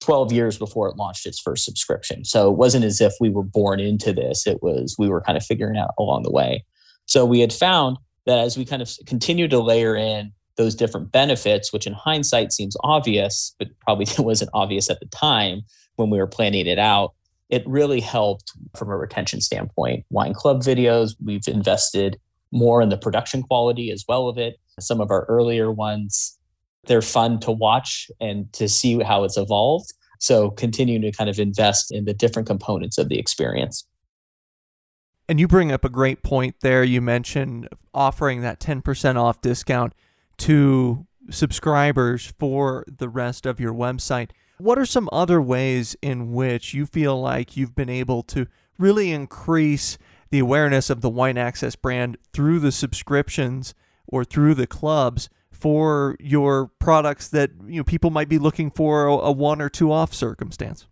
12 0.00 0.32
years 0.32 0.58
before 0.58 0.88
it 0.88 0.96
launched 0.96 1.26
its 1.26 1.40
first 1.40 1.64
subscription. 1.64 2.24
So 2.24 2.50
it 2.50 2.56
wasn't 2.56 2.84
as 2.84 3.00
if 3.00 3.12
we 3.20 3.30
were 3.30 3.44
born 3.44 3.80
into 3.80 4.12
this. 4.12 4.46
It 4.46 4.62
was 4.62 4.96
we 4.98 5.08
were 5.08 5.20
kind 5.20 5.36
of 5.36 5.44
figuring 5.44 5.78
out 5.78 5.90
along 5.98 6.24
the 6.24 6.32
way. 6.32 6.64
So 7.06 7.24
we 7.24 7.40
had 7.40 7.52
found 7.52 7.98
that 8.26 8.38
as 8.38 8.56
we 8.56 8.64
kind 8.64 8.82
of 8.82 8.90
continue 9.06 9.48
to 9.48 9.58
layer 9.58 9.96
in 9.96 10.32
those 10.56 10.74
different 10.74 11.10
benefits, 11.12 11.72
which 11.72 11.86
in 11.86 11.92
hindsight 11.92 12.52
seems 12.52 12.76
obvious, 12.84 13.54
but 13.58 13.68
probably 13.80 14.06
wasn't 14.18 14.50
obvious 14.54 14.90
at 14.90 15.00
the 15.00 15.06
time 15.06 15.62
when 15.96 16.10
we 16.10 16.18
were 16.18 16.26
planning 16.26 16.66
it 16.66 16.78
out, 16.78 17.14
it 17.48 17.66
really 17.66 18.00
helped 18.00 18.52
from 18.76 18.88
a 18.88 18.96
retention 18.96 19.40
standpoint. 19.40 20.04
Wine 20.10 20.34
Club 20.34 20.62
videos, 20.62 21.14
we've 21.22 21.46
invested 21.46 22.18
more 22.50 22.80
in 22.80 22.88
the 22.88 22.96
production 22.96 23.42
quality 23.42 23.90
as 23.90 24.04
well 24.08 24.28
of 24.28 24.38
it. 24.38 24.56
Some 24.80 25.00
of 25.00 25.10
our 25.10 25.24
earlier 25.24 25.70
ones 25.70 26.38
they're 26.86 27.02
fun 27.02 27.38
to 27.40 27.52
watch 27.52 28.10
and 28.20 28.52
to 28.52 28.68
see 28.68 29.00
how 29.02 29.24
it's 29.24 29.36
evolved. 29.36 29.92
So 30.18 30.50
continue 30.50 31.00
to 31.00 31.12
kind 31.12 31.30
of 31.30 31.38
invest 31.38 31.92
in 31.92 32.04
the 32.04 32.14
different 32.14 32.48
components 32.48 32.98
of 32.98 33.08
the 33.08 33.18
experience. 33.18 33.86
And 35.28 35.40
you 35.40 35.48
bring 35.48 35.72
up 35.72 35.84
a 35.84 35.88
great 35.88 36.22
point 36.22 36.56
there. 36.60 36.84
You 36.84 37.00
mentioned 37.00 37.68
offering 37.94 38.42
that 38.42 38.60
10% 38.60 39.16
off 39.16 39.40
discount 39.40 39.94
to 40.38 41.06
subscribers 41.30 42.32
for 42.38 42.84
the 42.86 43.08
rest 43.08 43.46
of 43.46 43.60
your 43.60 43.72
website. 43.72 44.30
What 44.58 44.78
are 44.78 44.86
some 44.86 45.08
other 45.12 45.40
ways 45.40 45.96
in 46.02 46.32
which 46.32 46.74
you 46.74 46.86
feel 46.86 47.20
like 47.20 47.56
you've 47.56 47.74
been 47.74 47.88
able 47.88 48.22
to 48.24 48.46
really 48.78 49.12
increase 49.12 49.98
the 50.30 50.38
awareness 50.38 50.90
of 50.90 51.00
the 51.00 51.10
Wine 51.10 51.38
Access 51.38 51.76
brand 51.76 52.16
through 52.32 52.58
the 52.58 52.72
subscriptions 52.72 53.74
or 54.06 54.24
through 54.24 54.54
the 54.54 54.66
clubs 54.66 55.28
for 55.50 56.16
your 56.18 56.72
products 56.80 57.28
that 57.28 57.50
you 57.66 57.76
know 57.76 57.84
people 57.84 58.10
might 58.10 58.28
be 58.28 58.38
looking 58.38 58.70
for 58.70 59.06
a, 59.06 59.30
one 59.30 59.60
or 59.60 59.68
two 59.68 59.92
off 59.92 60.12
circumstance? 60.12 60.86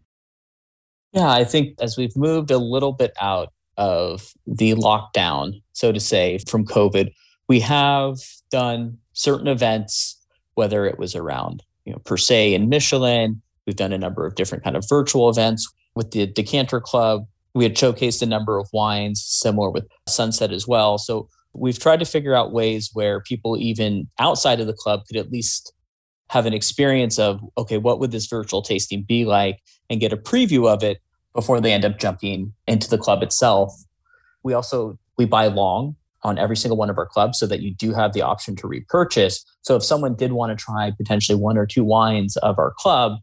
Yeah, 1.12 1.28
I 1.28 1.44
think 1.44 1.74
as 1.80 1.96
we've 1.96 2.16
moved 2.16 2.50
a 2.50 2.58
little 2.58 2.92
bit 2.92 3.12
out 3.20 3.52
of 3.76 4.32
the 4.46 4.74
lockdown, 4.74 5.62
so 5.72 5.92
to 5.92 6.00
say, 6.00 6.38
from 6.48 6.64
COVID, 6.64 7.12
we 7.48 7.60
have 7.60 8.18
done 8.50 8.98
certain 9.12 9.48
events, 9.48 10.16
whether 10.54 10.86
it 10.86 10.98
was 10.98 11.14
around, 11.14 11.62
you 11.84 11.92
know, 11.92 11.98
per 12.00 12.16
se 12.16 12.54
in 12.54 12.68
Michelin, 12.68 13.42
we've 13.66 13.76
done 13.76 13.92
a 13.92 13.98
number 13.98 14.26
of 14.26 14.34
different 14.34 14.64
kind 14.64 14.76
of 14.76 14.84
virtual 14.88 15.28
events 15.28 15.70
with 15.94 16.10
the 16.12 16.26
Decanter 16.26 16.80
Club. 16.80 17.26
We 17.54 17.64
had 17.64 17.74
showcased 17.74 18.22
a 18.22 18.26
number 18.26 18.58
of 18.58 18.68
wines, 18.72 19.22
similar 19.24 19.70
with 19.70 19.86
Sunset 20.08 20.52
as 20.52 20.66
well. 20.68 20.98
So 20.98 21.28
we've 21.52 21.78
tried 21.78 21.98
to 21.98 22.04
figure 22.04 22.34
out 22.34 22.52
ways 22.52 22.90
where 22.92 23.20
people 23.20 23.56
even 23.58 24.08
outside 24.18 24.60
of 24.60 24.66
the 24.66 24.72
club 24.72 25.02
could 25.06 25.16
at 25.16 25.30
least 25.30 25.72
have 26.28 26.46
an 26.46 26.54
experience 26.54 27.18
of 27.18 27.40
okay 27.58 27.76
what 27.76 27.98
would 27.98 28.12
this 28.12 28.26
virtual 28.26 28.62
tasting 28.62 29.02
be 29.02 29.24
like 29.24 29.58
and 29.88 30.00
get 30.00 30.12
a 30.12 30.16
preview 30.16 30.72
of 30.72 30.84
it 30.84 30.98
before 31.34 31.60
they 31.60 31.72
end 31.72 31.84
up 31.84 31.98
jumping 31.98 32.52
into 32.66 32.88
the 32.88 32.98
club 32.98 33.22
itself. 33.22 33.72
We 34.42 34.54
also 34.54 34.98
we 35.16 35.26
buy 35.26 35.48
long 35.48 35.96
on 36.22 36.38
every 36.38 36.56
single 36.56 36.76
one 36.76 36.90
of 36.90 36.98
our 36.98 37.06
clubs 37.06 37.38
so 37.38 37.46
that 37.46 37.60
you 37.60 37.74
do 37.74 37.92
have 37.94 38.12
the 38.12 38.22
option 38.22 38.56
to 38.56 38.66
repurchase. 38.66 39.44
So 39.62 39.76
if 39.76 39.82
someone 39.82 40.14
did 40.14 40.32
want 40.32 40.56
to 40.56 40.62
try 40.62 40.90
potentially 40.96 41.38
one 41.38 41.56
or 41.56 41.66
two 41.66 41.84
wines 41.84 42.36
of 42.38 42.58
our 42.58 42.72
club 42.76 43.18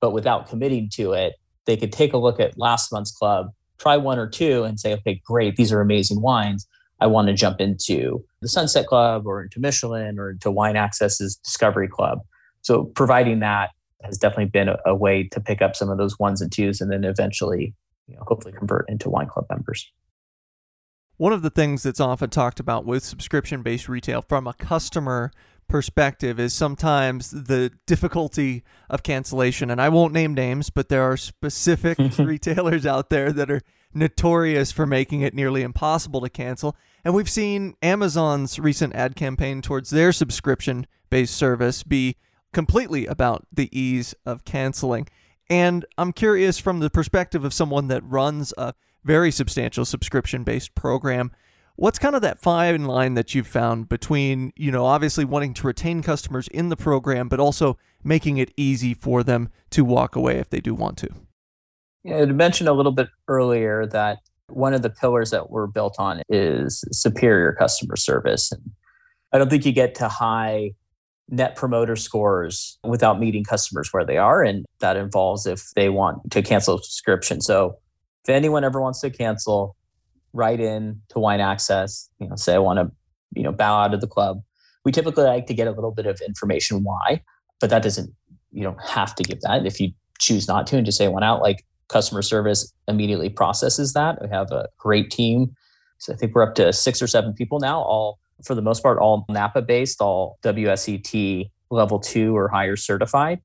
but 0.00 0.12
without 0.12 0.48
committing 0.48 0.88
to 0.94 1.12
it 1.12 1.34
they 1.66 1.76
could 1.76 1.92
take 1.92 2.12
a 2.12 2.18
look 2.18 2.40
at 2.40 2.56
last 2.56 2.92
month's 2.92 3.10
club 3.10 3.48
try 3.78 3.96
one 3.96 4.18
or 4.18 4.28
two 4.28 4.64
and 4.64 4.78
say 4.78 4.94
okay 4.94 5.20
great 5.24 5.56
these 5.56 5.72
are 5.72 5.80
amazing 5.80 6.20
wines. 6.20 6.66
I 7.00 7.06
want 7.06 7.28
to 7.28 7.34
jump 7.34 7.60
into 7.60 8.24
the 8.40 8.48
Sunset 8.48 8.86
Club 8.86 9.26
or 9.26 9.42
into 9.42 9.60
Michelin 9.60 10.18
or 10.18 10.30
into 10.30 10.50
Wine 10.50 10.74
Access's 10.74 11.36
Discovery 11.36 11.88
Club. 11.88 12.20
So 12.62 12.84
providing 12.96 13.38
that 13.40 13.70
has 14.02 14.18
definitely 14.18 14.46
been 14.46 14.68
a, 14.68 14.78
a, 14.86 14.94
way 14.94 15.24
to 15.24 15.40
pick 15.40 15.60
up 15.60 15.74
some 15.74 15.90
of 15.90 15.98
those 15.98 16.18
ones 16.18 16.40
and 16.40 16.52
twos 16.52 16.80
and 16.80 16.90
then 16.90 17.04
eventually, 17.04 17.74
you 18.06 18.14
know, 18.14 18.22
hopefully 18.26 18.54
convert 18.56 18.88
into 18.88 19.08
wine 19.08 19.26
club 19.26 19.46
members. 19.50 19.90
One 21.16 21.32
of 21.32 21.42
the 21.42 21.50
things 21.50 21.82
that's 21.82 21.98
often 21.98 22.30
talked 22.30 22.60
about 22.60 22.84
with 22.84 23.02
subscription 23.02 23.62
based 23.62 23.88
retail 23.88 24.22
from 24.22 24.46
a 24.46 24.54
customer 24.54 25.32
perspective 25.68 26.40
is 26.40 26.54
sometimes 26.54 27.30
the 27.30 27.72
difficulty 27.86 28.62
of 28.88 29.02
cancellation. 29.02 29.70
And 29.70 29.82
I 29.82 29.88
won't 29.88 30.14
name 30.14 30.32
names, 30.32 30.70
but 30.70 30.88
there 30.88 31.02
are 31.02 31.16
specific 31.16 31.98
retailers 32.18 32.86
out 32.86 33.10
there 33.10 33.32
that 33.32 33.50
are 33.50 33.60
notorious 33.92 34.72
for 34.72 34.86
making 34.86 35.22
it 35.22 35.34
nearly 35.34 35.62
impossible 35.62 36.20
to 36.20 36.30
cancel. 36.30 36.76
And 37.04 37.14
we've 37.14 37.28
seen 37.28 37.74
Amazon's 37.82 38.58
recent 38.58 38.94
ad 38.94 39.16
campaign 39.16 39.60
towards 39.60 39.90
their 39.90 40.12
subscription 40.12 40.86
based 41.10 41.34
service 41.34 41.82
be 41.82 42.16
completely 42.52 43.06
about 43.06 43.46
the 43.52 43.68
ease 43.78 44.14
of 44.24 44.44
canceling. 44.44 45.08
And 45.50 45.84
I'm 45.96 46.12
curious 46.12 46.58
from 46.58 46.80
the 46.80 46.90
perspective 46.90 47.44
of 47.44 47.54
someone 47.54 47.88
that 47.88 48.04
runs 48.04 48.52
a 48.58 48.74
very 49.04 49.30
substantial 49.30 49.84
subscription 49.84 50.44
based 50.44 50.74
program. 50.74 51.30
What's 51.76 51.98
kind 51.98 52.16
of 52.16 52.22
that 52.22 52.40
fine 52.40 52.84
line 52.84 53.14
that 53.14 53.34
you've 53.34 53.46
found 53.46 53.88
between, 53.88 54.52
you 54.56 54.72
know, 54.72 54.84
obviously 54.84 55.24
wanting 55.24 55.54
to 55.54 55.66
retain 55.66 56.02
customers 56.02 56.48
in 56.48 56.70
the 56.70 56.76
program, 56.76 57.28
but 57.28 57.38
also 57.38 57.78
making 58.02 58.38
it 58.38 58.52
easy 58.56 58.94
for 58.94 59.22
them 59.22 59.48
to 59.70 59.84
walk 59.84 60.16
away 60.16 60.38
if 60.38 60.50
they 60.50 60.60
do 60.60 60.74
want 60.74 60.98
to? 60.98 61.08
Yeah, 62.02 62.18
I 62.18 62.26
mentioned 62.26 62.68
a 62.68 62.72
little 62.72 62.92
bit 62.92 63.08
earlier 63.28 63.86
that 63.86 64.18
one 64.48 64.74
of 64.74 64.82
the 64.82 64.90
pillars 64.90 65.30
that 65.30 65.50
we're 65.50 65.66
built 65.66 65.96
on 65.98 66.22
is 66.28 66.84
superior 66.90 67.52
customer 67.52 67.96
service. 67.96 68.50
And 68.50 68.62
I 69.32 69.38
don't 69.38 69.50
think 69.50 69.64
you 69.64 69.72
get 69.72 69.94
to 69.96 70.08
high 70.08 70.72
net 71.28 71.56
promoter 71.56 71.96
scores 71.96 72.78
without 72.84 73.20
meeting 73.20 73.44
customers 73.44 73.92
where 73.92 74.04
they 74.04 74.16
are. 74.16 74.42
And 74.42 74.64
that 74.80 74.96
involves 74.96 75.46
if 75.46 75.70
they 75.76 75.88
want 75.88 76.30
to 76.30 76.42
cancel 76.42 76.76
a 76.76 76.82
subscription. 76.82 77.40
So 77.40 77.76
if 78.24 78.30
anyone 78.30 78.64
ever 78.64 78.80
wants 78.80 79.00
to 79.02 79.10
cancel, 79.10 79.76
write 80.32 80.60
in 80.60 81.00
to 81.10 81.18
Wine 81.18 81.40
Access, 81.40 82.08
you 82.18 82.28
know, 82.28 82.36
say 82.36 82.54
I 82.54 82.58
want 82.58 82.78
to, 82.78 82.90
you 83.34 83.42
know, 83.42 83.52
bow 83.52 83.84
out 83.84 83.94
of 83.94 84.00
the 84.00 84.06
club. 84.06 84.40
We 84.84 84.92
typically 84.92 85.24
like 85.24 85.46
to 85.46 85.54
get 85.54 85.66
a 85.66 85.72
little 85.72 85.92
bit 85.92 86.06
of 86.06 86.20
information 86.26 86.82
why, 86.82 87.22
but 87.60 87.70
that 87.70 87.82
doesn't, 87.82 88.10
you 88.52 88.62
don't 88.62 88.82
have 88.82 89.14
to 89.16 89.22
give 89.22 89.40
that. 89.42 89.66
If 89.66 89.80
you 89.80 89.92
choose 90.18 90.48
not 90.48 90.66
to 90.68 90.76
and 90.76 90.86
just 90.86 90.98
say 90.98 91.08
one 91.08 91.22
out, 91.22 91.42
like 91.42 91.64
customer 91.88 92.22
service 92.22 92.72
immediately 92.86 93.28
processes 93.28 93.92
that. 93.92 94.20
We 94.22 94.28
have 94.28 94.50
a 94.50 94.68
great 94.78 95.10
team. 95.10 95.54
So 95.98 96.12
I 96.12 96.16
think 96.16 96.34
we're 96.34 96.42
up 96.42 96.54
to 96.54 96.72
six 96.72 97.02
or 97.02 97.06
seven 97.06 97.32
people 97.32 97.58
now, 97.58 97.80
all 97.80 98.18
for 98.44 98.54
the 98.54 98.62
most 98.62 98.82
part, 98.82 98.98
all 98.98 99.24
NAPA 99.28 99.62
based, 99.62 100.00
all 100.00 100.38
WSET 100.42 101.50
level 101.70 101.98
two 101.98 102.36
or 102.36 102.48
higher 102.48 102.76
certified. 102.76 103.40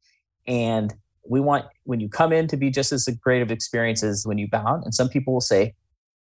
And 0.47 0.93
we 1.27 1.39
want 1.39 1.65
when 1.83 1.99
you 1.99 2.09
come 2.09 2.33
in 2.33 2.47
to 2.47 2.57
be 2.57 2.69
just 2.69 2.91
as 2.91 3.07
great 3.21 3.41
of 3.41 3.51
experience 3.51 4.03
as 4.03 4.25
when 4.25 4.37
you 4.37 4.47
bound. 4.47 4.83
And 4.83 4.93
some 4.93 5.09
people 5.09 5.33
will 5.33 5.41
say, 5.41 5.73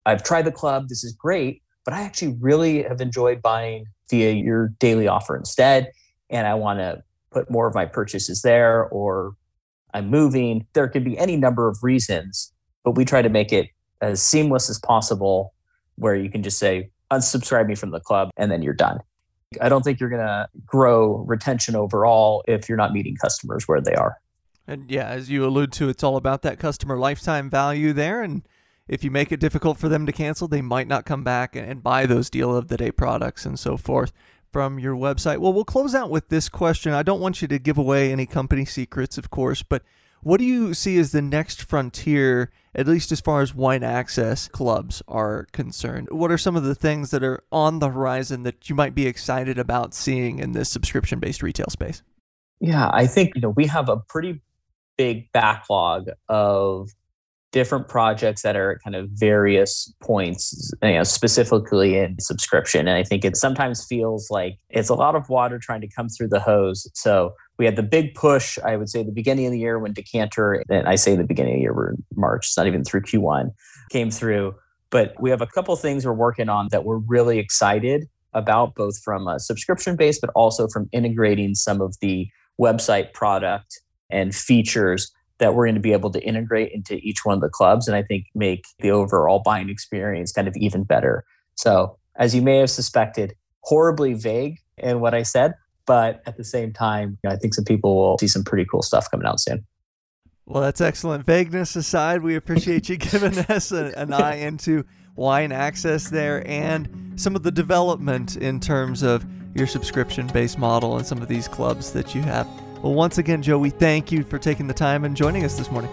I've 0.07 0.23
tried 0.23 0.43
the 0.43 0.53
club, 0.53 0.89
this 0.89 1.05
is 1.05 1.13
great, 1.13 1.63
but 1.85 1.95
I 1.95 2.03
actually 2.03 2.37
really 2.41 2.83
have 2.83 3.01
enjoyed 3.01 3.43
buying 3.43 3.87
via 4.11 4.33
your 4.33 4.69
daily 4.79 5.09
offer 5.09 5.37
instead. 5.37 5.91
And 6.31 6.47
I 6.47 6.55
want 6.55 6.79
to 6.79 7.03
put 7.31 7.51
more 7.51 7.67
of 7.67 7.75
my 7.75 7.87
purchases 7.87 8.43
there, 8.43 8.85
or 8.85 9.35
I'm 9.95 10.09
moving. 10.09 10.67
There 10.73 10.89
could 10.89 11.05
be 11.05 11.19
any 11.19 11.37
number 11.37 11.69
of 11.69 11.79
reasons, 11.83 12.53
but 12.85 12.93
we 12.93 13.05
try 13.05 13.23
to 13.23 13.29
make 13.29 13.53
it 13.53 13.69
as 14.01 14.23
seamless 14.23 14.69
as 14.71 14.79
possible 14.79 15.55
where 15.97 16.15
you 16.15 16.31
can 16.31 16.43
just 16.43 16.59
say, 16.59 16.91
unsubscribe 17.13 17.67
me 17.67 17.75
from 17.75 17.91
the 17.91 18.01
club, 18.01 18.31
and 18.37 18.51
then 18.51 18.63
you're 18.63 18.75
done. 18.75 19.01
I 19.61 19.69
don't 19.69 19.83
think 19.83 20.01
you're 20.01 20.09
going 20.09 20.27
to 20.27 20.49
grow 20.65 21.25
retention 21.29 21.77
overall 21.77 22.43
if 22.49 22.69
you're 22.69 22.79
not 22.79 22.93
meeting 22.93 23.17
customers 23.17 23.69
where 23.69 23.81
they 23.81 23.95
are. 23.95 24.17
And 24.67 24.91
yeah, 24.91 25.09
as 25.09 25.29
you 25.29 25.45
allude 25.45 25.73
to, 25.73 25.89
it's 25.89 26.03
all 26.03 26.17
about 26.17 26.43
that 26.43 26.59
customer 26.59 26.97
lifetime 26.97 27.51
value 27.51 27.93
there. 27.93 28.23
And 28.23 28.43
if 28.89 29.05
you 29.05 29.11
make 29.11 29.31
it 29.33 29.41
difficult 29.41 29.79
for 29.79 29.89
them 29.89 30.07
to 30.07 30.13
cancel, 30.13 30.49
they 30.49 30.63
might 30.63 30.89
not 30.89 31.05
come 31.05 31.23
back 31.25 31.55
and 31.55 31.83
buy 31.83 32.07
those 32.07 32.31
deal 32.31 32.57
of 32.57 32.69
the 32.69 32.77
day 32.77 32.93
products 32.93 33.45
and 33.45 33.59
so 33.59 33.77
forth 33.77 34.13
from 34.51 34.79
your 34.79 34.95
website. 34.95 35.39
Well, 35.39 35.53
we'll 35.53 35.65
close 35.65 35.95
out 35.95 36.11
with 36.11 36.29
this 36.29 36.49
question. 36.49 36.93
I 36.93 37.03
don't 37.03 37.21
want 37.21 37.43
you 37.43 37.49
to 37.49 37.59
give 37.59 37.79
away 37.79 38.13
any 38.13 38.27
company 38.27 38.65
secrets, 38.65 39.19
of 39.19 39.31
course, 39.31 39.63
but 39.63 39.83
what 40.23 40.39
do 40.39 40.45
you 40.45 40.73
see 40.73 40.99
as 40.99 41.13
the 41.13 41.23
next 41.23 41.63
frontier, 41.63 42.51
at 42.75 42.87
least 42.87 43.11
as 43.11 43.21
far 43.21 43.43
as 43.43 43.55
wine 43.55 43.83
access 43.83 44.49
clubs 44.49 45.03
are 45.09 45.47
concerned? 45.53 46.09
What 46.11 46.31
are 46.31 46.39
some 46.39 46.57
of 46.57 46.63
the 46.63 46.75
things 46.75 47.11
that 47.11 47.25
are 47.25 47.43
on 47.51 47.81
the 47.81 47.91
horizon 47.91 48.45
that 48.45 48.69
you 48.69 48.77
might 48.77 48.95
be 48.95 49.07
excited 49.07 49.59
about 49.59 49.95
seeing 49.95 50.39
in 50.39 50.53
this 50.53 50.71
subscription 50.71 51.19
based 51.19 51.43
retail 51.43 51.67
space? 51.71 52.03
Yeah, 52.61 52.89
I 52.93 53.09
think 53.09 53.33
you 53.35 53.41
know 53.41 53.51
we 53.51 53.67
have 53.67 53.89
a 53.89 53.97
pretty 53.97 54.41
big 54.97 55.31
backlog 55.33 56.09
of 56.29 56.91
different 57.53 57.87
projects 57.87 58.43
that 58.43 58.57
are 58.57 58.81
kind 58.83 58.97
of 58.97 59.09
various 59.13 59.93
points, 60.01 60.73
you 60.83 60.95
know, 60.95 61.03
specifically 61.03 61.99
in 61.99 62.19
subscription. 62.19 62.89
And 62.89 62.97
I 62.97 63.05
think 63.05 63.25
it 63.25 63.37
sometimes 63.37 63.85
feels 63.85 64.31
like 64.31 64.59
it's 64.71 64.89
a 64.89 64.95
lot 64.95 65.15
of 65.15 65.29
water 65.29 65.59
trying 65.59 65.83
to 65.83 65.89
come 65.89 66.09
through 66.09 66.29
the 66.29 66.41
hose. 66.41 66.91
So 66.95 67.35
we 67.59 67.67
had 67.67 67.77
the 67.77 67.83
big 67.83 68.15
push, 68.15 68.59
I 68.65 68.77
would 68.77 68.89
say, 68.89 69.03
the 69.03 69.13
beginning 69.13 69.47
of 69.47 69.53
the 69.53 69.59
year 69.59 69.79
when 69.79 69.93
Decanter, 69.93 70.65
and 70.71 70.89
I 70.89 70.97
say 70.97 71.15
the 71.15 71.25
beginning 71.25 71.55
of 71.55 71.59
the 71.59 71.63
year, 71.63 71.75
we're 71.75 71.91
in 71.91 72.05
March, 72.17 72.47
it's 72.47 72.57
not 72.57 72.67
even 72.67 72.85
through 72.85 73.03
Q1, 73.03 73.51
came 73.91 74.11
through. 74.11 74.55
But 74.91 75.15
we 75.21 75.31
have 75.31 75.43
a 75.43 75.47
couple 75.47 75.77
things 75.77 76.05
we're 76.05 76.13
working 76.13 76.49
on 76.49 76.69
that 76.71 76.85
we're 76.85 76.99
really 76.99 77.39
excited 77.39 78.09
about, 78.33 78.75
both 78.75 78.99
from 79.03 79.29
a 79.29 79.39
subscription 79.39 79.95
base, 79.97 80.19
but 80.19 80.31
also 80.35 80.69
from 80.69 80.89
integrating 80.93 81.55
some 81.55 81.81
of 81.83 81.97
the 82.01 82.29
website 82.61 83.13
product 83.13 83.81
and 84.11 84.35
features 84.35 85.11
that 85.43 85.57
we're 85.57 85.67
going 85.67 85.75
to 85.75 85.81
be 85.81 85.93
able 85.93 86.11
to 86.13 86.23
integrate 86.23 86.71
into 86.71 86.95
each 86.99 87.25
one 87.25 87.35
of 87.35 87.41
the 87.41 87.49
clubs 87.49 87.89
and 87.89 87.97
I 87.97 88.03
think 88.05 88.27
make 88.33 88.65
the 88.79 88.93
overall 88.93 89.43
buying 89.45 89.69
experience 89.69 90.31
kind 90.31 90.47
of 90.47 90.57
even 90.57 90.85
better. 90.85 91.25
So, 91.57 91.99
as 92.15 92.33
you 92.33 92.43
may 92.43 92.59
have 92.59 92.71
suspected, 92.71 93.35
horribly 93.63 94.15
vague 94.15 94.59
in 94.77 95.01
what 95.01 95.15
I 95.15 95.25
said, 95.25 95.55
but 95.85 96.23
at 96.27 96.37
the 96.37 96.45
same 96.45 96.73
time, 96.73 97.19
I 97.27 97.35
think 97.35 97.55
some 97.55 97.65
people 97.65 97.97
will 97.97 98.19
see 98.19 98.29
some 98.29 98.45
pretty 98.45 98.65
cool 98.71 98.83
stuff 98.83 99.11
coming 99.11 99.27
out 99.27 99.41
soon. 99.41 99.67
Well, 100.47 100.63
that's 100.63 100.81
excellent. 100.81 101.27
Vagueness 101.27 101.75
aside, 101.75 102.23
we 102.23 102.37
appreciate 102.37 102.89
you 102.89 102.97
giving 103.11 103.37
us 103.39 103.73
a, 103.73 103.93
an 103.99 104.13
eye 104.13 104.37
into 104.47 104.85
wine 105.17 105.51
access 105.51 106.09
there 106.09 106.47
and 106.49 107.15
some 107.17 107.35
of 107.35 107.43
the 107.43 107.51
development 107.51 108.37
in 108.37 108.61
terms 108.61 109.03
of 109.03 109.27
your 109.55 109.67
subscription 109.67 110.29
based 110.29 110.59
model 110.59 110.99
and 110.99 111.07
some 111.07 111.21
of 111.21 111.27
these 111.27 111.49
clubs 111.49 111.93
that 111.95 112.15
you 112.15 112.23
have. 112.23 112.47
Well, 112.83 112.95
once 112.95 113.19
again, 113.19 113.43
Joe, 113.43 113.59
we 113.59 113.71
thank 113.71 114.11
you 114.11 114.25
for 114.25 114.39
taking 114.39 114.67
the 114.67 114.75
time 114.75 115.05
and 115.05 115.17
joining 115.17 115.45
us 115.45 115.57
this 115.57 115.71
morning. 115.71 115.91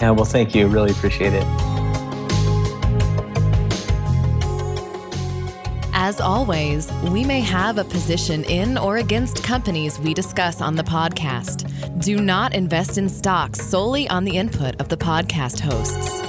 Yeah, 0.00 0.10
well, 0.10 0.26
thank 0.26 0.54
you. 0.54 0.66
Really 0.68 0.90
appreciate 0.90 1.32
it. 1.32 1.44
As 5.94 6.20
always, 6.20 6.92
we 7.04 7.24
may 7.24 7.40
have 7.40 7.78
a 7.78 7.84
position 7.84 8.44
in 8.44 8.76
or 8.76 8.98
against 8.98 9.42
companies 9.42 9.98
we 9.98 10.12
discuss 10.12 10.60
on 10.60 10.76
the 10.76 10.84
podcast. 10.84 11.72
Do 12.04 12.20
not 12.20 12.54
invest 12.54 12.98
in 12.98 13.08
stocks 13.08 13.60
solely 13.60 14.06
on 14.08 14.24
the 14.24 14.36
input 14.36 14.78
of 14.78 14.90
the 14.90 14.96
podcast 14.96 15.58
hosts. 15.58 16.25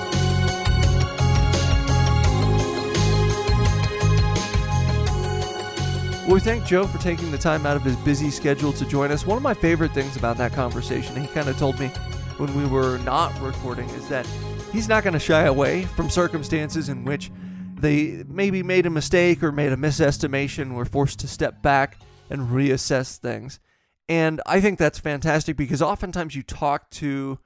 Well, 6.28 6.34
we 6.34 6.42
thank 6.42 6.66
Joe 6.66 6.86
for 6.86 6.98
taking 6.98 7.32
the 7.32 7.38
time 7.38 7.66
out 7.66 7.78
of 7.78 7.84
his 7.84 7.96
busy 7.96 8.30
schedule 8.30 8.74
to 8.74 8.86
join 8.86 9.12
us. 9.14 9.26
One 9.26 9.38
of 9.38 9.44
my 9.44 9.54
favorite 9.54 9.94
things 9.94 10.18
about 10.18 10.36
that 10.40 10.52
conversation, 10.52 11.16
he 11.16 11.26
kind 11.28 11.48
of 11.48 11.58
told 11.58 11.80
me 11.80 11.88
when 12.36 12.54
we 12.54 12.66
were 12.66 12.98
not 12.98 13.32
recording, 13.42 13.88
is 13.92 14.10
that 14.10 14.28
he's 14.74 14.90
not 14.90 15.06
going 15.06 15.14
to 15.14 15.22
shy 15.22 15.44
away 15.44 15.86
from 15.86 16.10
circumstances 16.10 16.90
in 16.90 17.06
which 17.06 17.32
they 17.76 18.26
maybe 18.28 18.62
made 18.62 18.86
a 18.86 18.90
mistake 18.90 19.42
or 19.42 19.54
made 19.54 19.72
a 19.72 19.78
misestimation, 19.78 20.74
were 20.74 20.84
forced 20.84 21.18
to 21.20 21.30
step 21.30 21.62
back 21.62 21.98
and 22.30 22.50
reassess 22.50 23.16
things. 23.16 23.62
And 24.10 24.42
I 24.46 24.60
think 24.60 24.80
that's 24.80 25.00
fantastic 25.00 25.56
because 25.56 25.82
oftentimes 25.82 26.36
you 26.36 26.44
talk 26.44 26.90
to 26.92 27.40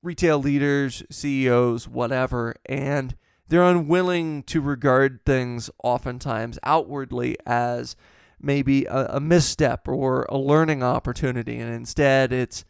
retail 0.00 0.38
leaders, 0.38 1.02
CEOs, 1.10 1.88
whatever, 1.88 2.54
and 2.66 3.16
they're 3.48 3.64
unwilling 3.64 4.44
to 4.44 4.60
regard 4.60 5.24
things 5.26 5.70
oftentimes 5.82 6.60
outwardly 6.62 7.36
as 7.44 7.96
maybe 8.42 8.84
a, 8.86 9.06
a, 9.16 9.20
misstep 9.20 9.88
or 9.88 10.26
a 10.28 10.36
learning 10.36 10.82
opportunity. 10.82 11.58
And 11.58 11.72
instead, 11.72 12.32
it's 12.32 12.64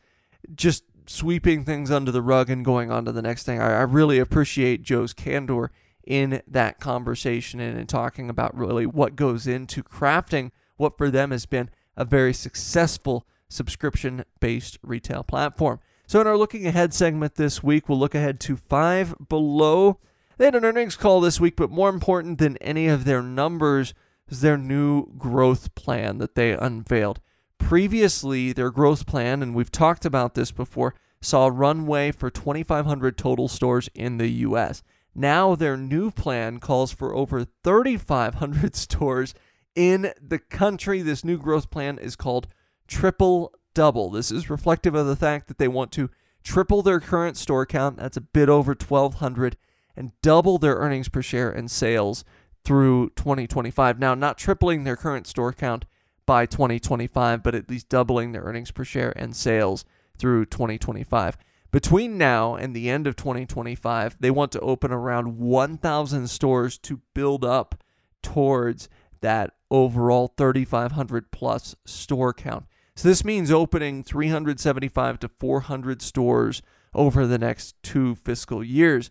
just 0.54 0.84
sweeping 1.06 1.64
things 1.64 1.90
under 1.90 2.10
the 2.10 2.22
rug 2.22 2.50
and 2.50 2.64
going 2.64 2.90
on 2.90 3.04
to 3.04 3.12
the 3.12 3.22
next 3.22 3.44
thing. 3.44 3.60
I, 3.60 3.78
I 3.78 3.82
really 3.82 4.18
appreciate 4.18 4.82
Joe's 4.82 5.12
candor 5.12 5.70
in 6.04 6.42
that 6.46 6.80
conversation 6.80 7.60
and 7.60 7.78
in 7.78 7.86
talking 7.86 8.28
about 8.28 8.56
really 8.56 8.86
what 8.86 9.16
goes 9.16 9.46
into 9.46 9.82
crafting 9.82 10.50
what 10.76 10.98
for 10.98 11.10
them 11.10 11.30
has 11.30 11.46
been 11.46 11.70
a 11.96 12.04
very 12.04 12.32
successful 12.32 13.26
subscription 13.48 14.24
based 14.40 14.78
retail 14.82 15.22
platform. 15.22 15.78
So, 16.06 16.20
in 16.20 16.26
our 16.26 16.36
looking 16.36 16.66
ahead 16.66 16.92
segment 16.92 17.36
this 17.36 17.62
week, 17.62 17.88
we'll 17.88 17.98
look 17.98 18.14
ahead 18.14 18.40
to 18.40 18.56
Five 18.56 19.14
Below 19.28 19.98
they 20.42 20.46
had 20.46 20.54
an 20.54 20.64
earnings 20.64 20.96
call 20.96 21.20
this 21.20 21.38
week, 21.38 21.56
but 21.56 21.70
more 21.70 21.88
important 21.88 22.38
than 22.38 22.56
any 22.56 22.88
of 22.88 23.04
their 23.04 23.22
numbers 23.22 23.94
is 24.32 24.40
their 24.40 24.56
new 24.56 25.06
growth 25.18 25.74
plan 25.74 26.18
that 26.18 26.34
they 26.34 26.52
unveiled. 26.52 27.20
Previously, 27.58 28.52
their 28.52 28.70
growth 28.70 29.06
plan, 29.06 29.42
and 29.42 29.54
we've 29.54 29.70
talked 29.70 30.04
about 30.04 30.34
this 30.34 30.50
before, 30.50 30.94
saw 31.20 31.46
a 31.46 31.50
runway 31.50 32.10
for 32.10 32.30
2,500 32.30 33.16
total 33.16 33.46
stores 33.46 33.88
in 33.94 34.16
the 34.16 34.28
U.S. 34.28 34.82
Now, 35.14 35.54
their 35.54 35.76
new 35.76 36.10
plan 36.10 36.58
calls 36.58 36.92
for 36.92 37.14
over 37.14 37.44
3,500 37.44 38.74
stores 38.76 39.34
in 39.76 40.12
the 40.20 40.38
country. 40.38 41.02
This 41.02 41.24
new 41.24 41.38
growth 41.38 41.70
plan 41.70 41.98
is 41.98 42.16
called 42.16 42.48
Triple 42.88 43.52
Double. 43.74 44.10
This 44.10 44.30
is 44.30 44.50
reflective 44.50 44.94
of 44.94 45.06
the 45.06 45.16
fact 45.16 45.46
that 45.48 45.58
they 45.58 45.68
want 45.68 45.92
to 45.92 46.10
triple 46.42 46.82
their 46.82 47.00
current 47.00 47.36
store 47.36 47.66
count. 47.66 47.98
That's 47.98 48.16
a 48.16 48.22
bit 48.22 48.48
over 48.48 48.72
1,200 48.72 49.56
and 49.94 50.12
double 50.22 50.58
their 50.58 50.76
earnings 50.76 51.10
per 51.10 51.20
share 51.20 51.50
and 51.50 51.70
sales 51.70 52.24
through 52.64 53.10
2025. 53.16 53.98
Now, 53.98 54.14
not 54.14 54.38
tripling 54.38 54.84
their 54.84 54.96
current 54.96 55.26
store 55.26 55.52
count 55.52 55.84
by 56.26 56.46
2025, 56.46 57.42
but 57.42 57.54
at 57.54 57.68
least 57.68 57.88
doubling 57.88 58.32
their 58.32 58.42
earnings 58.42 58.70
per 58.70 58.84
share 58.84 59.12
and 59.16 59.34
sales 59.34 59.84
through 60.16 60.46
2025. 60.46 61.36
Between 61.70 62.18
now 62.18 62.54
and 62.54 62.76
the 62.76 62.90
end 62.90 63.06
of 63.06 63.16
2025, 63.16 64.18
they 64.20 64.30
want 64.30 64.52
to 64.52 64.60
open 64.60 64.92
around 64.92 65.38
1,000 65.38 66.28
stores 66.28 66.78
to 66.78 67.00
build 67.14 67.44
up 67.44 67.82
towards 68.22 68.88
that 69.22 69.52
overall 69.70 70.34
3,500 70.36 71.30
plus 71.30 71.74
store 71.86 72.34
count. 72.34 72.66
So 72.94 73.08
this 73.08 73.24
means 73.24 73.50
opening 73.50 74.04
375 74.04 75.18
to 75.20 75.28
400 75.28 76.02
stores 76.02 76.60
over 76.94 77.26
the 77.26 77.38
next 77.38 77.74
two 77.82 78.16
fiscal 78.16 78.62
years. 78.62 79.10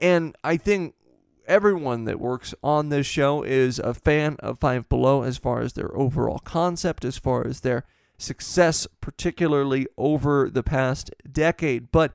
And 0.00 0.36
I 0.44 0.56
think 0.58 0.94
everyone 1.46 2.04
that 2.04 2.20
works 2.20 2.54
on 2.62 2.88
this 2.88 3.06
show 3.06 3.42
is 3.42 3.78
a 3.78 3.94
fan 3.94 4.36
of 4.40 4.58
Five 4.58 4.88
Below 4.88 5.22
as 5.22 5.38
far 5.38 5.60
as 5.60 5.72
their 5.72 5.96
overall 5.96 6.38
concept, 6.38 7.04
as 7.04 7.18
far 7.18 7.46
as 7.46 7.60
their 7.60 7.84
success, 8.18 8.86
particularly 9.00 9.86
over 9.96 10.50
the 10.50 10.62
past 10.62 11.10
decade. 11.30 11.90
But 11.90 12.14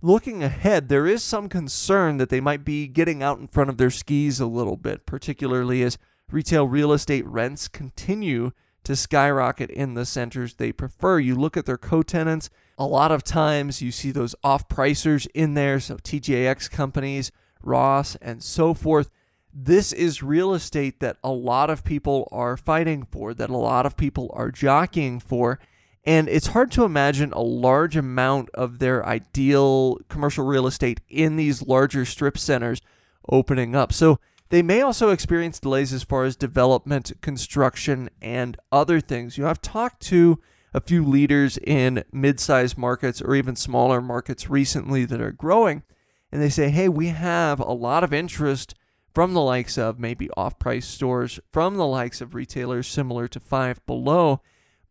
looking 0.00 0.42
ahead, 0.42 0.88
there 0.88 1.06
is 1.06 1.22
some 1.22 1.48
concern 1.48 2.16
that 2.18 2.28
they 2.28 2.40
might 2.40 2.64
be 2.64 2.86
getting 2.88 3.22
out 3.22 3.38
in 3.38 3.48
front 3.48 3.70
of 3.70 3.78
their 3.78 3.90
skis 3.90 4.40
a 4.40 4.46
little 4.46 4.76
bit, 4.76 5.06
particularly 5.06 5.82
as 5.82 5.98
retail 6.30 6.66
real 6.66 6.92
estate 6.92 7.26
rents 7.26 7.68
continue 7.68 8.50
to 8.84 8.96
skyrocket 8.96 9.70
in 9.70 9.94
the 9.94 10.04
centers 10.04 10.54
they 10.54 10.72
prefer. 10.72 11.18
You 11.18 11.36
look 11.36 11.56
at 11.56 11.66
their 11.66 11.78
co 11.78 12.02
tenants, 12.02 12.50
a 12.76 12.86
lot 12.86 13.12
of 13.12 13.22
times 13.22 13.80
you 13.80 13.92
see 13.92 14.10
those 14.10 14.34
off 14.42 14.68
pricers 14.68 15.26
in 15.34 15.54
there, 15.54 15.78
so 15.78 15.96
TJX 15.96 16.70
companies, 16.70 17.30
Ross, 17.62 18.16
and 18.16 18.42
so 18.42 18.74
forth 18.74 19.10
this 19.52 19.92
is 19.92 20.22
real 20.22 20.54
estate 20.54 21.00
that 21.00 21.18
a 21.22 21.30
lot 21.30 21.68
of 21.68 21.84
people 21.84 22.26
are 22.32 22.56
fighting 22.56 23.06
for, 23.10 23.34
that 23.34 23.50
a 23.50 23.56
lot 23.56 23.84
of 23.84 23.96
people 23.96 24.30
are 24.32 24.50
jockeying 24.50 25.20
for. 25.20 25.58
And 26.04 26.28
it's 26.28 26.48
hard 26.48 26.72
to 26.72 26.84
imagine 26.84 27.32
a 27.32 27.42
large 27.42 27.96
amount 27.96 28.48
of 28.54 28.78
their 28.78 29.06
ideal 29.06 29.98
commercial 30.08 30.44
real 30.44 30.66
estate 30.66 31.00
in 31.08 31.36
these 31.36 31.62
larger 31.62 32.04
strip 32.04 32.38
centers 32.38 32.80
opening 33.28 33.76
up. 33.76 33.92
So 33.92 34.18
they 34.48 34.62
may 34.62 34.80
also 34.80 35.10
experience 35.10 35.60
delays 35.60 35.92
as 35.92 36.02
far 36.02 36.24
as 36.24 36.34
development, 36.34 37.12
construction, 37.20 38.08
and 38.20 38.56
other 38.72 39.00
things. 39.00 39.36
You 39.36 39.44
know, 39.44 39.50
I've 39.50 39.62
talked 39.62 40.00
to 40.06 40.40
a 40.74 40.80
few 40.80 41.04
leaders 41.04 41.58
in 41.58 42.02
mid 42.10 42.40
sized 42.40 42.78
markets 42.78 43.20
or 43.22 43.34
even 43.34 43.54
smaller 43.54 44.00
markets 44.00 44.50
recently 44.50 45.04
that 45.04 45.20
are 45.20 45.30
growing, 45.30 45.82
and 46.32 46.40
they 46.40 46.48
say, 46.48 46.70
hey, 46.70 46.88
we 46.88 47.08
have 47.08 47.60
a 47.60 47.72
lot 47.72 48.02
of 48.02 48.12
interest 48.12 48.74
from 49.14 49.34
the 49.34 49.42
likes 49.42 49.76
of 49.76 50.00
maybe 50.00 50.30
off 50.36 50.58
price 50.58 50.86
stores, 50.86 51.38
from 51.52 51.76
the 51.76 51.86
likes 51.86 52.22
of 52.22 52.34
retailers 52.34 52.86
similar 52.86 53.28
to 53.28 53.38
Five 53.38 53.84
Below, 53.84 54.40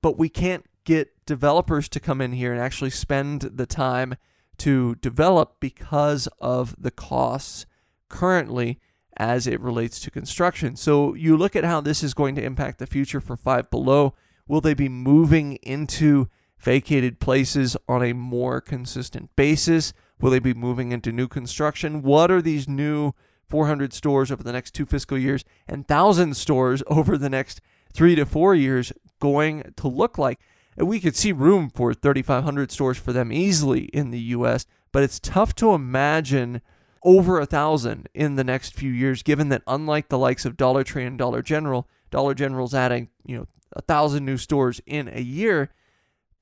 but 0.02 0.20
we 0.20 0.30
can't 0.30 0.66
get 0.84 1.26
developers 1.26 1.90
to 1.90 2.00
come 2.00 2.22
in 2.22 2.34
here 2.34 2.52
and 2.52 2.62
actually 2.62 2.92
spend 2.92 3.42
the 3.42 3.66
time 3.66 4.16
to 4.58 4.96
develop 4.96 5.60
because 5.60 6.28
of 6.40 6.76
the 6.78 6.92
costs 6.92 7.66
currently 8.10 8.80
as 9.18 9.48
it 9.48 9.60
relates 9.60 10.00
to 10.00 10.12
construction. 10.12 10.76
So 10.76 11.16
you 11.16 11.36
look 11.36 11.56
at 11.56 11.64
how 11.64 11.82
this 11.82 12.04
is 12.04 12.14
going 12.14 12.36
to 12.36 12.44
impact 12.44 12.78
the 12.78 12.88
future 12.88 13.22
for 13.22 13.36
Five 13.36 13.72
Below. 13.72 14.14
Will 14.48 14.62
they 14.62 14.76
be 14.76 14.90
moving 14.90 15.54
into 15.64 16.28
vacated 16.60 17.20
places 17.20 17.76
on 17.88 18.04
a 18.04 18.14
more 18.14 18.62
consistent 18.62 19.36
basis? 19.36 19.94
Will 20.22 20.32
they 20.32 20.40
be 20.40 20.54
moving 20.54 20.92
into 20.92 21.12
new 21.12 21.28
construction? 21.28 22.02
What 22.02 22.30
are 22.32 22.42
these 22.42 22.68
new 22.68 23.14
400 23.52 23.92
stores 23.92 24.32
over 24.32 24.42
the 24.42 24.54
next 24.54 24.72
two 24.72 24.86
fiscal 24.86 25.18
years 25.18 25.44
and 25.68 25.80
1,000 25.80 26.36
stores 26.36 26.82
over 26.88 27.18
the 27.18 27.30
next 27.30 27.62
three 27.94 28.16
to 28.16 28.26
four 28.26 28.56
years 28.56 28.94
going 29.20 29.74
to 29.76 29.88
look 29.88 30.18
like. 30.18 30.40
And 30.78 30.88
we 30.88 31.02
could 31.02 31.18
see 31.18 31.34
room 31.34 31.70
for 31.70 31.94
3,500 31.94 32.72
stores 32.72 32.98
for 32.98 33.12
them 33.12 33.32
easily 33.32 33.84
in 33.86 34.12
the 34.12 34.20
U.S., 34.20 34.66
but 34.94 35.04
it's 35.04 35.20
tough 35.20 35.54
to 35.56 35.74
imagine 35.74 36.62
over 37.04 37.40
a 37.40 37.46
thousand 37.46 38.08
in 38.14 38.36
the 38.36 38.44
next 38.44 38.74
few 38.74 38.92
years, 38.92 39.22
given 39.22 39.50
that 39.50 39.64
unlike 39.68 40.08
the 40.08 40.18
likes 40.18 40.46
of 40.46 40.56
Dollar 40.56 40.84
Tree 40.84 41.06
and 41.06 41.18
Dollar 41.18 41.42
General, 41.42 41.88
Dollar 42.10 42.34
General's 42.34 42.74
adding, 42.74 43.10
you 43.26 43.38
know, 43.38 43.48
a 43.74 43.82
thousand 43.82 44.26
new 44.26 44.38
stores 44.38 44.80
in 44.86 45.10
a 45.12 45.22
year. 45.22 45.72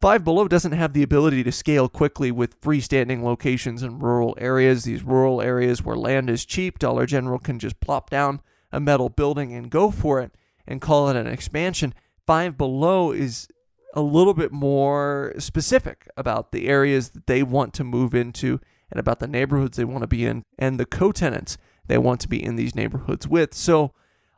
Five 0.02 0.24
Below 0.24 0.48
doesn't 0.48 0.72
have 0.72 0.94
the 0.94 1.04
ability 1.04 1.44
to 1.44 1.52
scale 1.52 1.90
quickly 1.90 2.32
with 2.32 2.62
freestanding 2.62 3.22
locations 3.22 3.84
in 3.84 4.00
rural 4.00 4.34
areas. 4.40 4.86
These 4.86 5.04
rural 5.04 5.42
areas 5.42 5.84
where 5.84 5.98
land 5.98 6.30
is 6.30 6.46
cheap, 6.46 6.80
Dollar 6.80 7.06
General 7.06 7.38
can 7.38 7.60
just 7.60 7.82
plop 7.82 8.10
down 8.10 8.40
a 8.72 8.80
metal 8.80 9.10
building 9.10 9.54
and 9.54 9.70
go 9.70 9.92
for 9.92 10.22
it 10.22 10.32
and 10.66 10.80
call 10.80 11.10
it 11.10 11.18
an 11.18 11.28
expansion. 11.28 11.94
Five 12.26 12.58
Below 12.58 13.12
is 13.12 13.50
a 13.94 14.00
little 14.00 14.34
bit 14.34 14.54
more 14.54 15.34
specific 15.38 16.08
about 16.16 16.54
the 16.54 16.70
areas 16.70 17.10
that 17.10 17.28
they 17.28 17.44
want 17.44 17.74
to 17.74 17.84
move 17.84 18.16
into 18.16 18.62
and 18.90 19.02
about 19.02 19.20
the 19.20 19.28
neighborhoods 19.28 19.76
they 19.76 19.84
want 19.84 20.04
to 20.04 20.08
be 20.08 20.26
in 20.26 20.44
and 20.58 20.80
the 20.80 20.86
co 20.86 21.12
tenants 21.12 21.58
they 21.88 21.98
want 21.98 22.22
to 22.22 22.30
be 22.30 22.42
in 22.42 22.56
these 22.56 22.74
neighborhoods 22.74 23.28
with. 23.28 23.54
So, 23.54 23.94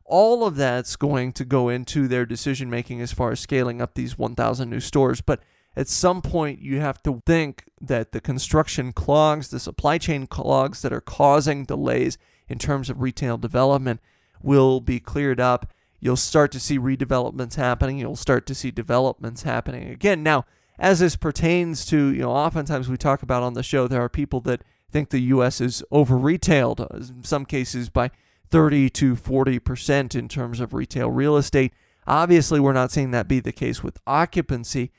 all 0.05 0.43
of 0.43 0.55
that's 0.55 0.95
going 0.95 1.31
to 1.33 1.45
go 1.45 1.69
into 1.69 2.07
their 2.07 2.25
decision 2.25 2.69
making 2.69 2.99
as 2.99 3.13
far 3.13 3.31
as 3.31 3.39
scaling 3.39 3.81
up 3.81 3.93
these 3.93 4.17
1,000 4.17 4.69
new 4.69 4.81
stores. 4.81 5.21
But 5.21 5.39
at 5.75 5.87
some 5.87 6.21
point, 6.21 6.59
you 6.59 6.79
have 6.81 7.01
to 7.03 7.21
think 7.25 7.63
that 7.79 8.11
the 8.11 8.19
construction 8.19 8.91
clogs, 8.91 9.49
the 9.49 9.59
supply 9.59 9.97
chain 9.97 10.27
clogs 10.27 10.81
that 10.81 10.91
are 10.91 11.01
causing 11.01 11.63
delays 11.63 12.17
in 12.49 12.57
terms 12.59 12.89
of 12.89 13.01
retail 13.01 13.37
development 13.37 14.01
will 14.41 14.81
be 14.81 14.99
cleared 14.99 15.39
up. 15.39 15.71
You'll 15.99 16.17
start 16.17 16.51
to 16.51 16.59
see 16.59 16.77
redevelopments 16.77 17.55
happening. 17.55 17.99
You'll 17.99 18.15
start 18.15 18.45
to 18.47 18.55
see 18.55 18.71
developments 18.71 19.43
happening 19.43 19.89
again. 19.89 20.23
Now, 20.23 20.45
as 20.77 20.99
this 20.99 21.15
pertains 21.15 21.85
to, 21.85 22.07
you 22.07 22.21
know, 22.21 22.31
oftentimes 22.31 22.89
we 22.89 22.97
talk 22.97 23.21
about 23.21 23.43
on 23.43 23.53
the 23.53 23.63
show, 23.63 23.87
there 23.87 24.01
are 24.01 24.09
people 24.09 24.41
that 24.41 24.63
think 24.91 25.09
the 25.09 25.19
U.S. 25.19 25.61
is 25.61 25.83
over 25.91 26.17
retailed, 26.17 26.81
uh, 26.81 26.87
in 26.91 27.23
some 27.23 27.45
cases 27.45 27.89
by 27.89 28.11
30 28.49 28.89
to 28.89 29.15
40% 29.15 30.15
in 30.15 30.27
terms 30.27 30.59
of 30.59 30.73
retail 30.73 31.09
real 31.09 31.37
estate. 31.37 31.71
Obviously, 32.07 32.59
we're 32.59 32.73
not 32.73 32.91
seeing 32.91 33.11
that 33.11 33.27
be 33.27 33.39
the 33.39 33.51
case 33.51 33.83
with 33.83 33.99
occupancy. 34.05 34.91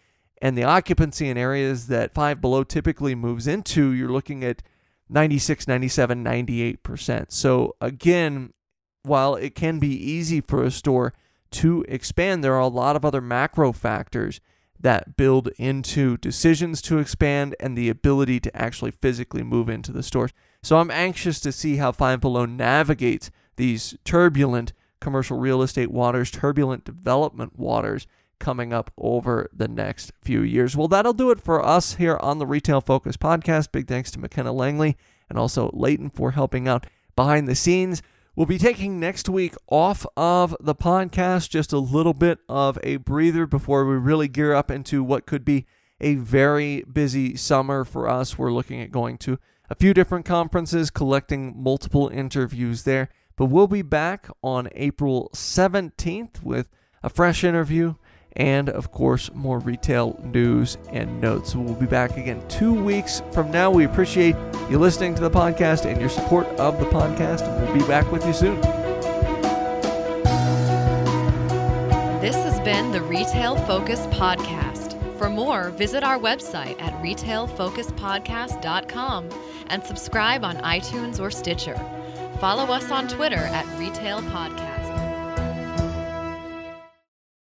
And 0.42 0.58
the 0.58 0.64
occupancy 0.64 1.28
in 1.28 1.38
areas 1.38 1.86
that 1.86 2.12
Five 2.12 2.40
Below 2.40 2.64
typically 2.64 3.14
moves 3.14 3.46
into, 3.46 3.92
you're 3.92 4.10
looking 4.10 4.42
at 4.42 4.60
96, 5.08 5.68
97, 5.68 6.24
98%. 6.24 7.26
So, 7.30 7.76
again, 7.80 8.52
while 9.04 9.36
it 9.36 9.54
can 9.54 9.78
be 9.78 9.94
easy 9.94 10.40
for 10.40 10.64
a 10.64 10.72
store 10.72 11.12
to 11.52 11.84
expand, 11.86 12.42
there 12.42 12.54
are 12.54 12.60
a 12.60 12.66
lot 12.66 12.96
of 12.96 13.04
other 13.04 13.20
macro 13.20 13.70
factors 13.70 14.40
that 14.80 15.16
build 15.16 15.48
into 15.58 16.16
decisions 16.16 16.82
to 16.82 16.98
expand 16.98 17.54
and 17.60 17.78
the 17.78 17.88
ability 17.88 18.40
to 18.40 18.56
actually 18.56 18.90
physically 18.90 19.44
move 19.44 19.68
into 19.68 19.92
the 19.92 20.02
stores. 20.02 20.32
So 20.60 20.78
I'm 20.78 20.90
anxious 20.90 21.38
to 21.38 21.52
see 21.52 21.76
how 21.76 21.92
Five 21.92 22.20
Below 22.20 22.46
navigates 22.46 23.30
these 23.54 23.96
turbulent 24.04 24.72
commercial 25.00 25.38
real 25.38 25.62
estate 25.62 25.92
waters, 25.92 26.32
turbulent 26.32 26.84
development 26.84 27.56
waters 27.56 28.08
coming 28.42 28.72
up 28.72 28.90
over 28.98 29.48
the 29.54 29.68
next 29.68 30.12
few 30.20 30.42
years. 30.42 30.76
Well, 30.76 30.88
that'll 30.88 31.14
do 31.14 31.30
it 31.30 31.40
for 31.40 31.64
us 31.64 31.94
here 31.94 32.18
on 32.20 32.38
the 32.38 32.46
Retail 32.46 32.80
Focus 32.80 33.16
podcast. 33.16 33.72
Big 33.72 33.86
thanks 33.86 34.10
to 34.10 34.18
McKenna 34.18 34.52
Langley 34.52 34.98
and 35.30 35.38
also 35.38 35.70
Leighton 35.72 36.10
for 36.10 36.32
helping 36.32 36.66
out 36.66 36.86
behind 37.14 37.46
the 37.46 37.54
scenes. 37.54 38.02
We'll 38.34 38.46
be 38.46 38.58
taking 38.58 38.98
next 38.98 39.28
week 39.28 39.54
off 39.68 40.04
of 40.16 40.56
the 40.58 40.74
podcast, 40.74 41.50
just 41.50 41.72
a 41.72 41.78
little 41.78 42.14
bit 42.14 42.40
of 42.48 42.78
a 42.82 42.96
breather 42.96 43.46
before 43.46 43.86
we 43.86 43.96
really 43.96 44.26
gear 44.26 44.54
up 44.54 44.70
into 44.70 45.04
what 45.04 45.24
could 45.24 45.44
be 45.44 45.64
a 46.00 46.16
very 46.16 46.82
busy 46.82 47.36
summer 47.36 47.84
for 47.84 48.08
us. 48.08 48.36
We're 48.36 48.52
looking 48.52 48.80
at 48.80 48.90
going 48.90 49.18
to 49.18 49.38
a 49.70 49.76
few 49.76 49.94
different 49.94 50.26
conferences, 50.26 50.90
collecting 50.90 51.54
multiple 51.62 52.08
interviews 52.08 52.82
there. 52.82 53.08
But 53.36 53.46
we'll 53.46 53.68
be 53.68 53.82
back 53.82 54.28
on 54.42 54.68
April 54.74 55.30
17th 55.32 56.42
with 56.42 56.68
a 57.02 57.08
fresh 57.08 57.44
interview 57.44 57.94
and, 58.36 58.68
of 58.68 58.90
course, 58.90 59.30
more 59.34 59.58
retail 59.58 60.18
news 60.22 60.78
and 60.90 61.20
notes. 61.20 61.54
We'll 61.54 61.74
be 61.74 61.86
back 61.86 62.16
again 62.16 62.42
two 62.48 62.72
weeks 62.72 63.22
from 63.32 63.50
now. 63.50 63.70
We 63.70 63.84
appreciate 63.84 64.36
you 64.70 64.78
listening 64.78 65.14
to 65.16 65.22
the 65.22 65.30
podcast 65.30 65.84
and 65.84 66.00
your 66.00 66.10
support 66.10 66.46
of 66.58 66.78
the 66.78 66.86
podcast. 66.86 67.42
We'll 67.60 67.74
be 67.74 67.86
back 67.86 68.10
with 68.10 68.24
you 68.26 68.32
soon. 68.32 68.58
This 72.20 72.36
has 72.36 72.60
been 72.60 72.92
the 72.92 73.02
Retail 73.02 73.56
Focus 73.66 74.00
Podcast. 74.06 74.96
For 75.18 75.28
more, 75.28 75.70
visit 75.70 76.04
our 76.04 76.18
website 76.18 76.80
at 76.80 76.92
retailfocuspodcast.com 77.02 79.28
and 79.68 79.84
subscribe 79.84 80.44
on 80.44 80.56
iTunes 80.58 81.20
or 81.20 81.30
Stitcher. 81.30 81.78
Follow 82.40 82.64
us 82.72 82.90
on 82.90 83.08
Twitter 83.08 83.36
at 83.36 83.66
Retail 83.78 84.20
Podcast. 84.22 84.71